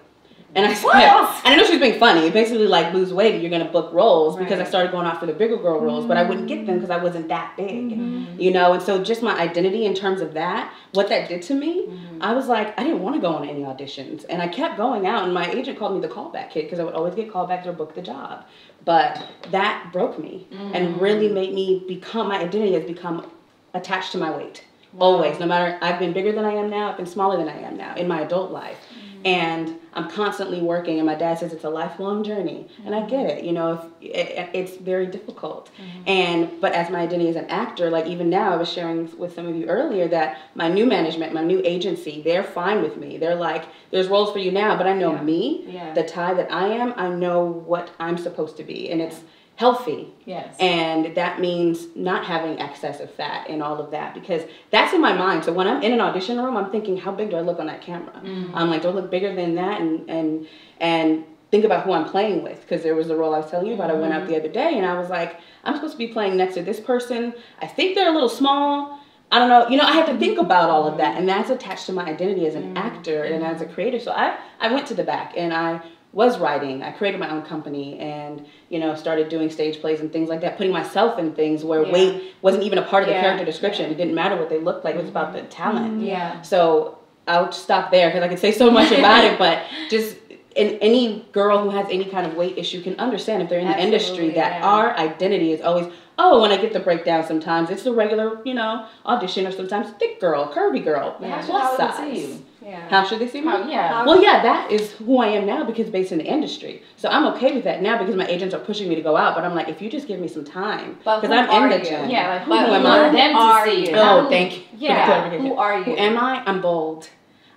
And 0.56 0.64
I 0.64 0.72
said, 0.72 0.88
and 0.88 1.52
I 1.52 1.56
know 1.56 1.64
she 1.64 1.72
was 1.72 1.80
being 1.80 2.00
funny. 2.00 2.30
Basically, 2.30 2.66
like 2.66 2.94
lose 2.94 3.12
weight, 3.12 3.42
you're 3.42 3.50
gonna 3.50 3.70
book 3.70 3.92
roles 3.92 4.36
because 4.36 4.58
I 4.58 4.64
started 4.64 4.90
going 4.90 5.06
out 5.06 5.20
for 5.20 5.26
the 5.26 5.34
bigger 5.34 5.58
girl 5.58 5.78
roles, 5.80 6.06
but 6.06 6.16
I 6.16 6.22
wouldn't 6.22 6.48
get 6.48 6.64
them 6.64 6.66
mm-hmm. 6.66 6.74
because 6.76 6.90
I 6.90 6.96
wasn't 6.96 7.28
that 7.28 7.54
big, 7.58 7.90
mm-hmm. 7.90 8.40
you 8.40 8.50
know. 8.50 8.72
And 8.72 8.82
so, 8.82 9.04
just 9.04 9.22
my 9.22 9.38
identity 9.38 9.84
in 9.84 9.94
terms 9.94 10.22
of 10.22 10.32
that, 10.32 10.72
what 10.92 11.10
that 11.10 11.28
did 11.28 11.42
to 11.42 11.54
me, 11.54 11.86
mm-hmm. 11.86 12.22
I 12.22 12.32
was 12.32 12.48
like, 12.48 12.78
I 12.80 12.84
didn't 12.84 13.02
want 13.02 13.16
to 13.16 13.20
go 13.20 13.34
on 13.34 13.46
any 13.46 13.64
auditions, 13.64 14.24
and 14.30 14.40
I 14.40 14.48
kept 14.48 14.78
going 14.78 15.06
out. 15.06 15.24
And 15.24 15.34
my 15.34 15.50
agent 15.50 15.78
called 15.78 15.94
me 15.94 16.00
the 16.00 16.12
callback 16.12 16.50
kid 16.50 16.62
because 16.62 16.80
I 16.80 16.84
would 16.84 16.94
always 16.94 17.14
get 17.14 17.30
callbacks 17.30 17.66
or 17.66 17.74
book 17.74 17.94
the 17.94 18.00
job, 18.00 18.46
but 18.86 19.22
that 19.50 19.90
broke 19.92 20.18
me 20.18 20.48
and 20.72 20.98
really 20.98 21.28
made 21.28 21.52
me 21.52 21.84
become 21.86 22.28
my 22.28 22.38
identity 22.38 22.72
has 22.72 22.84
become 22.84 23.30
attached 23.74 24.12
to 24.12 24.18
my 24.18 24.34
weight. 24.34 24.64
Always, 24.98 25.38
no 25.38 25.44
matter 25.44 25.78
I've 25.82 25.98
been 25.98 26.14
bigger 26.14 26.32
than 26.32 26.46
I 26.46 26.52
am 26.52 26.70
now, 26.70 26.90
I've 26.90 26.96
been 26.96 27.04
smaller 27.04 27.36
than 27.36 27.50
I 27.50 27.58
am 27.58 27.76
now 27.76 27.94
in 27.96 28.08
my 28.08 28.22
adult 28.22 28.50
life. 28.50 28.78
And 29.26 29.78
I'm 29.96 30.10
constantly 30.10 30.60
working, 30.60 30.98
and 30.98 31.06
my 31.06 31.14
dad 31.14 31.38
says 31.38 31.54
it's 31.54 31.64
a 31.64 31.70
lifelong 31.70 32.22
journey, 32.22 32.68
and 32.84 32.94
I 32.94 33.06
get 33.06 33.24
it. 33.30 33.44
You 33.44 33.52
know, 33.52 33.72
if, 33.72 34.12
it, 34.12 34.50
it's 34.52 34.76
very 34.76 35.06
difficult. 35.06 35.70
Mm-hmm. 35.80 36.02
And 36.08 36.60
but 36.60 36.72
as 36.74 36.90
my 36.90 37.00
identity 37.00 37.30
as 37.30 37.36
an 37.36 37.46
actor, 37.46 37.88
like 37.88 38.06
even 38.06 38.28
now, 38.28 38.52
I 38.52 38.56
was 38.56 38.70
sharing 38.70 39.16
with 39.18 39.34
some 39.34 39.46
of 39.48 39.56
you 39.56 39.66
earlier 39.66 40.06
that 40.08 40.38
my 40.54 40.68
new 40.68 40.84
management, 40.84 41.32
my 41.32 41.42
new 41.42 41.62
agency, 41.64 42.20
they're 42.22 42.44
fine 42.44 42.82
with 42.82 42.98
me. 42.98 43.16
They're 43.16 43.34
like, 43.36 43.64
"There's 43.90 44.08
roles 44.08 44.30
for 44.32 44.38
you 44.38 44.52
now," 44.52 44.76
but 44.76 44.86
I 44.86 44.92
know 44.92 45.12
Yeah. 45.12 45.22
me, 45.22 45.64
Yeah. 45.66 45.94
the 45.94 46.02
tie 46.02 46.34
that 46.34 46.52
I 46.52 46.68
am. 46.68 46.92
I 46.98 47.08
know 47.08 47.44
what 47.44 47.90
I'm 47.98 48.18
supposed 48.18 48.58
to 48.58 48.64
be, 48.64 48.90
and 48.90 49.00
it's 49.00 49.20
healthy. 49.56 50.12
yes. 50.26 50.54
And 50.60 51.14
that 51.16 51.40
means 51.40 51.86
not 51.96 52.24
having 52.24 52.58
excessive 52.58 53.10
fat 53.14 53.48
and 53.48 53.62
all 53.62 53.80
of 53.80 53.90
that 53.90 54.14
because 54.14 54.42
that's 54.70 54.92
in 54.92 55.00
my 55.00 55.14
mind. 55.14 55.44
So 55.44 55.52
when 55.52 55.66
I'm 55.66 55.82
in 55.82 55.92
an 55.92 56.00
audition 56.00 56.38
room, 56.38 56.56
I'm 56.56 56.70
thinking, 56.70 56.98
how 56.98 57.10
big 57.10 57.30
do 57.30 57.36
I 57.36 57.40
look 57.40 57.58
on 57.58 57.66
that 57.66 57.80
camera? 57.80 58.20
Mm-hmm. 58.22 58.54
I'm 58.54 58.68
like, 58.68 58.82
don't 58.82 58.94
look 58.94 59.10
bigger 59.10 59.34
than 59.34 59.54
that? 59.56 59.80
And 59.80 60.08
and 60.08 60.46
and 60.78 61.24
think 61.50 61.64
about 61.64 61.84
who 61.84 61.92
I'm 61.92 62.04
playing 62.04 62.42
with 62.42 62.60
because 62.60 62.82
there 62.82 62.94
was 62.94 63.08
a 63.08 63.16
role 63.16 63.34
I 63.34 63.38
was 63.38 63.50
telling 63.50 63.66
you 63.66 63.74
about. 63.74 63.90
I 63.90 63.94
went 63.94 64.12
out 64.12 64.22
mm-hmm. 64.22 64.30
the 64.32 64.38
other 64.38 64.48
day 64.48 64.76
and 64.76 64.84
I 64.84 64.98
was 64.98 65.08
like, 65.08 65.40
I'm 65.64 65.74
supposed 65.74 65.92
to 65.92 65.98
be 65.98 66.08
playing 66.08 66.36
next 66.36 66.54
to 66.54 66.62
this 66.62 66.78
person. 66.78 67.32
I 67.60 67.66
think 67.66 67.94
they're 67.94 68.10
a 68.10 68.12
little 68.12 68.28
small. 68.28 69.00
I 69.32 69.38
don't 69.38 69.48
know. 69.48 69.68
You 69.68 69.78
know, 69.78 69.84
I 69.84 69.92
have 69.92 70.06
to 70.06 70.18
think 70.18 70.38
about 70.38 70.70
all 70.70 70.86
of 70.86 70.98
that, 70.98 71.18
and 71.18 71.28
that's 71.28 71.50
attached 71.50 71.86
to 71.86 71.92
my 71.92 72.04
identity 72.04 72.46
as 72.46 72.54
an 72.54 72.62
mm-hmm. 72.62 72.76
actor 72.76 73.24
and 73.24 73.42
as 73.42 73.60
a 73.60 73.66
creator. 73.66 73.98
So 73.98 74.12
I 74.12 74.38
I 74.60 74.72
went 74.72 74.86
to 74.88 74.94
the 74.94 75.02
back 75.02 75.32
and 75.36 75.52
I 75.52 75.80
was 76.12 76.38
writing. 76.38 76.82
I 76.82 76.92
created 76.92 77.20
my 77.20 77.30
own 77.30 77.42
company 77.42 77.98
and, 77.98 78.46
you 78.70 78.78
know, 78.78 78.94
started 78.94 79.28
doing 79.28 79.50
stage 79.50 79.80
plays 79.80 80.00
and 80.00 80.10
things 80.12 80.28
like 80.28 80.40
that, 80.40 80.56
putting 80.56 80.72
myself 80.72 81.18
in 81.18 81.34
things 81.34 81.62
where 81.64 81.82
Yeah. 81.84 81.92
weight 81.92 82.22
wasn't 82.42 82.62
even 82.62 82.78
a 82.78 82.82
part 82.82 83.02
of 83.02 83.08
the 83.08 83.14
character 83.14 83.44
description. 83.44 83.90
It 83.90 83.96
didn't 83.96 84.14
matter 84.14 84.36
what 84.36 84.48
they 84.48 84.58
looked 84.58 84.84
like, 84.84 84.94
it 84.94 85.00
was 85.00 85.10
about 85.10 85.32
the 85.34 85.42
talent. 85.42 86.02
yeah. 86.02 86.40
So 86.42 86.98
I'll 87.28 87.52
stop 87.52 87.90
there 87.90 88.08
because 88.08 88.22
I 88.22 88.28
could 88.28 88.38
say 88.38 88.52
so 88.52 88.70
much 88.70 88.92
about 88.98 89.24
it, 89.24 89.38
but 89.38 89.62
just 89.90 90.16
in 90.54 90.78
any 90.80 91.26
girl 91.32 91.58
who 91.58 91.68
has 91.70 91.86
any 91.90 92.06
kind 92.06 92.26
of 92.26 92.34
weight 92.34 92.56
issue 92.56 92.80
can 92.82 92.98
understand 92.98 93.42
if 93.42 93.48
they're 93.50 93.58
in 93.60 93.68
the 93.68 93.78
industry 93.78 94.30
that 94.30 94.60
yeah. 94.60 94.66
our 94.66 94.96
identity 94.96 95.52
is 95.52 95.60
always 95.60 95.86
oh 96.18 96.40
when 96.40 96.50
I 96.50 96.56
get 96.56 96.72
the 96.72 96.80
breakdown 96.80 97.26
sometimes 97.26 97.68
it's 97.68 97.82
the 97.82 97.92
regular 97.92 98.40
you 98.46 98.54
know 98.54 98.86
audition 99.04 99.46
or 99.46 99.52
sometimes 99.52 99.90
thick 99.98 100.18
girl 100.18 100.50
curvy 100.54 100.82
girl 100.82 101.16
should 101.20 101.50
plus 101.50 101.76
size. 101.76 102.40
See 102.66 102.70
you? 102.70 102.76
Yeah. 102.76 102.88
How 102.88 103.04
should 103.06 103.18
they 103.20 103.28
see 103.28 103.40
me? 103.40 103.48
How, 103.48 103.68
yeah. 103.68 104.04
Well, 104.04 104.22
yeah, 104.22 104.42
that 104.42 104.70
is 104.70 104.92
who 104.92 105.18
I 105.18 105.28
am 105.28 105.46
now 105.46 105.64
because 105.64 105.90
based 105.90 106.12
in 106.12 106.18
the 106.18 106.24
industry. 106.24 106.82
So 106.96 107.08
I'm 107.08 107.26
okay 107.34 107.54
with 107.54 107.64
that 107.64 107.82
now 107.82 107.98
because 107.98 108.16
my 108.16 108.26
agents 108.26 108.54
are 108.54 108.58
pushing 108.60 108.88
me 108.88 108.94
to 108.94 109.02
go 109.02 109.16
out. 109.16 109.34
But 109.34 109.44
I'm 109.44 109.54
like, 109.54 109.68
if 109.68 109.80
you 109.80 109.90
just 109.90 110.08
give 110.08 110.20
me 110.20 110.28
some 110.28 110.44
time, 110.44 110.94
because 110.98 111.30
I'm 111.30 111.48
are 111.50 111.64
in 111.64 111.70
the 111.70 111.78
you? 111.78 111.90
gym. 111.90 112.10
yeah, 112.10 112.28
like 112.34 112.42
who 112.42 112.50
But 112.50 112.66
do 112.66 112.72
you 112.72 112.78
who 112.78 112.84
want 112.84 113.12
them 113.12 113.32
to 113.32 113.38
are 113.38 113.68
you? 113.68 113.92
Not 113.92 114.26
Oh, 114.26 114.28
thank 114.28 114.56
you. 114.58 114.62
Yeah. 114.78 115.30
Who 115.30 115.54
are 115.54 115.78
you? 115.78 115.84
Who 115.84 115.96
am 115.96 116.18
I? 116.18 116.42
I'm 116.46 116.60
bold. 116.60 117.08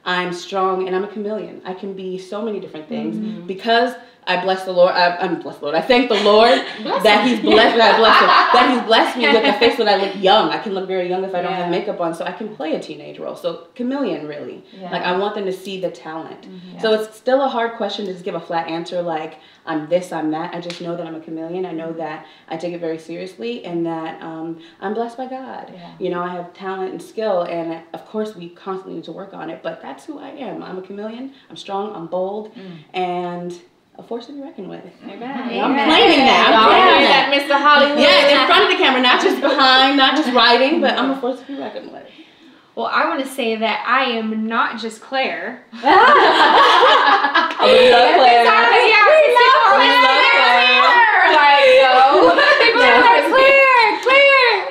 I'm 0.05 0.33
strong 0.33 0.87
and 0.87 0.95
I'm 0.95 1.03
a 1.03 1.07
chameleon. 1.07 1.61
I 1.65 1.73
can 1.73 1.93
be 1.93 2.17
so 2.17 2.41
many 2.41 2.59
different 2.59 2.87
things 2.87 3.15
Mm-hmm. 3.17 3.47
because 3.47 3.93
I 4.27 4.41
bless 4.43 4.63
the 4.65 4.71
Lord. 4.71 4.93
I, 4.93 5.15
I'm 5.17 5.41
blessed, 5.41 5.61
Lord. 5.63 5.73
I 5.75 5.81
thank 5.81 6.07
the 6.09 6.21
Lord 6.23 6.51
that 7.03 7.25
He's 7.27 7.39
blessed. 7.39 7.79
I 7.79 7.97
bless 7.97 8.19
him, 8.19 8.27
that 8.53 8.71
He's 8.75 8.85
blessed 8.85 9.17
me 9.17 9.27
with 9.27 9.55
a 9.55 9.59
face 9.59 9.77
that 9.77 9.87
I 9.87 9.95
look 10.05 10.15
young. 10.21 10.49
I 10.49 10.59
can 10.59 10.73
look 10.73 10.87
very 10.87 11.09
young 11.09 11.23
if 11.23 11.33
I 11.33 11.41
don't 11.41 11.51
Yeah. 11.51 11.57
have 11.63 11.71
makeup 11.71 11.99
on, 11.99 12.13
so 12.13 12.25
I 12.25 12.31
can 12.31 12.55
play 12.55 12.75
a 12.75 12.79
teenage 12.79 13.17
role. 13.17 13.35
So 13.35 13.67
chameleon, 13.75 14.27
really. 14.27 14.63
Yeah. 14.71 14.91
Like 14.91 15.01
I 15.03 15.17
want 15.17 15.33
them 15.35 15.45
to 15.45 15.53
see 15.53 15.81
the 15.81 15.89
talent. 15.89 16.43
Mhm. 16.43 16.79
So 16.81 16.93
it's 16.93 17.17
still 17.17 17.41
a 17.41 17.47
hard 17.47 17.73
question 17.73 18.05
to 18.05 18.13
just 18.13 18.23
give 18.25 18.35
a 18.35 18.39
flat 18.39 18.67
answer 18.67 19.01
like 19.01 19.39
I'm 19.65 19.87
this, 19.89 20.11
I'm 20.11 20.31
that. 20.31 20.53
I 20.55 20.61
just 20.61 20.81
know 20.81 20.95
that 20.95 21.05
I'm 21.05 21.15
a 21.15 21.19
chameleon. 21.19 21.65
I 21.65 21.71
know 21.73 21.91
that 21.93 22.25
I 22.47 22.57
take 22.57 22.73
it 22.73 22.79
very 22.79 22.97
seriously 22.97 23.63
and 23.65 23.85
that 23.85 24.19
um, 24.21 24.59
I'm 24.81 24.93
blessed 24.95 25.17
by 25.17 25.27
God. 25.27 25.71
Yeah. 25.73 25.91
You 25.99 26.09
know, 26.09 26.21
I 26.23 26.29
have 26.29 26.53
talent 26.53 26.91
and 26.91 27.01
skill, 27.01 27.43
and 27.43 27.81
of 27.93 28.05
course 28.07 28.35
we 28.35 28.49
constantly 28.49 28.95
need 28.95 29.03
to 29.05 29.11
work 29.11 29.33
on 29.33 29.49
it. 29.49 29.61
But 29.61 29.81
that's 29.81 30.05
who 30.05 30.17
I 30.19 30.29
am. 30.29 30.63
I'm 30.63 30.77
a 30.77 30.81
chameleon. 30.81 31.33
I'm 31.49 31.55
strong. 31.57 31.95
I'm 31.95 32.07
bold, 32.07 32.51
and 32.93 33.53
a 33.99 34.03
force 34.07 34.27
to 34.27 34.31
be 34.33 34.39
reckoned 34.41 34.69
with. 34.69 34.81
Amen. 35.03 35.21
I'm 35.21 35.75
claiming 35.75 36.23
that. 36.23 36.47
I'm 36.47 36.53
Y'all 36.55 36.71
claiming 36.71 37.03
hear 37.03 37.11
that. 37.11 37.27
that, 37.27 37.35
Mr. 37.35 37.55
Hollywood? 37.59 37.99
Yeah, 37.99 38.31
in 38.31 38.47
front 38.47 38.63
of 38.63 38.69
the 38.71 38.77
camera, 38.81 39.01
not 39.03 39.19
just 39.21 39.41
behind, 39.41 39.97
not 39.97 40.15
just 40.15 40.31
writing, 40.33 40.79
but 40.79 40.97
I'm 40.97 41.11
a 41.11 41.19
force 41.19 41.39
to 41.41 41.45
be 41.45 41.55
reckoned 41.59 41.91
with. 41.91 42.07
Well, 42.75 42.87
I 42.87 43.05
want 43.09 43.19
to 43.21 43.27
say 43.27 43.57
that 43.57 43.83
I 43.85 44.05
am 44.15 44.47
not 44.47 44.79
just 44.79 45.01
Claire. 45.01 45.65
We 47.59 47.91
love 47.91 48.15
Claire. 48.15 48.47
yeah, 48.47 48.63
We 48.71 48.87
love 48.87 49.59
Claire. 49.67 49.83
like, 49.83 49.83
We 49.83 49.91
love 49.99 50.23
Claire. 50.31 51.27
Like, 51.35 51.67
no. 51.83 52.31
Claire. 52.31 52.55
People 52.63 52.87
are 52.87 53.03
like, 53.03 53.27
Claire, 53.35 53.91
Claire. 53.99 54.63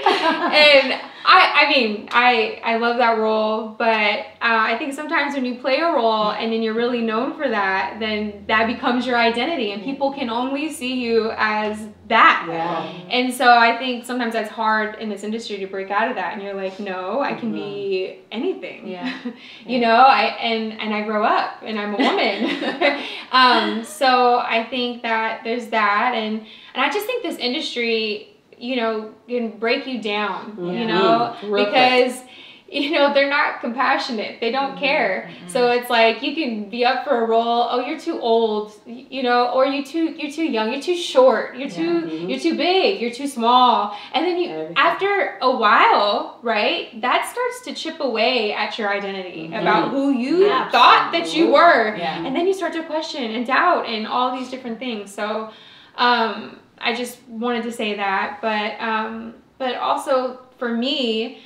And 0.57 0.87
I, 1.31 1.67
I 1.67 1.69
mean, 1.69 2.09
I, 2.11 2.59
I 2.65 2.77
love 2.79 2.97
that 2.97 3.19
role, 3.19 3.69
but 3.69 3.85
uh, 3.87 4.25
I 4.41 4.79
think 4.79 4.95
sometimes 4.95 5.35
when 5.35 5.45
you 5.45 5.57
play 5.57 5.77
a 5.77 5.93
role 5.93 6.33
and 6.33 6.51
then 6.51 6.63
you're 6.63 6.73
really 6.73 7.03
known 7.03 7.37
for 7.37 7.47
that, 7.47 7.99
then 8.01 8.45
that 8.49 8.67
becomes 8.67 9.07
your 9.07 9.19
identity, 9.19 9.73
and 9.73 9.83
people 9.83 10.11
can 10.11 10.31
only 10.31 10.73
see 10.73 10.95
you 10.95 11.31
as 11.37 11.87
that. 12.09 12.47
Yeah. 12.49 12.83
And 13.11 13.35
so 13.35 13.47
I 13.47 13.77
think 13.77 14.07
sometimes 14.07 14.33
that's 14.33 14.49
hard 14.49 14.95
in 15.01 15.11
this 15.11 15.23
industry 15.23 15.59
to 15.59 15.67
break 15.67 15.91
out 15.91 16.09
of 16.09 16.15
that, 16.17 16.33
and 16.33 16.43
you're 16.43 16.55
like, 16.55 16.81
no, 16.81 17.21
I 17.21 17.35
can 17.35 17.53
be 17.53 18.21
anything. 18.33 18.89
Yeah. 18.89 19.15
you 19.67 19.81
know, 19.81 19.97
I 19.97 20.23
and 20.41 20.81
and 20.81 20.95
I 20.95 21.03
grow 21.03 21.25
up, 21.25 21.63
and 21.63 21.79
I'm 21.79 21.93
a 21.93 21.99
woman. 21.99 23.05
um, 23.33 23.85
so 23.85 24.39
I 24.39 24.67
think 24.71 25.03
that 25.03 25.43
there's 25.45 25.67
that, 25.69 26.13
and 26.15 26.41
and 26.75 26.83
I 26.83 26.91
just 26.91 27.05
think 27.05 27.23
this 27.23 27.37
industry, 27.37 28.38
you 28.61 28.77
know, 28.77 29.13
can 29.29 29.59
break 29.59 29.87
you 29.87 30.01
down. 30.03 30.57
You 30.59 30.87
know, 30.87 31.37
Real 31.45 31.65
quick. 31.67 31.67
because. 31.67 32.23
You 32.71 32.91
know, 32.91 33.15
they're 33.15 33.31
not 33.31 33.63
compassionate. 33.63 34.43
They 34.43 34.51
don't 34.53 34.77
care. 34.79 35.31
So 35.47 35.71
it's 35.71 35.89
like 35.89 36.23
you 36.23 36.35
can 36.35 36.69
be 36.69 36.85
up 36.85 37.03
for 37.03 37.25
a 37.25 37.27
role. 37.27 37.67
Oh, 37.71 37.81
you're 37.81 37.99
too 37.99 38.21
old. 38.21 38.75
You 38.85 39.23
know, 39.23 39.49
or 39.55 39.65
you 39.65 39.83
too 39.83 40.15
you're 40.19 40.31
too 40.31 40.45
young. 40.45 40.71
You're 40.71 40.83
too 40.83 40.95
short. 40.95 41.57
You're 41.57 41.71
too 41.71 42.03
Mhm. 42.03 42.29
you're 42.29 42.39
too 42.39 42.59
big. 42.59 43.01
You're 43.01 43.11
too 43.11 43.27
small. 43.27 43.97
And 44.13 44.23
then 44.27 44.37
you 44.37 44.51
Everything. 44.51 44.75
after 44.77 45.39
a 45.41 45.51
while, 45.51 46.41
right? 46.43 47.01
That 47.01 47.25
starts 47.33 47.63
to 47.63 47.73
chip 47.73 48.01
away 48.01 48.53
at 48.53 48.79
your 48.79 48.91
identity 48.91 49.49
Mhm. 49.51 49.63
about 49.63 49.89
who 49.89 50.11
you 50.11 50.45
Yeah, 50.45 50.69
thought 50.69 51.09
that 51.13 51.35
you 51.35 51.47
were. 51.47 51.97
Yeah. 51.97 52.23
And 52.23 52.37
then 52.37 52.47
you 52.47 52.53
start 52.53 52.75
to 52.75 52.83
question 52.83 53.35
and 53.35 53.47
doubt 53.47 53.87
and 53.87 54.07
all 54.07 54.37
these 54.37 54.51
different 54.51 54.79
things. 54.79 55.11
So 55.11 55.49
um, 55.97 56.61
I 56.81 56.95
just 56.95 57.23
wanted 57.29 57.63
to 57.65 57.73
say 57.73 57.95
that. 57.97 58.39
But 58.41 58.81
um, 58.81 59.35
but 59.59 59.77
also 59.77 60.41
for 60.59 60.69
me, 60.69 61.43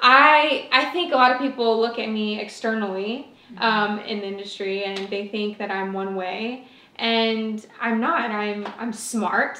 I 0.00 0.68
I 0.72 0.86
think 0.86 1.12
a 1.12 1.16
lot 1.16 1.32
of 1.32 1.38
people 1.38 1.80
look 1.80 1.98
at 1.98 2.08
me 2.08 2.40
externally 2.40 3.32
um, 3.58 3.98
in 4.00 4.20
the 4.20 4.26
industry 4.26 4.84
and 4.84 5.08
they 5.08 5.28
think 5.28 5.58
that 5.58 5.70
I'm 5.70 5.92
one 5.92 6.14
way. 6.14 6.66
And 7.00 7.66
I'm 7.80 7.98
not. 8.00 8.30
I'm 8.30 8.66
I'm 8.78 8.92
smart. 8.92 9.58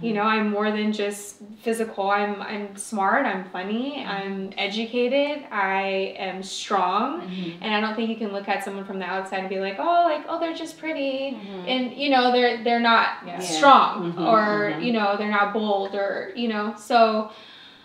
You 0.00 0.14
know, 0.14 0.22
I'm 0.22 0.50
more 0.50 0.72
than 0.72 0.92
just 0.92 1.36
physical. 1.60 2.10
I'm 2.10 2.40
I'm 2.42 2.76
smart. 2.76 3.26
I'm 3.26 3.44
funny. 3.44 4.04
I'm 4.04 4.50
educated. 4.56 5.44
I 5.52 6.14
am 6.18 6.42
strong. 6.42 7.20
And 7.60 7.74
I 7.74 7.80
don't 7.80 7.94
think 7.94 8.08
you 8.08 8.16
can 8.16 8.32
look 8.32 8.48
at 8.48 8.64
someone 8.64 8.86
from 8.86 8.98
the 8.98 9.04
outside 9.04 9.40
and 9.40 9.48
be 9.50 9.60
like, 9.60 9.76
oh, 9.78 10.04
like 10.04 10.24
oh, 10.28 10.40
they're 10.40 10.54
just 10.54 10.78
pretty, 10.78 11.36
and 11.68 11.92
you 11.92 12.08
know, 12.10 12.32
they're 12.32 12.64
they're 12.64 12.80
not 12.80 13.08
Yeah. 13.26 13.38
strong 13.38 14.14
Mhm, 14.14 14.26
or 14.26 14.72
mhm. 14.72 14.82
you 14.84 14.92
know, 14.94 15.16
they're 15.18 15.30
not 15.30 15.52
bold 15.52 15.94
or 15.94 16.32
you 16.34 16.48
know. 16.48 16.74
So, 16.78 17.30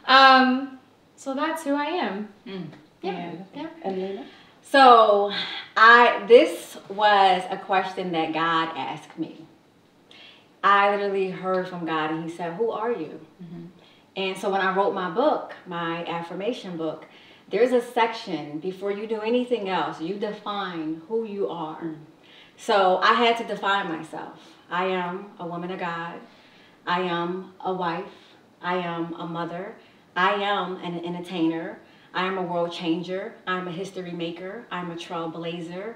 um, 0.07 0.79
so 1.17 1.33
that's 1.35 1.63
who 1.65 1.75
I 1.75 1.85
am. 1.85 2.29
Yeah. 3.01 3.65
And 3.83 4.01
Lena? 4.01 4.25
So, 4.61 5.31
I 5.75 6.23
this 6.27 6.77
was 6.89 7.43
a 7.49 7.57
question 7.57 8.11
that 8.11 8.33
God 8.33 8.77
asked 8.77 9.17
me. 9.17 9.45
I 10.63 10.95
literally 10.95 11.29
heard 11.29 11.67
from 11.67 11.85
God, 11.85 12.11
and 12.11 12.23
He 12.23 12.35
said, 12.35 12.53
"Who 12.53 12.71
are 12.71 12.91
you?" 12.91 13.19
Mm-hmm. 13.43 13.65
And 14.15 14.37
so, 14.37 14.49
when 14.49 14.61
I 14.61 14.75
wrote 14.75 14.93
my 14.93 15.09
book, 15.09 15.55
my 15.65 16.05
affirmation 16.05 16.77
book, 16.77 17.05
there's 17.49 17.71
a 17.71 17.81
section 17.81 18.59
before 18.59 18.91
you 18.91 19.07
do 19.07 19.21
anything 19.21 19.69
else. 19.69 19.99
You 19.99 20.15
define 20.15 21.01
who 21.07 21.25
you 21.25 21.49
are. 21.49 21.81
Mm. 21.81 21.97
So 22.57 22.97
I 22.97 23.13
had 23.13 23.37
to 23.37 23.43
define 23.43 23.89
myself. 23.89 24.39
I 24.69 24.85
am 24.85 25.31
a 25.39 25.45
woman 25.45 25.71
of 25.71 25.79
God. 25.79 26.19
I 26.85 27.01
am 27.01 27.53
a 27.59 27.73
wife. 27.73 28.05
I 28.61 28.77
am 28.77 29.13
a 29.13 29.25
mother. 29.25 29.75
I 30.15 30.33
am 30.35 30.77
an 30.77 31.03
entertainer. 31.05 31.79
I 32.13 32.25
am 32.25 32.37
a 32.37 32.43
world 32.43 32.71
changer. 32.71 33.33
I'm 33.47 33.67
a 33.67 33.71
history 33.71 34.11
maker. 34.11 34.65
I'm 34.71 34.91
a 34.91 34.95
trailblazer. 34.95 35.95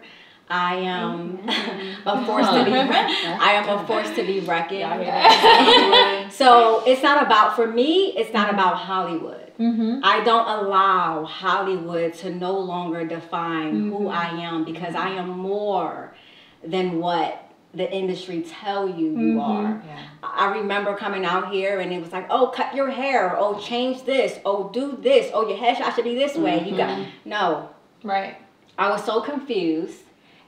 I 0.49 0.75
am 0.75 1.37
mm-hmm. 1.37 2.07
a 2.07 2.25
force 2.25 2.47
to 2.47 2.65
be. 2.65 2.71
I 2.73 3.51
am 3.53 3.69
a 3.69 3.85
force 3.85 4.09
to 4.15 4.25
be 4.25 4.39
reckoned. 4.39 4.79
Y'all 4.79 4.97
hear 4.97 5.05
that? 5.05 6.29
so 6.31 6.83
it's 6.85 7.03
not 7.03 7.25
about 7.25 7.55
for 7.55 7.67
me. 7.67 8.13
It's 8.17 8.33
not 8.33 8.47
mm-hmm. 8.47 8.55
about 8.55 8.77
Hollywood. 8.77 9.51
Mm-hmm. 9.59 9.99
I 10.03 10.23
don't 10.23 10.47
allow 10.47 11.25
Hollywood 11.25 12.13
to 12.15 12.33
no 12.33 12.57
longer 12.59 13.05
define 13.05 13.89
who 13.89 13.99
mm-hmm. 13.99 14.07
I 14.07 14.43
am 14.43 14.63
because 14.63 14.95
I 14.95 15.09
am 15.09 15.29
more 15.29 16.15
than 16.63 16.99
what 16.99 17.46
the 17.73 17.91
industry 17.93 18.41
tell 18.41 18.87
you 18.87 19.07
you 19.17 19.35
Mhm. 19.35 19.41
are. 19.43 19.83
Yeah. 19.85 19.99
I 20.23 20.51
remember 20.53 20.95
coming 20.95 21.25
out 21.25 21.51
here 21.51 21.79
and 21.79 21.91
it 21.93 22.01
was 22.01 22.11
like, 22.11 22.25
oh, 22.29 22.47
cut 22.47 22.73
your 22.75 22.89
hair. 22.89 23.35
Oh, 23.37 23.55
change 23.59 24.03
this. 24.03 24.39
Oh, 24.45 24.69
do 24.73 24.97
this. 24.99 25.29
Oh, 25.33 25.47
your 25.47 25.57
headshot 25.57 25.93
should 25.95 26.05
be 26.05 26.15
this 26.15 26.35
way. 26.35 26.63
You 26.67 26.75
got 26.77 26.97
no. 27.25 27.69
Right. 28.03 28.35
I 28.79 28.89
was 28.89 29.03
so 29.03 29.21
confused, 29.21 30.01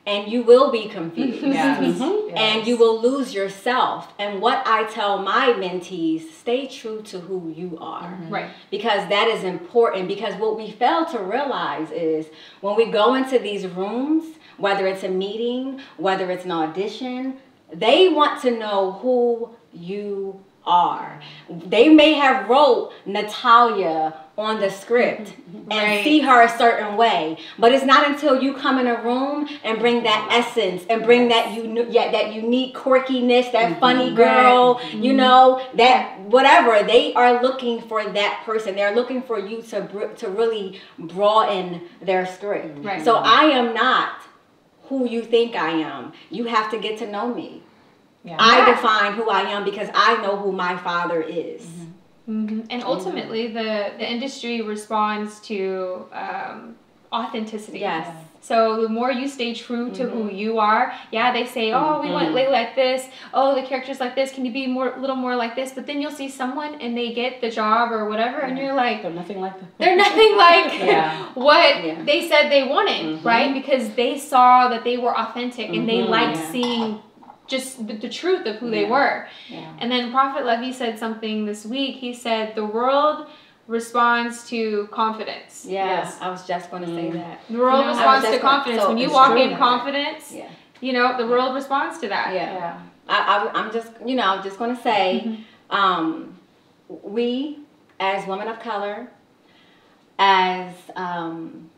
and 0.05 0.31
you 0.31 0.43
will 0.43 0.71
be 0.71 0.87
confused. 0.87 1.43
Yes. 1.59 1.79
Mhm. 1.99 2.31
And 2.37 2.65
you 2.65 2.77
will 2.77 2.99
lose 3.01 3.33
yourself. 3.33 4.13
And 4.17 4.39
what 4.41 4.61
I 4.65 4.83
tell 4.85 5.17
my 5.19 5.47
mentees, 5.57 6.31
stay 6.31 6.67
true 6.67 7.01
to 7.03 7.19
who 7.19 7.51
you 7.55 7.77
are 7.81 8.17
Right. 8.29 8.49
because 8.71 9.07
that 9.09 9.27
is 9.27 9.43
important 9.43 10.07
because 10.07 10.35
what 10.35 10.55
we 10.55 10.71
fail 10.71 11.05
to 11.05 11.19
realize 11.19 11.91
is 11.91 12.27
when 12.61 12.75
we 12.75 12.85
go 12.85 13.15
into 13.15 13.37
these 13.39 13.67
rooms 13.67 14.25
whether 14.59 14.87
it's 14.87 15.03
a 15.03 15.09
meeting 15.09 15.79
whether 15.97 16.29
it's 16.31 16.45
an 16.45 16.51
audition 16.51 17.37
they 17.73 18.09
want 18.09 18.41
to 18.41 18.51
know 18.51 18.93
who 18.93 19.49
you 19.73 20.43
are. 20.65 21.21
They 21.49 21.89
may 21.89 22.13
have 22.13 22.49
wrote 22.49 22.91
natalia 23.05 24.15
on 24.37 24.61
the 24.61 24.69
script 24.69 25.33
and 25.53 25.67
Right. 25.69 26.03
see 26.03 26.19
her 26.19 26.41
a 26.43 26.57
certain 26.57 26.95
way 26.95 27.37
but 27.57 27.73
it's 27.73 27.83
not 27.83 28.07
until 28.07 28.41
you 28.41 28.53
come 28.53 28.79
in 28.79 28.87
a 28.87 29.01
room 29.01 29.49
and 29.63 29.79
bring 29.79 30.03
that 30.03 30.29
essence 30.31 30.85
and 30.89 31.03
bring 31.03 31.27
that 31.27 31.53
you 31.53 31.87
yeah, 31.89 32.11
that 32.11 32.33
unique 32.33 32.73
quirkiness 32.73 33.51
that 33.51 33.71
mm-hmm. 33.71 33.79
funny 33.79 34.13
girl 34.13 34.79
you 34.91 35.11
mm-hmm. 35.11 35.17
know 35.17 35.61
that 35.75 36.19
whatever 36.21 36.83
they 36.83 37.13
are 37.15 37.41
looking 37.41 37.81
for 37.81 38.05
that 38.05 38.43
person. 38.45 38.75
They're 38.75 38.95
looking 38.95 39.23
for 39.23 39.39
you 39.39 39.61
to 39.63 39.81
br- 39.81 40.13
to 40.17 40.29
really 40.29 40.79
broaden 40.97 41.81
their 42.01 42.25
script 42.25 42.79
Right. 42.85 43.03
so 43.03 43.15
i 43.15 43.43
am 43.43 43.73
not 43.73 44.21
who 44.89 45.07
you 45.09 45.21
think 45.23 45.55
i 45.55 45.71
am. 45.71 46.13
You 46.29 46.45
have 46.45 46.69
to 46.71 46.77
get 46.79 46.97
to 46.99 47.07
know 47.09 47.33
me. 47.33 47.61
Yeah. 48.23 48.35
i 48.39 48.69
define 48.69 49.13
who 49.13 49.29
i 49.29 49.41
am 49.55 49.63
because 49.63 49.89
i 49.93 50.21
know 50.23 50.35
who 50.35 50.51
my 50.51 50.75
father 50.77 51.21
is. 51.21 51.63
Hmm 52.25 52.59
And 52.69 52.83
ultimately, 52.83 53.47
the 53.59 53.69
the 54.01 54.07
industry 54.15 54.61
responds 54.61 55.39
to 55.49 55.59
um, 56.23 56.75
authenticity. 57.11 57.79
yes 57.79 58.07
So 58.41 58.81
the 58.81 58.89
more 58.89 59.11
you 59.11 59.27
stay 59.27 59.53
true 59.53 59.91
to 59.91 60.03
who 60.09 60.29
you 60.31 60.59
are, 60.59 60.93
yeah, 61.11 61.33
they 61.33 61.45
say, 61.45 61.73
oh, 61.73 62.01
we 62.01 62.09
want 62.09 62.29
Layla 62.29 62.51
like 62.51 62.75
this. 62.75 63.05
Oh, 63.33 63.53
the 63.53 63.67
character's 63.67 63.99
like 63.99 64.15
this. 64.15 64.31
Can 64.31 64.45
you 64.45 64.51
be 64.53 64.65
more, 64.65 64.93
a 64.95 64.99
little 64.99 65.15
more 65.15 65.35
like 65.35 65.55
this? 65.55 65.73
But 65.73 65.85
then 65.87 65.99
you'll 66.01 66.11
see 66.11 66.29
someone 66.29 66.75
and 66.75 66.97
they 66.97 67.13
get 67.13 67.41
the 67.41 67.49
job 67.51 67.91
or 67.91 68.07
whatever, 68.09 68.39
and 68.39 68.57
you're 68.57 68.73
like, 68.73 69.01
They're 69.01 69.11
nothing 69.11 69.41
like 69.41 69.59
that. 69.59 69.69
they're 69.77 69.97
nothing 69.97 70.37
like 70.47 70.73
Yeah. 70.79 71.25
what 71.33 71.83
Yeah. 71.83 72.03
they 72.03 72.29
said 72.29 72.49
they 72.49 72.67
wanted, 72.67 73.19
Mhm. 73.19 73.25
right? 73.25 73.53
Because 73.53 73.89
they 73.95 74.17
saw 74.17 74.69
that 74.69 74.83
they 74.83 74.97
were 74.97 75.17
authentic 75.17 75.69
and 75.69 75.87
they 75.87 75.99
Mhm. 75.99 76.09
liked 76.09 76.37
seeing 76.37 76.99
just 77.47 77.87
the, 77.87 77.93
the 77.93 78.09
truth 78.09 78.45
of 78.45 78.55
who 78.57 78.69
they 78.69 78.85
were. 78.85 79.27
Yeah. 79.49 79.65
And 79.79 79.91
then 79.91 80.11
Prophet 80.11 80.45
Levy 80.45 80.71
said 80.71 80.97
something 80.99 81.45
this 81.45 81.65
week. 81.65 81.95
He 81.97 82.13
said 82.13 82.53
the 82.55 82.65
world 82.65 83.25
responds 83.69 84.35
to 84.49 84.87
confidence. 84.91 85.53
yeah 85.67 85.85
Yes. 85.85 86.17
i 86.21 86.27
was 86.29 86.41
just 86.47 86.65
going 86.71 86.83
to 86.83 86.89
say 86.97 87.07
Mm. 87.09 87.13
that 87.21 87.39
The 87.49 87.57
world 87.59 87.79
You 87.79 87.85
know, 87.85 87.97
responds 87.97 88.25
to 88.35 88.39
confidence. 88.39 88.81
so 88.81 88.89
when 88.89 88.97
you 88.97 89.11
walk 89.11 89.37
in 89.37 89.55
confidence, 89.57 90.23
yeah 90.33 90.49
you 90.81 90.93
know, 90.93 91.07
the 91.21 91.27
world 91.27 91.53
responds 91.55 91.95
to 91.99 92.07
that. 92.07 92.33
Yeah. 92.33 92.53
Yeah. 92.53 92.79
I, 93.09 93.17
I, 93.33 93.37
I'm 93.59 93.69
just, 93.77 93.91
you 94.05 94.15
know, 94.15 94.23
I'm 94.31 94.41
just 94.41 94.57
going 94.57 94.73
to 94.73 94.81
say, 94.81 95.39
um, 95.69 96.07
we 96.87 97.59
as 97.99 98.25
women 98.25 98.47
of 98.47 98.57
color, 98.61 99.09
as 100.17 100.73
um, 100.95 101.69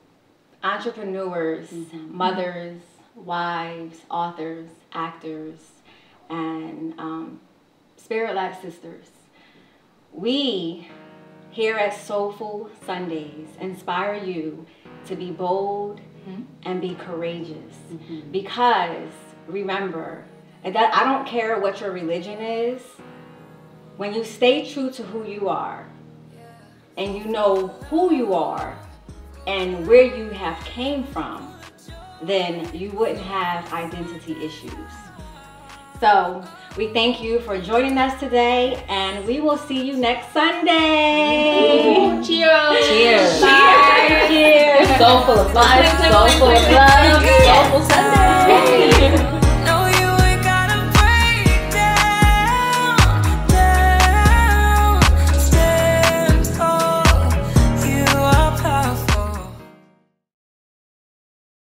entrepreneurs, 0.63 1.69
mothers, 2.09 2.79
wives, 3.15 3.97
authors, 4.11 4.69
actors, 4.93 5.57
and 6.29 6.93
um, 6.99 7.39
spirit 7.97 8.35
led 8.35 8.53
sisters, 8.61 9.07
we 10.13 10.87
here 11.51 11.77
at 11.77 11.93
Soulful 11.93 12.69
Sundaze 12.85 13.57
inspire 13.59 14.15
you 14.15 14.65
to 15.05 15.15
be 15.15 15.31
bold 15.31 15.99
hmm? 16.25 16.43
and 16.63 16.81
be 16.81 16.95
courageous. 16.95 17.75
Mm-hmm. 17.91 18.31
Because 18.31 19.11
remember, 19.47 20.23
that 20.63 20.95
I 20.95 21.03
don't 21.03 21.27
care 21.27 21.59
what 21.59 21.81
your 21.81 21.91
religion 21.91 22.39
is, 22.39 22.81
when 23.97 24.13
you 24.13 24.23
stay 24.23 24.71
true 24.71 24.89
to 24.91 25.03
who 25.03 25.25
you 25.25 25.49
are 25.49 25.87
and 26.97 27.15
you 27.15 27.25
know 27.25 27.67
who 27.89 28.13
you 28.13 28.33
are 28.33 28.77
and 29.47 29.85
where 29.87 30.03
you 30.03 30.29
have 30.29 30.57
came 30.63 31.03
from, 31.03 31.53
then 32.21 32.73
you 32.73 32.91
wouldn't 32.91 33.19
have 33.19 33.71
identity 33.73 34.33
issues. 34.43 34.71
So 35.99 36.43
we 36.77 36.87
thank 36.93 37.21
you 37.21 37.39
for 37.41 37.59
joining 37.59 37.97
us 37.97 38.17
today 38.19 38.83
and 38.87 39.25
we 39.25 39.39
will 39.41 39.57
see 39.57 39.83
you 39.85 39.97
next 39.97 40.31
Sunday. 40.31 42.19
Cheers. 42.23 42.87
Cheers. 42.87 43.41
Bye. 43.41 44.25
Cheers. 44.27 44.97
Soul 44.97 45.21
full 45.25 45.39
of 45.39 45.53
life, 45.53 45.89
Click, 45.97 45.97
click, 45.97 46.11
soul 46.11 46.25
click, 46.27 46.37
full 46.39 46.49
of 46.49 46.71
love, 46.71 47.21
click. 47.21 47.43
soulful 47.43 47.81
Sunday. 47.89 49.30